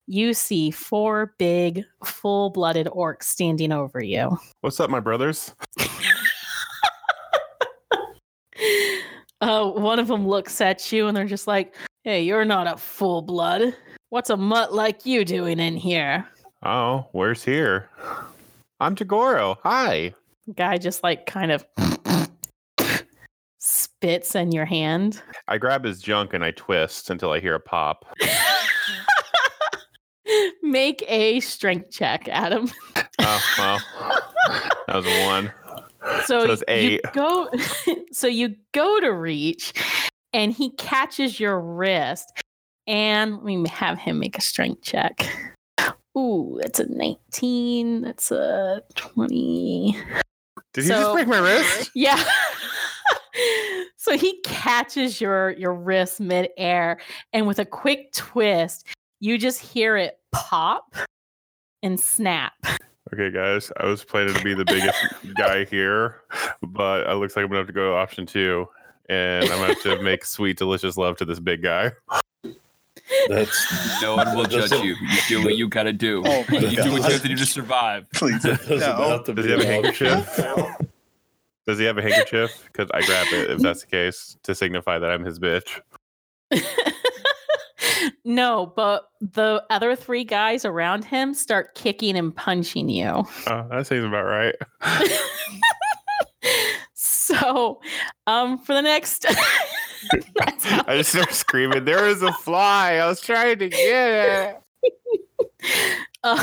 you 0.07 0.33
see 0.33 0.71
four 0.71 1.33
big, 1.37 1.85
full 2.03 2.49
blooded 2.49 2.87
orcs 2.87 3.23
standing 3.23 3.71
over 3.71 4.03
you. 4.03 4.37
What's 4.59 4.79
up, 4.79 4.89
my 4.89 4.99
brothers? 4.99 5.55
Uh, 9.41 9.71
one 9.71 9.97
of 9.97 10.07
them 10.07 10.27
looks 10.27 10.61
at 10.61 10.91
you 10.91 11.07
and 11.07 11.17
they're 11.17 11.25
just 11.25 11.47
like, 11.47 11.73
Hey, 12.03 12.21
you're 12.21 12.45
not 12.45 12.71
a 12.71 12.77
full 12.77 13.23
blood. 13.23 13.75
What's 14.09 14.29
a 14.29 14.37
mutt 14.37 14.71
like 14.71 15.03
you 15.03 15.25
doing 15.25 15.59
in 15.59 15.75
here? 15.75 16.27
Oh, 16.61 17.07
where's 17.11 17.43
here? 17.43 17.89
I'm 18.79 18.95
Tagoro. 18.95 19.57
Hi. 19.63 20.13
Guy 20.55 20.77
just 20.77 21.01
like 21.01 21.25
kind 21.25 21.51
of 21.51 21.65
spits 24.01 24.33
in 24.33 24.51
your 24.51 24.65
hand. 24.65 25.21
I 25.47 25.59
grab 25.59 25.83
his 25.83 26.01
junk 26.01 26.33
and 26.33 26.43
I 26.43 26.49
twist 26.51 27.11
until 27.11 27.31
I 27.31 27.39
hear 27.39 27.53
a 27.53 27.59
pop. 27.59 28.05
Make 30.63 31.03
a 31.07 31.39
strength 31.41 31.91
check, 31.91 32.27
Adam. 32.27 32.69
Oh, 33.23 33.39
well. 33.59 33.79
That 34.87 34.95
was 34.95 35.05
a 35.05 35.25
one. 35.27 35.51
So, 36.25 36.47
So 36.47 36.51
it's 36.53 36.61
you 36.61 36.65
eight. 36.69 37.01
go 37.13 37.47
so 38.11 38.25
you 38.25 38.55
go 38.71 38.99
to 38.99 39.09
reach 39.13 39.73
and 40.33 40.51
he 40.51 40.71
catches 40.71 41.39
your 41.39 41.61
wrist 41.61 42.31
and 42.87 43.35
let 43.35 43.43
me 43.43 43.63
have 43.69 43.99
him 43.99 44.17
make 44.17 44.39
a 44.39 44.41
strength 44.41 44.81
check. 44.81 45.29
Ooh, 46.17 46.57
that's 46.63 46.79
a 46.79 46.87
19. 46.91 48.01
That's 48.01 48.31
a 48.31 48.81
20. 48.95 49.95
Did 50.73 50.83
he 50.83 50.87
just 50.89 51.13
break 51.13 51.27
my 51.27 51.37
wrist? 51.39 51.91
Yeah. 51.93 52.23
so 53.97 54.17
he 54.17 54.39
catches 54.41 55.19
your 55.21 55.51
your 55.51 55.73
wrist 55.73 56.19
midair, 56.19 56.99
and 57.33 57.47
with 57.47 57.59
a 57.59 57.65
quick 57.65 58.11
twist, 58.13 58.85
you 59.19 59.37
just 59.37 59.59
hear 59.59 59.97
it 59.97 60.19
pop 60.31 60.95
and 61.83 61.99
snap. 61.99 62.53
Okay, 63.13 63.29
guys. 63.31 63.71
I 63.77 63.85
was 63.85 64.03
planning 64.03 64.33
to 64.35 64.43
be 64.43 64.53
the 64.53 64.65
biggest 64.65 64.97
guy 65.37 65.65
here, 65.69 66.21
but 66.61 67.09
it 67.09 67.13
looks 67.15 67.35
like 67.35 67.43
I'm 67.43 67.49
gonna 67.49 67.59
have 67.59 67.67
to 67.67 67.73
go 67.73 67.91
to 67.91 67.95
option 67.97 68.25
two, 68.25 68.67
and 69.09 69.43
I'm 69.45 69.59
gonna 69.59 69.73
have 69.73 69.81
to 69.83 70.01
make 70.01 70.23
sweet, 70.25 70.57
delicious 70.57 70.97
love 70.97 71.17
to 71.17 71.25
this 71.25 71.39
big 71.39 71.61
guy. 71.61 71.91
That's 73.27 74.01
No 74.01 74.15
one 74.15 74.35
will 74.37 74.45
judge 74.45 74.71
a- 74.71 74.77
you. 74.77 74.95
You 74.95 75.17
do 75.27 75.43
what 75.43 75.57
you 75.57 75.67
gotta 75.67 75.91
do. 75.93 76.23
Oh 76.25 76.45
my 76.49 76.59
you 76.59 76.69
do 76.69 76.83
what 76.83 76.91
you 76.93 76.99
God. 76.99 77.11
have 77.11 77.21
to 77.23 77.27
do 77.27 77.35
to 77.35 77.45
survive. 77.45 78.09
Please. 78.13 78.43
No. 78.43 78.53
about 78.53 79.25
to 79.25 79.33
Does 79.33 79.45
be 79.45 79.51
he 79.51 79.57
have 79.57 79.61
a 79.61 79.65
handkerchief? 79.65 80.80
Option. 81.71 81.77
Does 81.77 81.79
he 81.79 81.85
have 81.85 81.97
a 81.97 82.01
handkerchief? 82.01 82.63
Because 82.65 82.89
I 82.93 83.01
grab 83.05 83.27
it 83.31 83.51
if 83.51 83.59
that's 83.59 83.81
the 83.81 83.87
case 83.87 84.37
to 84.43 84.55
signify 84.55 84.99
that 84.99 85.11
I'm 85.11 85.23
his 85.23 85.39
bitch. 85.39 85.79
no, 88.25 88.73
but 88.75 89.09
the 89.21 89.63
other 89.69 89.95
three 89.95 90.23
guys 90.23 90.65
around 90.65 91.05
him 91.05 91.33
start 91.33 91.75
kicking 91.75 92.17
and 92.17 92.35
punching 92.35 92.89
you. 92.89 93.25
Oh, 93.47 93.67
that 93.69 93.87
seems 93.87 94.03
about 94.03 94.23
right. 94.25 94.55
so, 96.93 97.79
um, 98.27 98.57
for 98.59 98.73
the 98.73 98.81
next, 98.81 99.25
I 100.41 100.97
just 100.97 101.11
start 101.11 101.33
screaming, 101.33 101.85
There 101.85 102.07
is 102.07 102.21
a 102.21 102.33
fly. 102.33 102.95
I 102.95 103.07
was 103.07 103.21
trying 103.21 103.59
to 103.59 103.69
get 103.69 103.79
it. 103.81 104.61
um, 106.23 106.39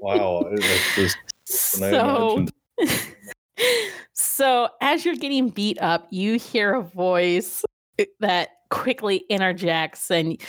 Wow, 0.00 0.48
that's 0.54 0.94
just 0.94 1.16
and 1.76 1.84
I 1.84 1.90
so 1.90 2.36
imagined 2.36 2.52
so 4.12 4.68
as 4.80 5.04
you're 5.04 5.16
getting 5.16 5.48
beat 5.48 5.80
up 5.80 6.06
you 6.10 6.38
hear 6.38 6.74
a 6.74 6.82
voice 6.82 7.64
that 8.20 8.50
quickly 8.70 9.24
interjects 9.28 10.10
and 10.10 10.40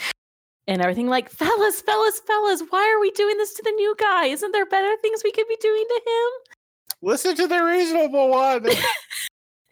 and 0.66 0.80
everything 0.82 1.08
like 1.08 1.30
fellas 1.30 1.80
fellas 1.80 2.20
fellas 2.26 2.62
why 2.70 2.92
are 2.94 3.00
we 3.00 3.10
doing 3.12 3.36
this 3.38 3.54
to 3.54 3.62
the 3.64 3.72
new 3.72 3.94
guy? 3.98 4.26
Isn't 4.26 4.52
there 4.52 4.66
better 4.66 4.94
things 5.02 5.22
we 5.24 5.32
could 5.32 5.48
be 5.48 5.56
doing 5.60 5.84
to 5.88 5.94
him? 6.06 6.54
Listen 7.02 7.34
to 7.36 7.46
the 7.46 7.62
reasonable 7.64 8.28
one. 8.28 8.66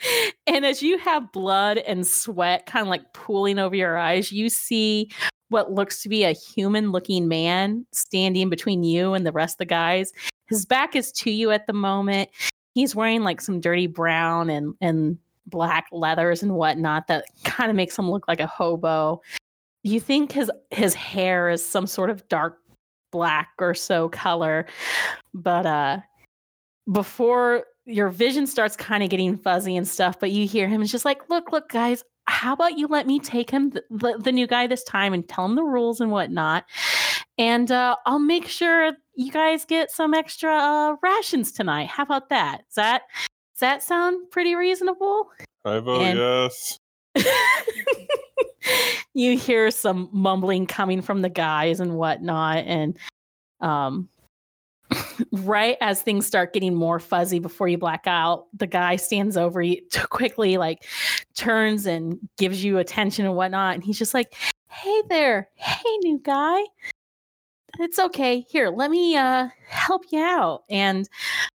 and 0.46 0.64
as 0.64 0.82
you 0.82 0.98
have 0.98 1.30
blood 1.32 1.78
and 1.78 2.06
sweat 2.06 2.66
kind 2.66 2.82
of 2.82 2.88
like 2.88 3.12
pooling 3.12 3.58
over 3.58 3.74
your 3.74 3.98
eyes 3.98 4.30
you 4.30 4.48
see 4.48 5.10
what 5.48 5.72
looks 5.72 6.02
to 6.02 6.08
be 6.08 6.24
a 6.24 6.32
human 6.32 6.92
looking 6.92 7.26
man 7.26 7.86
standing 7.92 8.48
between 8.50 8.84
you 8.84 9.14
and 9.14 9.26
the 9.26 9.32
rest 9.32 9.54
of 9.54 9.58
the 9.58 9.64
guys. 9.64 10.12
His 10.46 10.66
back 10.66 10.94
is 10.94 11.10
to 11.12 11.30
you 11.30 11.50
at 11.50 11.66
the 11.66 11.72
moment 11.72 12.28
he's 12.74 12.94
wearing 12.94 13.22
like 13.22 13.40
some 13.40 13.60
dirty 13.60 13.86
brown 13.86 14.50
and 14.50 14.74
and 14.80 15.18
black 15.46 15.86
leathers 15.92 16.42
and 16.42 16.54
whatnot 16.54 17.06
that 17.06 17.24
kind 17.44 17.70
of 17.70 17.76
makes 17.76 17.98
him 17.98 18.10
look 18.10 18.28
like 18.28 18.40
a 18.40 18.46
hobo 18.46 19.20
you 19.82 19.98
think 19.98 20.32
his 20.32 20.50
his 20.70 20.94
hair 20.94 21.48
is 21.48 21.64
some 21.64 21.86
sort 21.86 22.10
of 22.10 22.26
dark 22.28 22.58
black 23.10 23.48
or 23.58 23.74
so 23.74 24.08
color 24.10 24.66
but 25.32 25.64
uh 25.64 25.98
before 26.92 27.64
your 27.88 28.10
vision 28.10 28.46
starts 28.46 28.76
kind 28.76 29.02
of 29.02 29.08
getting 29.08 29.36
fuzzy 29.36 29.76
and 29.76 29.88
stuff, 29.88 30.20
but 30.20 30.30
you 30.30 30.46
hear 30.46 30.68
him. 30.68 30.82
It's 30.82 30.92
just 30.92 31.06
like, 31.06 31.28
look, 31.30 31.52
look, 31.52 31.70
guys, 31.70 32.04
how 32.26 32.52
about 32.52 32.76
you 32.76 32.86
let 32.86 33.06
me 33.06 33.18
take 33.18 33.50
him, 33.50 33.70
the, 33.70 34.18
the, 34.20 34.30
new 34.30 34.46
guy 34.46 34.66
this 34.66 34.84
time, 34.84 35.14
and 35.14 35.26
tell 35.26 35.46
him 35.46 35.54
the 35.54 35.64
rules 35.64 36.00
and 36.00 36.10
whatnot. 36.10 36.66
And 37.38 37.72
uh, 37.72 37.96
I'll 38.04 38.18
make 38.18 38.46
sure 38.46 38.92
you 39.18 39.32
guys 39.32 39.64
get 39.64 39.90
some 39.90 40.14
extra 40.14 40.54
uh, 40.54 40.96
rations 41.02 41.50
tonight. 41.50 41.88
How 41.88 42.04
about 42.04 42.28
that? 42.30 42.58
Does 42.68 42.74
that 42.76 43.02
does 43.54 43.60
that 43.60 43.82
sound 43.82 44.30
pretty 44.30 44.54
reasonable? 44.54 45.28
I 45.64 45.80
vote 45.80 46.02
And- 46.02 46.18
yes. 46.18 46.78
you 49.14 49.36
hear 49.36 49.72
some 49.72 50.08
mumbling 50.12 50.66
coming 50.66 51.02
from 51.02 51.22
the 51.22 51.28
guys 51.28 51.80
and 51.80 51.96
whatnot, 51.96 52.58
and 52.58 52.96
um, 53.60 54.08
right 55.32 55.76
as 55.80 56.00
things 56.00 56.24
start 56.24 56.52
getting 56.52 56.76
more 56.76 57.00
fuzzy 57.00 57.40
before 57.40 57.66
you 57.66 57.76
black 57.76 58.04
out, 58.06 58.46
the 58.56 58.68
guy 58.68 58.94
stands 58.94 59.36
over 59.36 59.60
you 59.60 59.82
quickly, 60.10 60.58
like 60.58 60.84
turns 61.34 61.86
and 61.86 62.20
gives 62.36 62.62
you 62.62 62.78
attention 62.78 63.24
and 63.26 63.34
whatnot. 63.34 63.74
And 63.74 63.82
he's 63.82 63.98
just 63.98 64.14
like, 64.14 64.32
Hey 64.68 65.02
there. 65.08 65.48
Hey, 65.56 65.96
new 66.04 66.20
guy. 66.22 66.60
It's 67.78 67.98
okay. 67.98 68.44
Here, 68.48 68.70
let 68.70 68.90
me 68.90 69.16
uh, 69.16 69.48
help 69.68 70.02
you 70.10 70.20
out. 70.20 70.64
And 70.68 71.08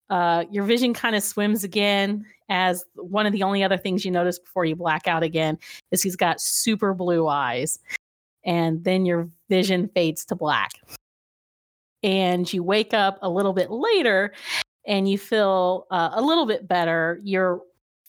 uh, 0.09 0.45
your 0.51 0.63
vision 0.63 0.93
kind 0.93 1.15
of 1.15 1.23
swims 1.23 1.63
again. 1.63 2.25
As 2.49 2.83
one 2.95 3.25
of 3.25 3.33
the 3.33 3.43
only 3.43 3.63
other 3.63 3.77
things 3.77 4.05
you 4.05 4.11
notice 4.11 4.37
before 4.37 4.65
you 4.65 4.75
black 4.75 5.07
out 5.07 5.23
again 5.23 5.57
is 5.91 6.03
he's 6.03 6.15
got 6.15 6.39
super 6.39 6.93
blue 6.93 7.27
eyes. 7.27 7.79
And 8.45 8.83
then 8.83 9.05
your 9.05 9.29
vision 9.49 9.89
fades 9.93 10.25
to 10.25 10.35
black 10.35 10.71
and 12.03 12.51
you 12.51 12.61
wake 12.63 12.93
up 12.93 13.17
a 13.21 13.29
little 13.29 13.53
bit 13.53 13.71
later 13.71 14.33
and 14.85 15.09
you 15.09 15.17
feel 15.17 15.87
uh, 15.89 16.09
a 16.13 16.21
little 16.21 16.45
bit 16.45 16.67
better. 16.67 17.19
Your 17.23 17.61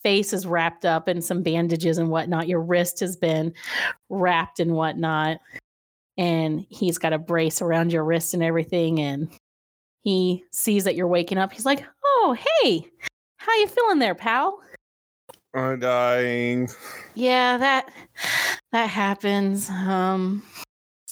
face 0.03 0.33
is 0.33 0.47
wrapped 0.47 0.85
up 0.85 1.09
in 1.09 1.23
some 1.23 1.43
bandages 1.43 1.99
and 1.99 2.11
whatnot. 2.11 2.49
Your 2.49 2.61
wrist 2.61 3.01
has 3.01 3.17
been 3.17 3.55
wrapped 4.11 4.61
and 4.61 4.73
whatnot. 4.73 5.39
And 6.17 6.65
he's 6.69 6.99
got 6.99 7.12
a 7.12 7.19
brace 7.19 7.61
around 7.61 7.93
your 7.93 8.05
wrist 8.05 8.35
and 8.35 8.43
everything. 8.43 9.01
And 9.01 9.29
he 10.03 10.45
sees 10.53 10.85
that 10.85 10.95
you're 10.95 11.09
waking 11.09 11.39
up. 11.39 11.53
He's 11.53 11.67
like, 11.67 11.85
"Oh, 12.05 12.37
hey, 12.39 12.87
how 13.39 13.55
you 13.55 13.67
feeling 13.67 13.99
there, 13.99 14.15
pal?" 14.15 14.61
I'm 15.55 15.81
dying. 15.81 16.69
Yeah, 17.15 17.57
that 17.59 17.91
that 18.73 18.89
happens. 18.89 19.71
Um, 19.71 20.43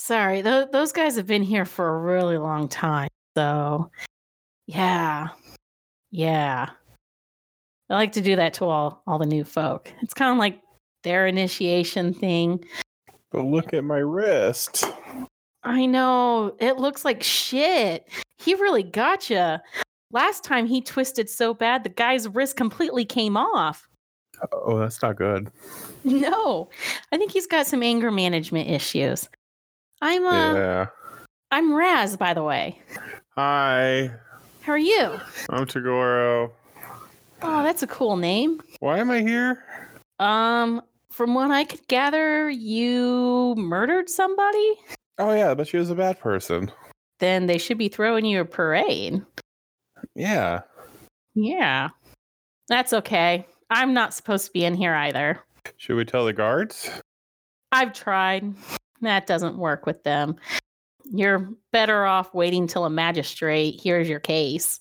Sorry, 0.04 0.42
th- 0.42 0.70
those 0.72 0.90
guys 0.90 1.14
have 1.14 1.28
been 1.28 1.44
here 1.44 1.64
for 1.64 1.88
a 1.88 1.98
really 2.00 2.36
long 2.36 2.66
time. 2.66 3.08
So, 3.36 3.88
yeah, 4.66 5.28
yeah. 6.10 6.70
I 7.88 7.94
like 7.94 8.10
to 8.12 8.20
do 8.20 8.34
that 8.34 8.52
to 8.54 8.64
all 8.64 9.00
all 9.06 9.20
the 9.20 9.26
new 9.26 9.44
folk. 9.44 9.92
It's 10.02 10.12
kind 10.12 10.32
of 10.32 10.38
like 10.38 10.60
their 11.04 11.28
initiation 11.28 12.14
thing. 12.14 12.64
But 13.32 13.44
look 13.44 13.72
at 13.72 13.84
my 13.84 13.98
wrist. 13.98 14.84
I 15.64 15.86
know 15.86 16.54
it 16.60 16.76
looks 16.76 17.04
like 17.04 17.22
shit. 17.22 18.08
He 18.38 18.54
really 18.54 18.82
gotcha. 18.82 19.62
Last 20.10 20.44
time 20.44 20.66
he 20.66 20.80
twisted 20.82 21.30
so 21.30 21.54
bad, 21.54 21.84
the 21.84 21.88
guy's 21.88 22.28
wrist 22.28 22.56
completely 22.56 23.04
came 23.04 23.36
off. 23.36 23.88
Oh, 24.52 24.78
that's 24.78 25.00
not 25.00 25.16
good. 25.16 25.50
No, 26.04 26.68
I 27.12 27.16
think 27.16 27.30
he's 27.30 27.46
got 27.46 27.66
some 27.66 27.82
anger 27.82 28.10
management 28.10 28.68
issues. 28.68 29.28
I'm 30.00 30.26
uh 30.26 30.54
yeah. 30.54 30.86
I'm 31.52 31.72
Raz, 31.74 32.16
by 32.16 32.34
the 32.34 32.42
way. 32.42 32.80
Hi, 33.36 34.10
How 34.62 34.72
are 34.72 34.78
you? 34.78 35.20
I'm 35.50 35.64
Tagoro. 35.64 36.50
Oh, 37.40 37.62
that's 37.62 37.82
a 37.82 37.86
cool 37.86 38.16
name. 38.16 38.60
Why 38.80 38.98
am 38.98 39.10
I 39.10 39.20
here? 39.20 39.64
Um, 40.18 40.82
from 41.12 41.34
what 41.34 41.50
I 41.50 41.64
could 41.64 41.86
gather, 41.88 42.50
you 42.50 43.54
murdered 43.56 44.08
somebody? 44.08 44.74
Oh 45.18 45.32
yeah, 45.34 45.54
but 45.54 45.68
she 45.68 45.76
was 45.76 45.90
a 45.90 45.94
bad 45.94 46.18
person. 46.18 46.70
Then 47.20 47.46
they 47.46 47.58
should 47.58 47.78
be 47.78 47.88
throwing 47.88 48.24
you 48.24 48.40
a 48.40 48.44
parade. 48.44 49.22
Yeah. 50.14 50.62
Yeah. 51.34 51.90
That's 52.68 52.92
okay. 52.92 53.46
I'm 53.70 53.94
not 53.94 54.14
supposed 54.14 54.46
to 54.46 54.52
be 54.52 54.64
in 54.64 54.74
here 54.74 54.94
either. 54.94 55.40
Should 55.76 55.96
we 55.96 56.04
tell 56.04 56.24
the 56.24 56.32
guards? 56.32 56.90
I've 57.70 57.92
tried. 57.92 58.54
That 59.00 59.26
doesn't 59.26 59.56
work 59.56 59.86
with 59.86 60.02
them. 60.04 60.36
You're 61.04 61.50
better 61.72 62.04
off 62.04 62.34
waiting 62.34 62.66
till 62.66 62.84
a 62.84 62.90
magistrate 62.90 63.80
hears 63.80 64.08
your 64.08 64.20
case. 64.20 64.80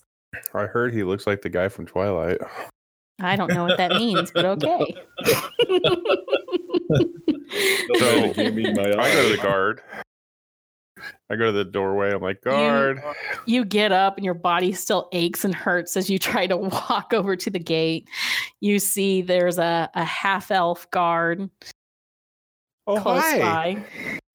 I 0.54 0.66
heard 0.66 0.94
he 0.94 1.02
looks 1.02 1.26
like 1.26 1.42
the 1.42 1.48
guy 1.48 1.68
from 1.68 1.86
Twilight. 1.86 2.40
I 3.22 3.36
don't 3.36 3.52
know 3.52 3.64
what 3.64 3.78
that 3.78 3.92
means, 3.92 4.30
but 4.32 4.44
okay. 4.62 4.96
So, 7.98 8.32
Give 8.32 8.54
me 8.54 8.72
my 8.72 8.92
I 8.98 9.12
go 9.12 9.28
to 9.28 9.36
the 9.36 9.40
guard. 9.42 9.82
I 11.30 11.36
go 11.36 11.46
to 11.46 11.52
the 11.52 11.64
doorway. 11.64 12.12
I'm 12.12 12.22
like, 12.22 12.40
guard. 12.42 13.02
you 13.46 13.64
get 13.64 13.92
up 13.92 14.16
and 14.16 14.24
your 14.24 14.34
body 14.34 14.72
still 14.72 15.08
aches 15.12 15.44
and 15.44 15.54
hurts 15.54 15.96
as 15.96 16.08
you 16.08 16.18
try 16.18 16.46
to 16.46 16.56
walk 16.90 17.12
over 17.12 17.36
to 17.36 17.50
the 17.50 17.58
gate. 17.58 18.08
You 18.60 18.78
see 18.78 19.22
there's 19.22 19.58
a, 19.58 19.90
a 19.94 20.04
half 20.04 20.50
elf 20.50 20.90
guard 20.90 21.50
oh, 22.86 23.00
close 23.00 23.22
hi. 23.22 23.38
by. 23.38 23.84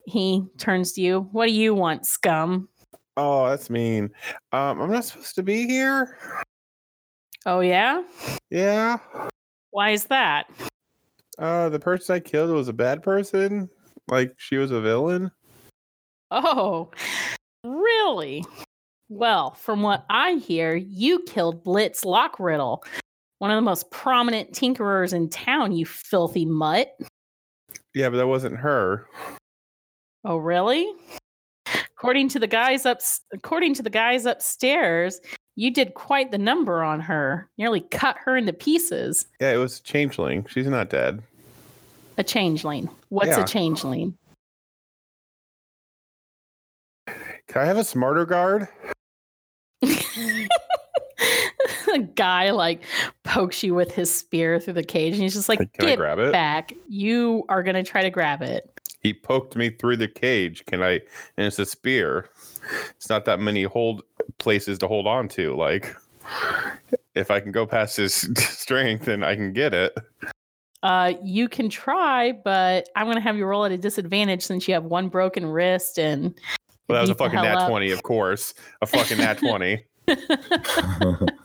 He 0.05 0.45
turns 0.57 0.93
to 0.93 1.01
you. 1.01 1.27
What 1.31 1.47
do 1.47 1.53
you 1.53 1.73
want, 1.73 2.05
scum? 2.05 2.69
Oh, 3.17 3.49
that's 3.49 3.69
mean. 3.69 4.11
Um, 4.51 4.79
I'm 4.81 4.91
not 4.91 5.05
supposed 5.05 5.35
to 5.35 5.43
be 5.43 5.67
here. 5.67 6.17
Oh, 7.47 7.61
yeah? 7.61 8.03
Yeah. 8.49 8.97
Why 9.71 9.91
is 9.91 10.03
that? 10.05 10.51
Uh, 11.39 11.69
the 11.69 11.79
person 11.79 12.15
I 12.15 12.19
killed 12.19 12.51
was 12.51 12.67
a 12.67 12.73
bad 12.73 13.01
person. 13.01 13.69
Like 14.09 14.33
she 14.35 14.57
was 14.57 14.71
a 14.71 14.81
villain. 14.81 15.31
Oh, 16.29 16.91
really? 17.63 18.43
Well, 19.07 19.51
from 19.51 19.81
what 19.81 20.05
I 20.09 20.33
hear, 20.33 20.75
you 20.75 21.23
killed 21.25 21.63
Blitz 21.63 22.03
Lockriddle, 22.03 22.83
one 23.39 23.49
of 23.49 23.55
the 23.55 23.61
most 23.61 23.89
prominent 23.91 24.51
tinkerers 24.51 25.13
in 25.13 25.29
town, 25.29 25.71
you 25.71 25.85
filthy 25.85 26.45
mutt. 26.45 26.97
Yeah, 27.93 28.09
but 28.09 28.17
that 28.17 28.27
wasn't 28.27 28.57
her. 28.57 29.07
Oh, 30.25 30.35
really? 30.35 30.91
According 31.97 32.27
to 32.29 32.39
the 32.39 32.47
guys 32.47 32.85
up 32.85 32.99
according 33.33 33.73
to 33.75 33.83
the 33.83 33.89
guys 33.89 34.25
upstairs, 34.25 35.21
you 35.57 35.71
did 35.71 35.93
quite 35.95 36.31
the 36.31 36.37
number 36.37 36.83
on 36.83 37.01
her. 37.01 37.49
Nearly 37.57 37.81
cut 37.81 38.15
her 38.23 38.37
into 38.37 38.53
pieces. 38.53 39.25
Yeah, 39.41 39.51
it 39.53 39.57
was 39.57 39.79
a 39.79 39.83
Changeling. 39.83 40.45
She's 40.47 40.67
not 40.67 40.89
dead. 40.89 41.21
A 42.19 42.23
changeling. 42.23 42.89
What's 43.09 43.29
Yeah. 43.29 43.43
a 43.43 43.47
changeling? 43.47 44.15
Can 47.07 47.61
I 47.61 47.65
have 47.65 47.77
a 47.77 47.83
smarter 47.83 48.25
guard? 48.25 48.67
a 49.81 50.47
guy 52.15 52.51
like 52.51 52.81
pokes 53.23 53.63
you 53.63 53.73
with 53.73 53.91
his 53.93 54.13
spear 54.13 54.59
through 54.59 54.73
the 54.73 54.83
cage 54.83 55.13
and 55.13 55.21
he's 55.23 55.33
just 55.33 55.49
like, 55.49 55.59
Can 55.73 55.85
I 55.85 55.89
get 55.89 55.97
grab 55.97 56.19
it? 56.19 56.31
back. 56.31 56.73
You 56.87 57.45
are 57.49 57.63
gonna 57.63 57.83
try 57.83 58.03
to 58.03 58.09
grab 58.09 58.41
it. 58.41 58.69
He 59.01 59.13
poked 59.13 59.55
me 59.55 59.69
through 59.69 59.97
the 59.97 60.07
cage. 60.07 60.65
Can 60.65 60.81
I? 60.83 60.93
And 61.37 61.47
it's 61.47 61.59
a 61.59 61.65
spear. 61.65 62.29
It's 62.95 63.09
not 63.09 63.25
that 63.25 63.39
many 63.39 63.63
hold 63.63 64.01
places 64.37 64.77
to 64.79 64.87
hold 64.87 65.07
on 65.07 65.27
to. 65.29 65.55
Like, 65.55 65.95
if 67.15 67.31
I 67.31 67.39
can 67.39 67.51
go 67.51 67.65
past 67.65 67.97
his 67.97 68.13
strength, 68.37 69.07
and 69.07 69.23
I 69.25 69.35
can 69.35 69.53
get 69.53 69.73
it. 69.73 69.95
Uh, 70.83 71.13
you 71.23 71.49
can 71.49 71.69
try, 71.69 72.31
but 72.31 72.87
I'm 72.95 73.07
gonna 73.07 73.19
have 73.19 73.35
you 73.35 73.45
roll 73.45 73.65
at 73.65 73.71
a 73.71 73.77
disadvantage 73.77 74.43
since 74.43 74.67
you 74.67 74.73
have 74.73 74.85
one 74.85 75.09
broken 75.09 75.45
wrist 75.45 75.97
and 75.97 76.39
Well, 76.87 76.95
that 76.95 77.01
was 77.01 77.09
a 77.09 77.15
fucking 77.15 77.41
nat 77.41 77.57
up. 77.57 77.69
20, 77.69 77.91
of 77.91 78.03
course. 78.03 78.53
A 78.81 78.85
fucking 78.85 79.17
nat 79.17 79.39
20. 79.39 79.83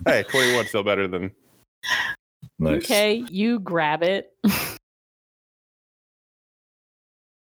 hey, 0.06 0.22
21 0.28 0.66
still 0.66 0.84
better 0.84 1.08
than. 1.08 1.30
nice. 2.58 2.84
Okay, 2.84 3.24
you 3.30 3.58
grab 3.58 4.02
it. 4.02 4.36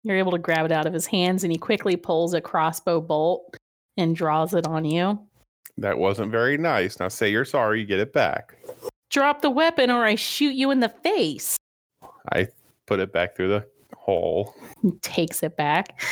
You're 0.03 0.17
able 0.17 0.33
to 0.33 0.39
grab 0.39 0.67
it 0.67 0.73
out 0.73 0.87
of 0.87 0.93
his 0.93 1.07
hands, 1.07 1.45
and 1.45 1.53
he 1.53 1.59
quickly 1.59 1.97
pulls 1.97 2.35
a 2.35 2.41
crossbow 2.41 3.01
bolt 3.01 3.57
and 3.99 4.17
draws 4.17 4.55
it 4.55 4.67
on 4.67 4.87
you. 4.87 5.19
That 5.77 5.99
wasn't 5.99 6.33
very 6.33 6.57
nice. 6.57 6.99
Now 6.99 7.09
say 7.09 7.31
you're 7.31 7.45
sorry, 7.45 7.81
you 7.81 7.87
get 7.87 8.01
it 8.01 8.13
back. 8.13 8.57
Drop 9.11 9.43
the 9.43 9.51
weapon, 9.51 9.91
or 9.91 10.05
I 10.05 10.15
shoot 10.15 10.55
you 10.55 10.71
in 10.71 10.81
the 10.81 10.89
face. 10.89 11.57
I 12.33 12.49
put 12.87 13.01
it 13.01 13.13
back 13.13 13.37
through 13.37 13.49
the 13.49 13.67
hole. 13.95 14.55
He 14.83 14.93
takes 15.03 15.43
it 15.43 15.57
back. 15.57 16.03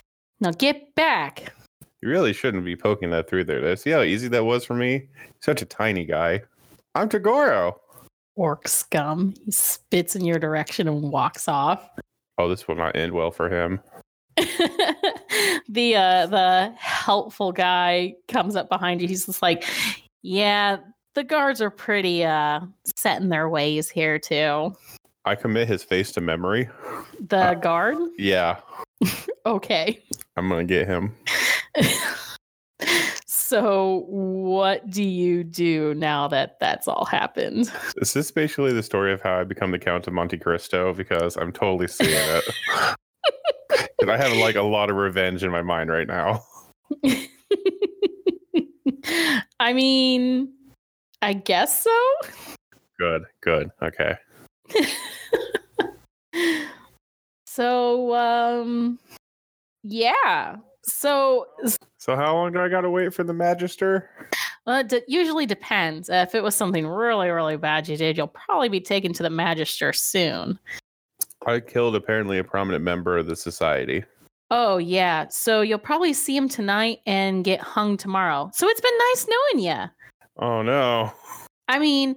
Now 0.40 0.50
get 0.50 0.94
back. 0.94 1.52
You 2.02 2.08
really 2.10 2.32
shouldn't 2.32 2.64
be 2.64 2.76
poking 2.76 3.10
that 3.10 3.28
through 3.28 3.44
there. 3.44 3.74
See 3.76 3.90
how 3.90 4.02
easy 4.02 4.28
that 4.28 4.44
was 4.44 4.64
for 4.64 4.74
me? 4.74 5.08
Such 5.40 5.62
a 5.62 5.66
tiny 5.66 6.04
guy. 6.04 6.42
I'm 6.94 7.08
Tagoro. 7.08 7.76
Orc 8.36 8.68
scum. 8.68 9.34
He 9.44 9.50
spits 9.50 10.14
in 10.14 10.24
your 10.24 10.38
direction 10.38 10.88
and 10.88 11.10
walks 11.10 11.48
off. 11.48 11.88
Oh, 12.38 12.48
this 12.48 12.68
will 12.68 12.74
not 12.74 12.96
end 12.96 13.12
well 13.12 13.30
for 13.30 13.48
him. 13.48 13.80
the 15.68 15.96
uh 15.96 16.26
the 16.26 16.74
helpful 16.78 17.52
guy 17.52 18.14
comes 18.28 18.56
up 18.56 18.68
behind 18.68 19.00
you. 19.00 19.08
He's 19.08 19.26
just 19.26 19.42
like, 19.42 19.64
Yeah, 20.22 20.78
the 21.14 21.24
guards 21.24 21.60
are 21.60 21.70
pretty 21.70 22.24
uh 22.24 22.60
set 22.96 23.20
in 23.20 23.28
their 23.28 23.48
ways 23.48 23.88
here 23.88 24.18
too. 24.18 24.74
I 25.24 25.34
commit 25.34 25.68
his 25.68 25.82
face 25.82 26.12
to 26.12 26.20
memory. 26.20 26.68
The 27.28 27.54
guard? 27.54 27.96
Yeah, 28.16 28.60
Okay. 29.46 30.02
I'm 30.36 30.48
gonna 30.48 30.64
get 30.64 30.88
him. 30.88 31.14
so 33.26 34.04
what 34.08 34.90
do 34.90 35.04
you 35.04 35.44
do 35.44 35.94
now 35.94 36.26
that 36.28 36.58
that's 36.58 36.88
all 36.88 37.04
happened? 37.04 37.72
This 37.96 38.16
is 38.16 38.30
basically 38.32 38.72
the 38.72 38.82
story 38.82 39.12
of 39.12 39.20
how 39.22 39.38
I 39.38 39.44
become 39.44 39.70
the 39.70 39.78
Count 39.78 40.08
of 40.08 40.12
Monte 40.12 40.38
Cristo 40.38 40.92
because 40.92 41.36
I'm 41.36 41.52
totally 41.52 41.86
seeing 41.86 42.10
it. 42.12 42.44
I 44.08 44.16
have 44.16 44.32
like 44.36 44.56
a 44.56 44.62
lot 44.62 44.90
of 44.90 44.96
revenge 44.96 45.42
in 45.42 45.50
my 45.50 45.62
mind 45.62 45.90
right 45.90 46.06
now. 46.06 46.44
I 49.58 49.72
mean, 49.72 50.52
I 51.22 51.32
guess 51.32 51.82
so. 51.82 52.12
Good, 52.98 53.24
good. 53.40 53.70
Okay. 53.82 54.14
so, 57.46 58.14
um, 58.14 58.98
yeah. 59.82 60.56
So, 60.84 61.46
So 61.98 62.14
how 62.14 62.34
long 62.34 62.52
do 62.52 62.60
I 62.60 62.68
gotta 62.68 62.90
wait 62.90 63.12
for 63.12 63.24
the 63.24 63.34
Magister? 63.34 64.08
well, 64.66 64.80
it 64.80 64.88
d- 64.88 65.02
usually 65.08 65.46
depends. 65.46 66.08
Uh, 66.08 66.24
if 66.28 66.34
it 66.34 66.42
was 66.42 66.54
something 66.54 66.86
really, 66.86 67.28
really 67.30 67.56
bad 67.56 67.88
you 67.88 67.96
did, 67.96 68.16
you'll 68.16 68.28
probably 68.28 68.68
be 68.68 68.80
taken 68.80 69.12
to 69.14 69.22
the 69.22 69.30
Magister 69.30 69.92
soon. 69.92 70.58
I 71.46 71.60
killed 71.60 71.94
apparently 71.94 72.38
a 72.38 72.44
prominent 72.44 72.84
member 72.84 73.16
of 73.16 73.26
the 73.26 73.36
society. 73.36 74.04
Oh, 74.50 74.78
yeah. 74.78 75.26
So 75.28 75.60
you'll 75.60 75.78
probably 75.78 76.12
see 76.12 76.36
him 76.36 76.48
tonight 76.48 76.98
and 77.06 77.44
get 77.44 77.60
hung 77.60 77.96
tomorrow. 77.96 78.50
So 78.52 78.68
it's 78.68 78.80
been 78.80 78.98
nice 78.98 79.26
knowing 79.28 79.64
you. 79.64 79.90
Oh 80.38 80.62
no. 80.62 81.12
I 81.68 81.78
mean, 81.78 82.16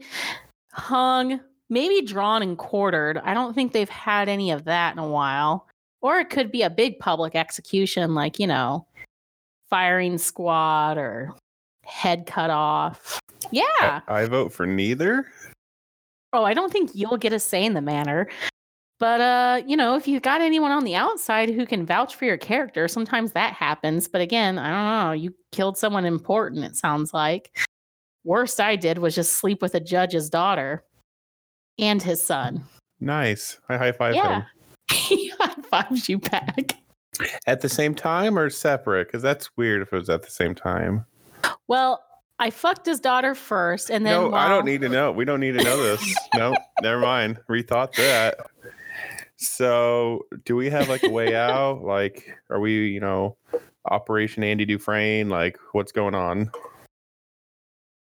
hung, 0.73 1.39
maybe 1.69 2.05
drawn 2.05 2.41
and 2.41 2.57
quartered. 2.57 3.19
I 3.19 3.34
don't 3.34 3.53
think 3.53 3.71
they've 3.71 3.89
had 3.89 4.30
any 4.30 4.51
of 4.51 4.65
that 4.65 4.93
in 4.93 4.99
a 4.99 5.07
while. 5.07 5.67
Or 6.01 6.19
it 6.19 6.30
could 6.30 6.51
be 6.51 6.61
a 6.61 6.69
big 6.69 6.99
public 6.99 7.36
execution, 7.36 8.15
like, 8.15 8.39
you 8.39 8.47
know, 8.47 8.86
firing 9.69 10.17
squad 10.17 10.97
or 10.97 11.36
head 11.84 12.25
cut 12.25 12.49
off. 12.49 13.19
Yeah. 13.51 13.63
I, 13.80 14.01
I 14.07 14.25
vote 14.25 14.53
for 14.53 14.65
neither. 14.65 15.25
Oh, 16.32 16.43
I 16.43 16.53
don't 16.53 16.71
think 16.71 16.91
you'll 16.93 17.17
get 17.17 17.34
a 17.34 17.39
say 17.39 17.65
in 17.65 17.73
the 17.73 17.82
matter. 17.82 18.30
But 19.00 19.22
uh, 19.22 19.62
you 19.66 19.78
know, 19.78 19.95
if 19.95 20.08
you've 20.08 20.22
got 20.22 20.41
anyone 20.41 20.72
on 20.72 20.84
the 20.84 20.95
outside 20.95 21.50
who 21.50 21.66
can 21.66 21.86
vouch 21.86 22.16
for 22.16 22.26
your 22.26 22.38
character, 22.38 22.88
sometimes 22.88 23.32
that 23.32 23.54
happens. 23.54 24.08
But 24.08 24.22
again, 24.22 24.60
I 24.60 24.70
don't 24.70 25.08
know. 25.08 25.12
You 25.14 25.34
killed 25.52 25.78
someone 25.78 26.06
important, 26.06 26.66
it 26.66 26.76
sounds 26.76 27.14
like. 27.14 27.58
Worst 28.26 28.60
I 28.60 28.76
did 28.76 28.97
was 28.97 29.16
just 29.16 29.36
sleep 29.36 29.62
with 29.62 29.74
a 29.74 29.80
judge's 29.80 30.30
daughter 30.30 30.84
and 31.80 32.04
his 32.04 32.22
son. 32.22 32.64
Nice. 33.00 33.58
I 33.70 33.78
high 33.78 33.93
five 33.93 34.16
yeah. 34.16 34.41
him. 34.41 34.45
he 34.91 35.30
high 35.39 35.56
fives 35.70 36.10
you 36.10 36.20
back. 36.20 36.76
At 37.47 37.62
the 37.62 37.70
same 37.70 37.95
time 37.95 38.38
or 38.38 38.50
separate? 38.50 39.08
Because 39.08 39.22
that's 39.22 39.50
weird 39.58 39.82
if 39.82 39.93
it 39.93 39.95
was 39.95 40.10
at 40.10 40.24
the 40.24 40.32
same 40.32 40.54
time. 40.54 41.06
Well, 41.68 42.04
I 42.39 42.50
fucked 42.50 42.86
his 42.86 43.00
daughter 43.00 43.36
first, 43.36 43.89
and 43.89 44.06
then 44.06 44.14
no, 44.14 44.34
I 44.34 44.47
don't 44.47 44.66
need 44.66 44.82
to 44.82 44.89
know. 44.89 45.12
We 45.12 45.26
don't 45.26 45.41
need 45.41 45.58
to 45.58 45.64
know 45.64 45.82
this. 45.82 46.16
no, 46.36 46.56
never 46.82 47.00
mind. 47.00 47.39
Rethought 47.50 47.93
that. 47.95 48.39
So, 49.42 50.26
do 50.44 50.56
we 50.58 50.70
have 50.70 50.90
like 50.90 51.04
a 51.04 51.10
way 51.10 51.34
out? 51.36 51.82
Like, 51.82 52.30
are 52.50 52.60
we, 52.60 52.90
you 52.90 53.00
know, 53.00 53.38
Operation 53.90 54.44
Andy 54.44 54.66
Dufresne? 54.66 55.30
Like, 55.30 55.58
what's 55.72 55.94
going 55.94 56.14
on? 56.14 56.52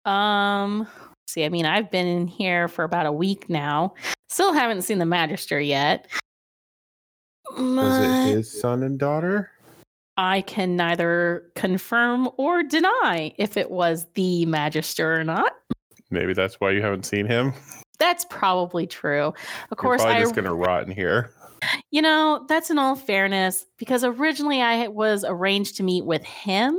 Um, 0.04 0.86
see, 1.26 1.44
I 1.44 1.48
mean, 1.48 1.66
I've 1.66 1.90
been 1.90 2.06
in 2.06 2.28
here 2.28 2.68
for 2.68 2.84
about 2.84 3.06
a 3.06 3.12
week 3.12 3.50
now. 3.50 3.94
Still 4.28 4.52
haven't 4.52 4.82
seen 4.82 4.98
the 4.98 5.06
Magister 5.06 5.58
yet. 5.58 6.06
Was 7.58 8.28
it 8.28 8.34
his 8.36 8.60
son 8.60 8.84
and 8.84 8.98
daughter? 8.98 9.50
I 10.16 10.42
can 10.42 10.76
neither 10.76 11.50
confirm 11.56 12.28
or 12.36 12.62
deny 12.62 13.34
if 13.36 13.56
it 13.56 13.70
was 13.70 14.06
the 14.14 14.46
Magister 14.46 15.14
or 15.14 15.24
not. 15.24 15.52
Maybe 16.10 16.34
that's 16.34 16.60
why 16.60 16.70
you 16.70 16.82
haven't 16.82 17.04
seen 17.04 17.26
him. 17.26 17.52
That's 17.98 18.24
probably 18.26 18.86
true. 18.86 19.32
Of 19.70 19.78
course, 19.78 20.02
probably 20.02 20.18
I, 20.18 20.22
just 20.22 20.34
gonna 20.34 20.54
rot 20.54 20.84
in 20.84 20.90
here. 20.90 21.30
you 21.90 22.02
know, 22.02 22.44
that's 22.48 22.70
in 22.70 22.78
all 22.78 22.96
fairness 22.96 23.64
because 23.78 24.04
originally 24.04 24.60
I 24.60 24.88
was 24.88 25.24
arranged 25.26 25.76
to 25.76 25.82
meet 25.82 26.04
with 26.04 26.24
him, 26.24 26.78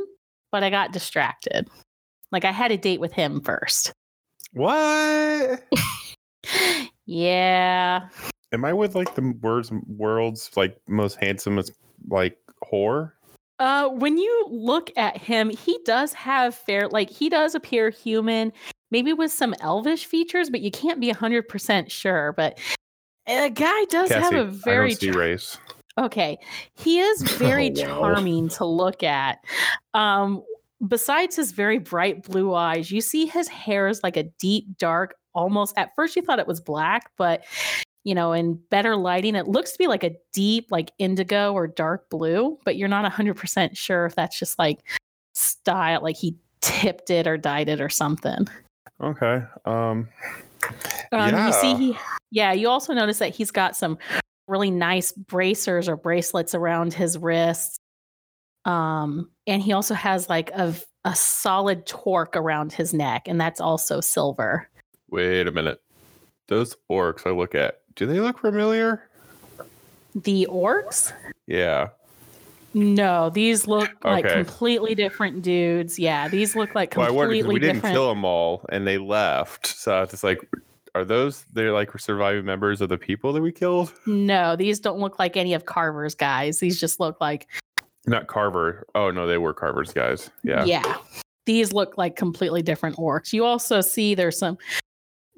but 0.52 0.64
I 0.64 0.70
got 0.70 0.92
distracted. 0.92 1.68
Like 2.32 2.46
I 2.46 2.52
had 2.52 2.72
a 2.72 2.78
date 2.78 3.00
with 3.00 3.14
him 3.14 3.42
first. 3.42 3.94
What? 4.54 5.64
Yeah. 7.08 8.10
Am 8.52 8.66
I 8.66 8.74
with 8.74 8.94
like 8.94 9.16
the 9.16 9.34
world's 9.42 9.72
world's 9.88 10.52
like 10.56 10.78
most 10.88 11.16
handsomest 11.16 11.72
like 12.10 12.38
whore? 12.72 13.14
Uh, 13.60 13.88
when 13.88 14.18
you 14.18 14.48
look 14.52 14.92
at 14.98 15.18
him, 15.18 15.50
he 15.50 15.80
does 15.86 16.14
have 16.14 16.54
fair, 16.54 16.88
like 16.90 17.10
he 17.10 17.28
does 17.28 17.56
appear 17.56 17.90
human, 17.90 18.54
maybe 18.92 19.14
with 19.14 19.32
some 19.32 19.54
elvish 19.62 20.06
features, 20.06 20.50
but 20.50 20.62
you 20.62 20.72
can't 20.72 21.00
be 21.00 21.10
hundred 21.10 21.48
percent 21.48 21.92
sure. 21.92 22.34
But 22.34 22.58
a 23.28 23.50
guy 23.50 23.86
does 23.86 24.12
have 24.12 24.34
a 24.34 24.42
I 24.42 24.44
very 24.46 24.90
don't 24.92 25.00
see 25.00 25.12
char- 25.12 25.20
race. 25.20 25.58
okay. 25.98 26.38
He 26.76 27.00
is 27.00 27.22
very 27.38 27.68
Oh, 27.84 28.00
wow. 28.02 28.14
charming 28.16 28.50
to 28.50 28.66
look 28.66 29.04
at. 29.04 29.40
Um, 29.94 30.44
besides 30.88 31.36
his 31.36 31.52
very 31.52 31.78
bright 31.80 32.24
blue 32.24 32.54
eyes, 32.54 32.92
you 32.92 33.02
see 33.02 33.26
his 33.26 33.48
hair 33.48 33.88
is 33.88 34.02
like 34.04 34.16
a 34.18 34.24
deep 34.40 34.78
dark, 34.78 35.16
almost. 35.34 35.74
At 35.78 35.94
first, 35.96 36.16
you 36.16 36.22
thought 36.22 36.40
it 36.40 36.48
was 36.48 36.62
black, 36.62 37.12
but 37.18 37.44
you 38.04 38.16
know, 38.16 38.32
in 38.32 38.54
better 38.70 38.96
lighting, 38.96 39.36
it 39.36 39.50
looks 39.50 39.74
to 39.74 39.78
be 39.78 39.88
like 39.88 40.06
a 40.06 40.16
deep, 40.32 40.68
like 40.72 40.92
indigo 40.98 41.52
or 41.52 41.68
dark 41.68 42.10
blue, 42.10 42.58
but 42.64 42.78
you're 42.78 42.88
not 42.88 43.12
100% 43.12 43.76
sure 43.76 44.06
if 44.06 44.16
that's 44.16 44.40
just 44.40 44.58
like 44.58 44.80
style, 45.34 46.02
like 46.02 46.16
he 46.16 46.38
tipped 46.62 47.10
it 47.10 47.28
or 47.28 47.36
dyed 47.36 47.68
it 47.68 47.82
or 47.82 47.90
something. 47.90 48.48
Okay. 49.02 49.44
Um 49.66 50.10
Um, 51.12 51.36
You 51.48 51.54
see, 51.54 51.72
Yeah. 51.72 51.78
he, 51.78 51.98
yeah, 52.32 52.54
you 52.54 52.68
also 52.70 52.94
notice 52.94 53.20
that 53.20 53.34
he's 53.36 53.52
got 53.52 53.76
some 53.76 53.98
really 54.48 54.72
nice 54.72 55.12
bracers 55.12 55.88
or 55.88 55.96
bracelets 55.96 56.54
around 56.56 56.94
his 56.94 57.18
wrists. 57.18 57.78
Um, 58.66 59.30
and 59.46 59.62
he 59.62 59.72
also 59.72 59.94
has 59.94 60.28
like 60.30 60.50
a, 60.52 60.74
a 61.06 61.16
solid 61.16 61.86
torque 61.86 62.36
around 62.36 62.74
his 62.74 62.94
neck, 62.94 63.28
and 63.28 63.40
that's 63.40 63.62
also 63.62 64.02
silver. 64.02 64.68
wait 65.10 65.48
a 65.48 65.52
minute. 65.52 65.82
Those 66.50 66.76
orcs 66.92 67.26
I 67.26 67.32
look 67.32 67.56
at, 67.56 67.82
do 67.96 68.06
they 68.06 68.20
look 68.20 68.40
familiar? 68.40 69.10
The 70.16 70.48
orcs? 70.50 71.14
Yeah. 71.46 71.90
No, 72.74 73.30
these 73.30 73.68
look 73.68 73.90
like 74.04 74.26
Okay. 74.26 74.36
completely 74.36 74.94
different 74.94 75.42
dudes. 75.42 75.98
Yeah, 75.98 76.28
these 76.28 76.56
look 76.56 76.76
like 76.76 76.96
Well, 76.96 77.06
I 77.06 77.10
completely 77.10 77.44
wondered 77.44 77.54
we 77.54 77.60
didn't 77.60 77.82
kill 77.82 78.10
them 78.10 78.24
all 78.26 78.66
and 78.70 78.86
they 78.86 78.98
left. 78.98 79.68
So 79.68 80.02
it's 80.04 80.24
like, 80.24 80.40
are 80.96 81.06
those 81.06 81.46
they're 81.54 81.72
like 81.74 81.98
surviving 82.00 82.46
members 82.46 82.82
of 82.82 82.90
the 82.90 82.98
people 82.98 83.34
that 83.34 83.42
we 83.42 83.52
killed? 83.52 83.94
No, 84.06 84.56
these 84.56 84.80
don't 84.80 85.00
look 85.00 85.20
like 85.20 85.38
any 85.38 85.54
of 85.54 85.66
Carver's 85.66 86.16
guys. 86.16 86.60
These 86.60 86.80
just 86.80 87.00
look 87.00 87.20
like 87.22 87.48
Not 88.06 88.28
Carver. 88.28 88.86
Oh 88.96 89.12
no, 89.12 89.28
they 89.28 89.38
were 89.38 89.54
Carver's 89.54 89.94
guys. 89.94 90.30
Yeah. 90.44 90.64
yeah. 90.66 90.98
These 91.46 91.72
look 91.72 91.98
like 91.98 92.16
completely 92.16 92.62
different 92.62 92.98
orcs. 92.98 93.32
You 93.32 93.46
also 93.46 93.82
see 93.82 94.16
there's 94.16 94.38
some 94.38 94.58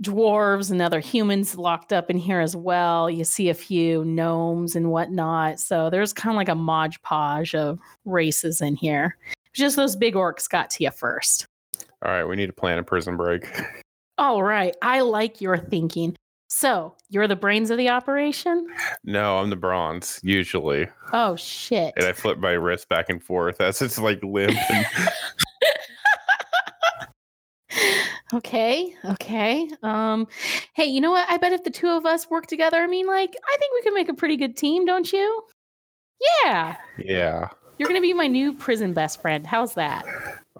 dwarves 0.02 0.72
and 0.72 0.82
other 0.82 1.00
humans 1.00 1.58
locked 1.58 1.92
up 1.92 2.10
in 2.10 2.18
here 2.18 2.40
as 2.40 2.56
well. 2.56 3.10
You 3.10 3.24
see 3.24 3.50
a 3.50 3.54
few 3.54 4.06
gnomes 4.06 4.76
and 4.76 4.92
whatnot. 4.92 5.60
So 5.60 5.90
there's 5.90 6.14
kind 6.14 6.34
of 6.34 6.38
like 6.38 6.50
a 6.50 6.56
modge 6.56 7.02
podge 7.02 7.54
of 7.56 7.80
races 8.06 8.62
in 8.62 8.76
here. 8.76 9.18
Just 9.54 9.76
those 9.76 9.96
big 9.96 10.14
orcs 10.16 10.48
got 10.50 10.70
to 10.72 10.84
you 10.84 10.92
first. 10.92 11.48
All 12.06 12.12
right, 12.12 12.24
we 12.24 12.36
need 12.36 12.48
to 12.48 12.54
plan 12.54 12.78
a 12.78 12.84
prison 12.84 13.18
break. 13.18 13.46
All 14.18 14.42
right. 14.44 14.76
I 14.82 15.02
like 15.02 15.42
your 15.42 15.58
thinking. 15.58 16.16
So 16.52 16.96
you're 17.10 17.28
the 17.28 17.36
brains 17.36 17.70
of 17.70 17.78
the 17.78 17.90
operation? 17.90 18.68
No, 19.04 19.38
I'm 19.38 19.50
the 19.52 19.56
bronze 19.56 20.20
usually, 20.24 20.88
Oh, 21.14 21.36
shit. 21.36 21.94
and 21.96 22.06
I 22.06 22.14
flip 22.14 22.40
my 22.40 22.52
wrist 22.54 22.90
back 22.90 23.10
and 23.10 23.22
forth 23.24 23.62
as 23.62 23.82
it's 23.84 24.00
like 24.00 24.24
limp. 24.24 24.58
And 24.72 24.86
okay 28.34 28.94
okay 29.06 29.68
um 29.84 30.28
hey 30.76 30.86
you 30.86 31.02
know 31.02 31.12
what 31.12 31.28
i 31.30 31.38
bet 31.38 31.52
if 31.52 31.64
the 31.64 31.70
two 31.70 31.90
of 31.90 32.06
us 32.06 32.30
work 32.30 32.46
together 32.46 32.78
i 32.78 32.88
mean 32.88 33.08
like 33.08 33.36
i 33.52 33.58
think 33.58 33.74
we 33.74 33.82
can 33.82 33.94
make 33.94 34.08
a 34.10 34.14
pretty 34.14 34.38
good 34.38 34.56
team 34.56 34.86
don't 34.86 35.12
you 35.12 35.44
yeah 36.44 36.76
yeah. 37.00 37.48
you're 37.78 37.88
gonna 37.88 38.02
be 38.02 38.14
my 38.14 38.28
new 38.28 38.54
prison 38.54 38.94
best 38.94 39.22
friend 39.22 39.46
how's 39.48 39.74
that 39.74 40.06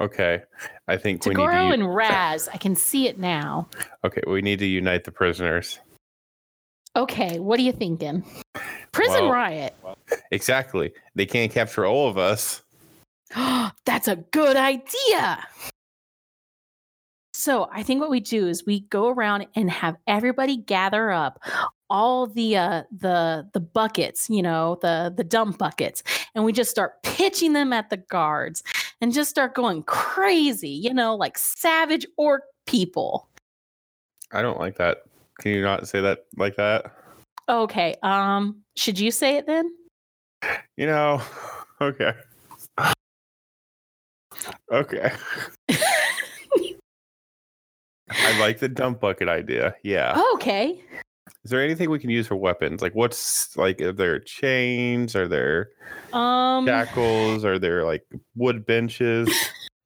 Okay. 0.02 0.42
I 0.88 0.96
think 0.96 1.26
we 1.26 1.32
need 1.34 1.42
Tagoro 1.42 1.68
to. 1.68 1.74
and 1.74 1.94
raz 1.96 2.48
i 2.54 2.58
can 2.58 2.76
see 2.76 3.08
it 3.08 3.20
now 3.20 3.68
okay, 4.06 4.22
we 4.26 4.42
need 4.42 4.60
to 4.60 4.66
unite 4.66 5.04
the 5.04 5.12
prisoners. 5.12 5.80
okay 6.96 7.38
what 7.40 7.60
are 7.60 7.64
you 7.64 7.74
thinking 7.74 8.24
prison 8.92 9.26
Well- 9.26 9.32
riot 9.34 9.76
Exactly. 10.32 10.92
They 11.16 11.26
can't 11.26 11.52
capture 11.52 11.86
all 11.86 12.08
of 12.08 12.18
us. 12.18 12.62
that's 13.86 14.08
a 14.08 14.16
good 14.32 14.56
idea 14.58 15.46
so 17.40 17.70
i 17.72 17.82
think 17.82 18.02
what 18.02 18.10
we 18.10 18.20
do 18.20 18.48
is 18.48 18.66
we 18.66 18.82
go 18.82 19.08
around 19.08 19.48
and 19.56 19.72
have 19.72 19.96
everybody 20.08 20.58
gather 20.58 21.10
up 21.10 21.40
all 21.90 22.28
the 22.28 22.56
uh 22.58 22.84
the 22.92 23.48
the 23.54 23.60
buckets 23.60 24.30
you 24.30 24.42
know 24.42 24.78
the 24.82 25.14
the 25.16 25.24
dump 25.24 25.58
buckets 25.58 26.04
and 26.36 26.44
we 26.44 26.52
just 26.52 26.70
start 26.70 27.02
pitching 27.04 27.54
them 27.54 27.74
at 27.74 27.90
the 27.90 27.98
guards 27.98 28.62
and 29.02 29.14
just 29.14 29.30
start 29.30 29.56
going 29.56 29.82
crazy 29.84 30.70
you 30.70 30.94
know 30.94 31.16
like 31.16 31.38
savage 31.38 32.06
orc 32.18 32.44
people 32.68 33.28
I 34.32 34.44
don't 34.44 34.60
like 34.60 34.78
that. 34.78 35.06
Can 35.40 35.54
you 35.54 35.64
not 35.64 35.88
say 35.88 36.02
that 36.02 36.26
like 36.38 36.56
that? 36.58 36.94
okay 37.48 37.96
um 38.04 38.58
should 38.76 39.00
you 39.00 39.10
say 39.10 39.38
it 39.38 39.48
then 39.48 39.74
You 40.78 40.86
know, 40.86 41.22
okay. 41.82 42.14
Okay. 44.72 45.12
I 48.12 48.40
like 48.40 48.60
the 48.60 48.70
dump 48.70 49.00
bucket 49.00 49.30
idea. 49.30 49.76
Yeah. 49.84 50.14
Oh, 50.16 50.32
okay. 50.36 50.84
Is 51.44 51.52
there 51.52 51.64
anything 51.64 51.90
we 51.90 52.00
can 52.00 52.10
use 52.10 52.28
for 52.28 52.36
weapons? 52.36 52.82
Like, 52.82 52.94
what's 52.96 53.56
like? 53.56 53.82
Are 53.82 53.92
there 53.94 54.20
chains? 54.20 55.16
Are 55.16 55.28
there 55.28 55.70
Um, 56.12 56.66
shackles? 56.66 57.46
Are 57.46 57.58
there 57.60 57.86
like 57.86 58.04
wood 58.36 58.66
benches? 58.66 59.30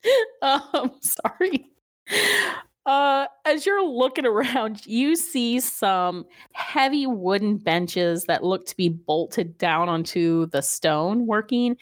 um, 0.41 0.91
sorry. 1.01 1.67
Uh, 2.85 3.27
as 3.45 3.65
you're 3.65 3.85
looking 3.85 4.25
around, 4.25 4.85
you 4.85 5.15
see 5.15 5.59
some 5.59 6.25
heavy 6.51 7.07
wooden 7.07 7.57
benches 7.57 8.25
that 8.25 8.43
look 8.43 8.65
to 8.65 8.75
be 8.75 8.89
bolted 8.89 9.57
down 9.57 9.87
onto 9.87 10.47
the 10.47 10.61
stone 10.61 11.25
working. 11.25 11.77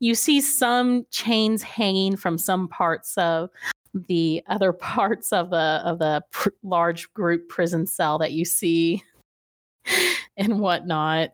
You 0.00 0.14
see 0.14 0.40
some 0.40 1.06
chains 1.10 1.62
hanging 1.62 2.16
from 2.16 2.36
some 2.36 2.68
parts 2.68 3.16
of 3.16 3.48
the 3.94 4.42
other 4.48 4.72
parts 4.72 5.32
of 5.32 5.50
the 5.50 5.80
of 5.84 5.98
the 5.98 6.22
pr- 6.30 6.50
large 6.62 7.12
group 7.14 7.48
prison 7.48 7.86
cell 7.86 8.18
that 8.18 8.32
you 8.32 8.44
see 8.44 9.02
and 10.36 10.60
whatnot. 10.60 11.30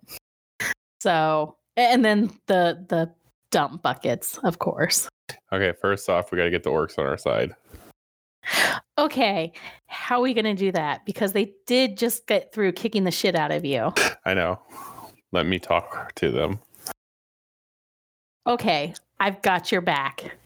So, 1.00 1.56
and 1.76 2.04
then 2.04 2.30
the 2.46 2.84
the 2.88 3.12
dump 3.50 3.82
buckets, 3.82 4.38
of 4.38 4.58
course. 4.58 5.08
Okay, 5.52 5.72
first 5.80 6.08
off, 6.08 6.30
we 6.30 6.38
got 6.38 6.44
to 6.44 6.50
get 6.50 6.62
the 6.62 6.70
orcs 6.70 6.98
on 6.98 7.06
our 7.06 7.18
side. 7.18 7.54
Okay, 8.98 9.52
how 9.86 10.18
are 10.18 10.22
we 10.22 10.34
going 10.34 10.44
to 10.44 10.54
do 10.54 10.72
that? 10.72 11.04
Because 11.04 11.32
they 11.32 11.52
did 11.66 11.96
just 11.96 12.26
get 12.26 12.52
through 12.52 12.72
kicking 12.72 13.04
the 13.04 13.10
shit 13.10 13.34
out 13.34 13.52
of 13.52 13.64
you. 13.64 13.92
I 14.24 14.34
know. 14.34 14.60
Let 15.32 15.46
me 15.46 15.58
talk 15.58 16.14
to 16.16 16.30
them. 16.30 16.58
Okay, 18.46 18.94
I've 19.20 19.42
got 19.42 19.70
your 19.70 19.82
back. 19.82 20.38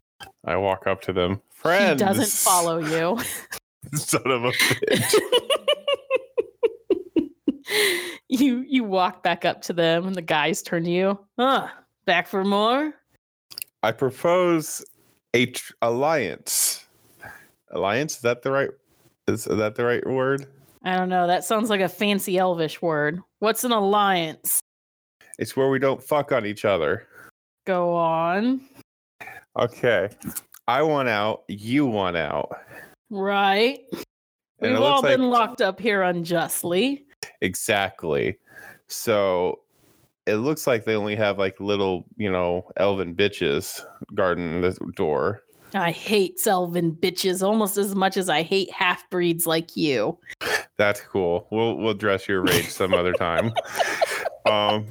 I 0.45 0.57
walk 0.57 0.87
up 0.87 1.01
to 1.03 1.13
them. 1.13 1.41
Friends. 1.63 2.01
He 2.01 2.05
doesn't 2.05 2.27
follow 2.27 2.77
you. 2.77 3.17
Son 3.95 4.21
of 4.25 4.43
a 4.43 4.51
bitch. 4.51 5.19
you 8.29 8.65
you 8.67 8.83
walk 8.83 9.23
back 9.23 9.45
up 9.45 9.61
to 9.63 9.73
them, 9.73 10.05
and 10.05 10.15
the 10.15 10.21
guys 10.21 10.61
turn 10.61 10.83
to 10.83 10.91
you. 10.91 11.19
Huh? 11.39 11.69
Back 12.05 12.27
for 12.27 12.43
more? 12.43 12.93
I 13.81 13.93
propose 13.93 14.83
a 15.33 15.47
tr- 15.47 15.73
alliance. 15.81 16.85
Alliance? 17.71 18.15
Is 18.15 18.21
that 18.21 18.41
the 18.41 18.51
right? 18.51 18.69
Is 19.27 19.45
that 19.45 19.75
the 19.75 19.85
right 19.85 20.05
word? 20.05 20.45
I 20.83 20.97
don't 20.97 21.09
know. 21.09 21.27
That 21.27 21.45
sounds 21.45 21.69
like 21.69 21.79
a 21.79 21.87
fancy 21.87 22.37
elvish 22.37 22.81
word. 22.81 23.21
What's 23.39 23.63
an 23.63 23.71
alliance? 23.71 24.59
It's 25.39 25.55
where 25.55 25.69
we 25.69 25.79
don't 25.79 26.03
fuck 26.03 26.33
on 26.33 26.45
each 26.45 26.65
other. 26.65 27.07
Go 27.65 27.93
on. 27.95 28.61
Okay. 29.57 30.09
I 30.67 30.81
want 30.81 31.09
out. 31.09 31.43
You 31.47 31.85
want 31.85 32.17
out. 32.17 32.49
Right. 33.09 33.79
And 34.59 34.73
We've 34.73 34.81
all 34.81 35.01
been 35.01 35.29
like- 35.29 35.39
locked 35.39 35.61
up 35.61 35.79
here 35.79 36.01
unjustly. 36.03 37.05
Exactly. 37.41 38.37
So 38.87 39.59
it 40.25 40.35
looks 40.35 40.65
like 40.67 40.85
they 40.85 40.95
only 40.95 41.15
have 41.15 41.37
like 41.37 41.59
little, 41.59 42.05
you 42.17 42.31
know, 42.31 42.71
elven 42.77 43.13
bitches 43.15 43.83
guarding 44.15 44.61
the 44.61 44.71
door. 44.95 45.43
I 45.75 45.91
hate 45.91 46.37
Selvin 46.37 46.95
bitches 46.97 47.41
almost 47.45 47.77
as 47.77 47.95
much 47.95 48.15
as 48.15 48.29
I 48.29 48.43
hate 48.43 48.71
half 48.71 49.09
breeds 49.09 49.47
like 49.47 49.75
you. 49.75 50.17
That's 50.77 51.01
cool. 51.01 51.47
We'll 51.51 51.77
we'll 51.77 51.89
address 51.91 52.27
your 52.27 52.41
rage 52.41 52.69
some 52.69 52.93
other 52.93 53.13
time. 53.13 53.53
Um 54.45 54.87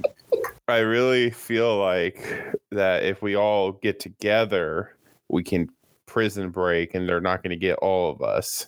I 0.66 0.78
really 0.78 1.28
feel 1.28 1.76
like 1.78 2.26
that 2.70 3.02
if 3.04 3.20
we 3.20 3.36
all 3.36 3.72
get 3.72 4.00
together, 4.00 4.96
we 5.32 5.42
can 5.42 5.68
prison 6.06 6.50
break 6.50 6.94
and 6.94 7.08
they're 7.08 7.20
not 7.20 7.42
going 7.42 7.50
to 7.50 7.56
get 7.56 7.74
all 7.78 8.10
of 8.10 8.22
us. 8.22 8.66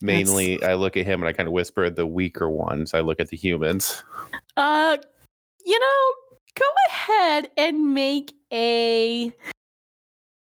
Mainly, 0.00 0.62
I 0.62 0.74
look 0.74 0.96
at 0.96 1.06
him 1.06 1.20
and 1.22 1.28
I 1.28 1.32
kind 1.32 1.48
of 1.48 1.52
whisper 1.52 1.90
the 1.90 2.06
weaker 2.06 2.48
ones. 2.48 2.94
I 2.94 3.00
look 3.00 3.18
at 3.18 3.28
the 3.30 3.36
humans. 3.36 4.04
Uh, 4.56 4.96
you 5.64 5.78
know, 5.78 6.12
go 6.54 6.64
ahead 6.88 7.50
and 7.56 7.94
make 7.94 8.32
a. 8.52 9.32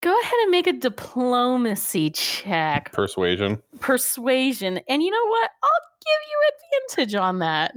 Go 0.02 0.18
ahead 0.22 0.34
and 0.44 0.52
make 0.52 0.68
a 0.68 0.74
diplomacy 0.74 2.10
check, 2.12 2.92
Persuasion. 2.94 3.62
persuasion, 3.82 4.80
and 4.88 5.04
you 5.04 5.12
know 5.12 5.28
what? 5.28 5.50
I'll 5.62 5.70
give 6.06 6.22
you 6.30 6.96
advantage 6.96 7.16
on 7.16 7.40
that. 7.40 7.76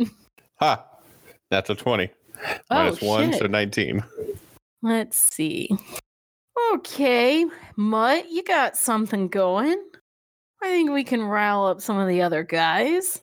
Ha! 0.61 0.85
That's 1.51 1.69
a 1.71 1.75
20. 1.75 2.09
Oh, 2.45 2.59
Minus 2.71 3.01
one, 3.03 3.33
so 3.33 3.47
19. 3.47 4.05
Let's 4.83 5.17
see. 5.19 5.69
Okay, 6.75 7.47
Mutt, 7.77 8.31
you 8.31 8.43
got 8.43 8.77
something 8.77 9.29
going. 9.29 9.83
I 10.63 10.69
think 10.69 10.91
we 10.91 11.05
can 11.05 11.23
rile 11.23 11.65
up 11.65 11.81
some 11.81 11.99
of 11.99 12.09
the 12.09 12.23
other 12.23 12.45
guys. 12.45 13.21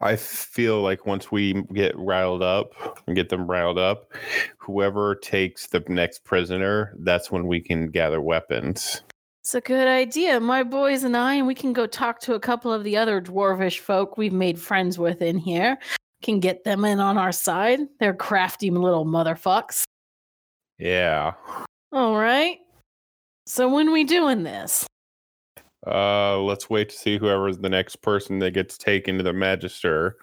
I 0.00 0.16
feel 0.16 0.82
like 0.82 1.06
once 1.06 1.32
we 1.32 1.62
get 1.72 1.96
riled 1.96 2.42
up 2.42 2.72
and 3.06 3.16
get 3.16 3.30
them 3.30 3.50
riled 3.50 3.78
up, 3.78 4.12
whoever 4.58 5.14
takes 5.14 5.66
the 5.68 5.82
next 5.88 6.24
prisoner, 6.24 6.94
that's 6.98 7.30
when 7.30 7.46
we 7.46 7.60
can 7.60 7.88
gather 7.88 8.20
weapons. 8.20 9.02
It's 9.40 9.54
a 9.54 9.60
good 9.60 9.88
idea. 9.88 10.40
My 10.40 10.62
boys 10.62 11.04
and 11.04 11.16
I, 11.16 11.34
and 11.34 11.46
we 11.46 11.54
can 11.54 11.72
go 11.72 11.86
talk 11.86 12.20
to 12.20 12.34
a 12.34 12.40
couple 12.40 12.72
of 12.72 12.84
the 12.84 12.96
other 12.96 13.20
dwarvish 13.20 13.78
folk 13.78 14.16
we've 14.16 14.32
made 14.32 14.58
friends 14.58 14.98
with 14.98 15.22
in 15.22 15.38
here. 15.38 15.78
Can 16.22 16.40
get 16.40 16.64
them 16.64 16.84
in 16.84 17.00
on 17.00 17.18
our 17.18 17.32
side. 17.32 17.80
They're 18.00 18.14
crafty 18.14 18.70
little 18.70 19.04
motherfucks. 19.04 19.84
Yeah. 20.78 21.32
All 21.94 22.16
right. 22.16 22.58
So 23.46 23.68
when 23.72 23.92
we 23.92 24.02
doing 24.02 24.42
this? 24.42 24.84
Uh, 25.86 26.38
let's 26.40 26.68
wait 26.68 26.88
to 26.88 26.96
see 26.96 27.18
whoever's 27.18 27.58
the 27.58 27.68
next 27.68 28.02
person 28.02 28.40
that 28.40 28.50
gets 28.50 28.76
taken 28.76 29.16
to 29.18 29.22
the 29.22 29.32
magister, 29.32 30.16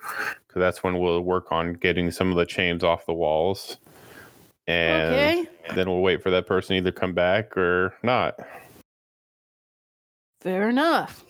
because 0.46 0.60
that's 0.60 0.84
when 0.84 1.00
we'll 1.00 1.22
work 1.22 1.50
on 1.50 1.72
getting 1.74 2.12
some 2.12 2.30
of 2.30 2.36
the 2.36 2.46
chains 2.46 2.84
off 2.84 3.06
the 3.06 3.14
walls, 3.14 3.78
and 4.68 5.14
okay. 5.14 5.48
then 5.74 5.88
we'll 5.88 6.02
wait 6.02 6.22
for 6.22 6.30
that 6.30 6.46
person 6.46 6.74
to 6.74 6.78
either 6.80 6.92
come 6.92 7.14
back 7.14 7.56
or 7.56 7.94
not. 8.04 8.36
Fair 10.42 10.68
enough. 10.70 11.24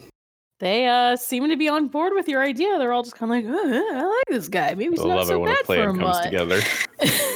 They 0.60 0.88
uh 0.88 1.18
seem 1.18 1.50
to 1.50 1.58
be 1.58 1.70
on 1.70 1.88
board 1.88 2.14
with 2.16 2.28
your 2.28 2.42
idea. 2.42 2.80
They're 2.80 2.94
all 2.94 3.04
just 3.04 3.16
kind 3.16 3.32
of 3.32 3.44
like, 3.44 3.46
oh, 3.48 3.89
I 3.94 4.04
like 4.06 4.26
this 4.28 4.48
guy. 4.48 4.74
Maybe 4.74 4.92
he's 4.92 5.02
I 5.02 5.08
not 5.08 5.18
love 5.18 5.28
so 5.28 5.36
it 5.36 5.39
when 5.39 5.50
a 5.50 5.54
bad 5.54 5.66
for 5.66 5.66
plan 5.66 5.80
a 5.80 5.86
comes 5.86 6.02
mutt." 6.02 6.24
together. 6.24 6.62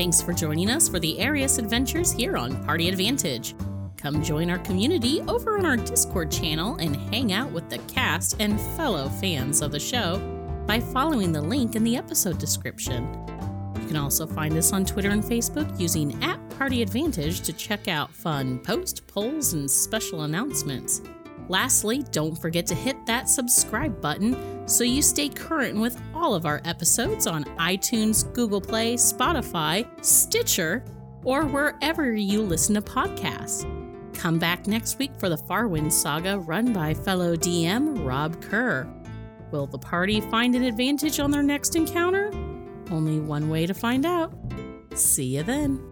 Thanks 0.00 0.22
for 0.22 0.32
joining 0.32 0.70
us 0.70 0.88
for 0.88 0.98
the 0.98 1.18
Arius 1.20 1.58
Adventures 1.58 2.10
here 2.10 2.38
on 2.38 2.64
Party 2.64 2.88
Advantage. 2.88 3.54
Come 3.98 4.22
join 4.22 4.48
our 4.48 4.58
community 4.60 5.20
over 5.28 5.58
on 5.58 5.66
our 5.66 5.76
Discord 5.76 6.30
channel 6.30 6.76
and 6.76 6.96
hang 7.12 7.34
out 7.34 7.52
with 7.52 7.68
the 7.68 7.76
cast 7.80 8.40
and 8.40 8.58
fellow 8.78 9.10
fans 9.10 9.60
of 9.60 9.72
the 9.72 9.78
show 9.78 10.18
by 10.66 10.80
following 10.80 11.32
the 11.32 11.42
link 11.42 11.76
in 11.76 11.84
the 11.84 11.98
episode 11.98 12.38
description. 12.38 13.02
You 13.78 13.86
can 13.88 13.98
also 13.98 14.26
find 14.26 14.56
us 14.56 14.72
on 14.72 14.86
Twitter 14.86 15.10
and 15.10 15.22
Facebook 15.22 15.78
using 15.78 16.24
at 16.24 16.40
Party 16.56 16.80
Advantage 16.80 17.42
to 17.42 17.52
check 17.52 17.86
out 17.86 18.10
fun 18.10 18.58
post, 18.60 19.06
polls, 19.06 19.52
and 19.52 19.70
special 19.70 20.22
announcements. 20.22 21.02
Lastly, 21.50 22.04
don't 22.12 22.36
forget 22.36 22.64
to 22.66 22.76
hit 22.76 23.04
that 23.06 23.28
subscribe 23.28 24.00
button 24.00 24.68
so 24.68 24.84
you 24.84 25.02
stay 25.02 25.28
current 25.28 25.80
with 25.80 26.00
all 26.14 26.36
of 26.36 26.46
our 26.46 26.60
episodes 26.64 27.26
on 27.26 27.42
iTunes, 27.58 28.32
Google 28.34 28.60
Play, 28.60 28.94
Spotify, 28.94 29.84
Stitcher, 30.00 30.84
or 31.24 31.46
wherever 31.46 32.12
you 32.12 32.40
listen 32.40 32.76
to 32.76 32.80
podcasts. 32.80 33.64
Come 34.14 34.38
back 34.38 34.68
next 34.68 35.00
week 35.00 35.10
for 35.18 35.28
the 35.28 35.36
Farwind 35.36 35.90
saga 35.90 36.38
run 36.38 36.72
by 36.72 36.94
fellow 36.94 37.34
DM 37.34 38.06
Rob 38.06 38.40
Kerr. 38.40 38.86
Will 39.50 39.66
the 39.66 39.76
party 39.76 40.20
find 40.20 40.54
an 40.54 40.62
advantage 40.62 41.18
on 41.18 41.32
their 41.32 41.42
next 41.42 41.74
encounter? 41.74 42.30
Only 42.92 43.18
one 43.18 43.48
way 43.50 43.66
to 43.66 43.74
find 43.74 44.06
out. 44.06 44.32
See 44.94 45.36
you 45.36 45.42
then. 45.42 45.89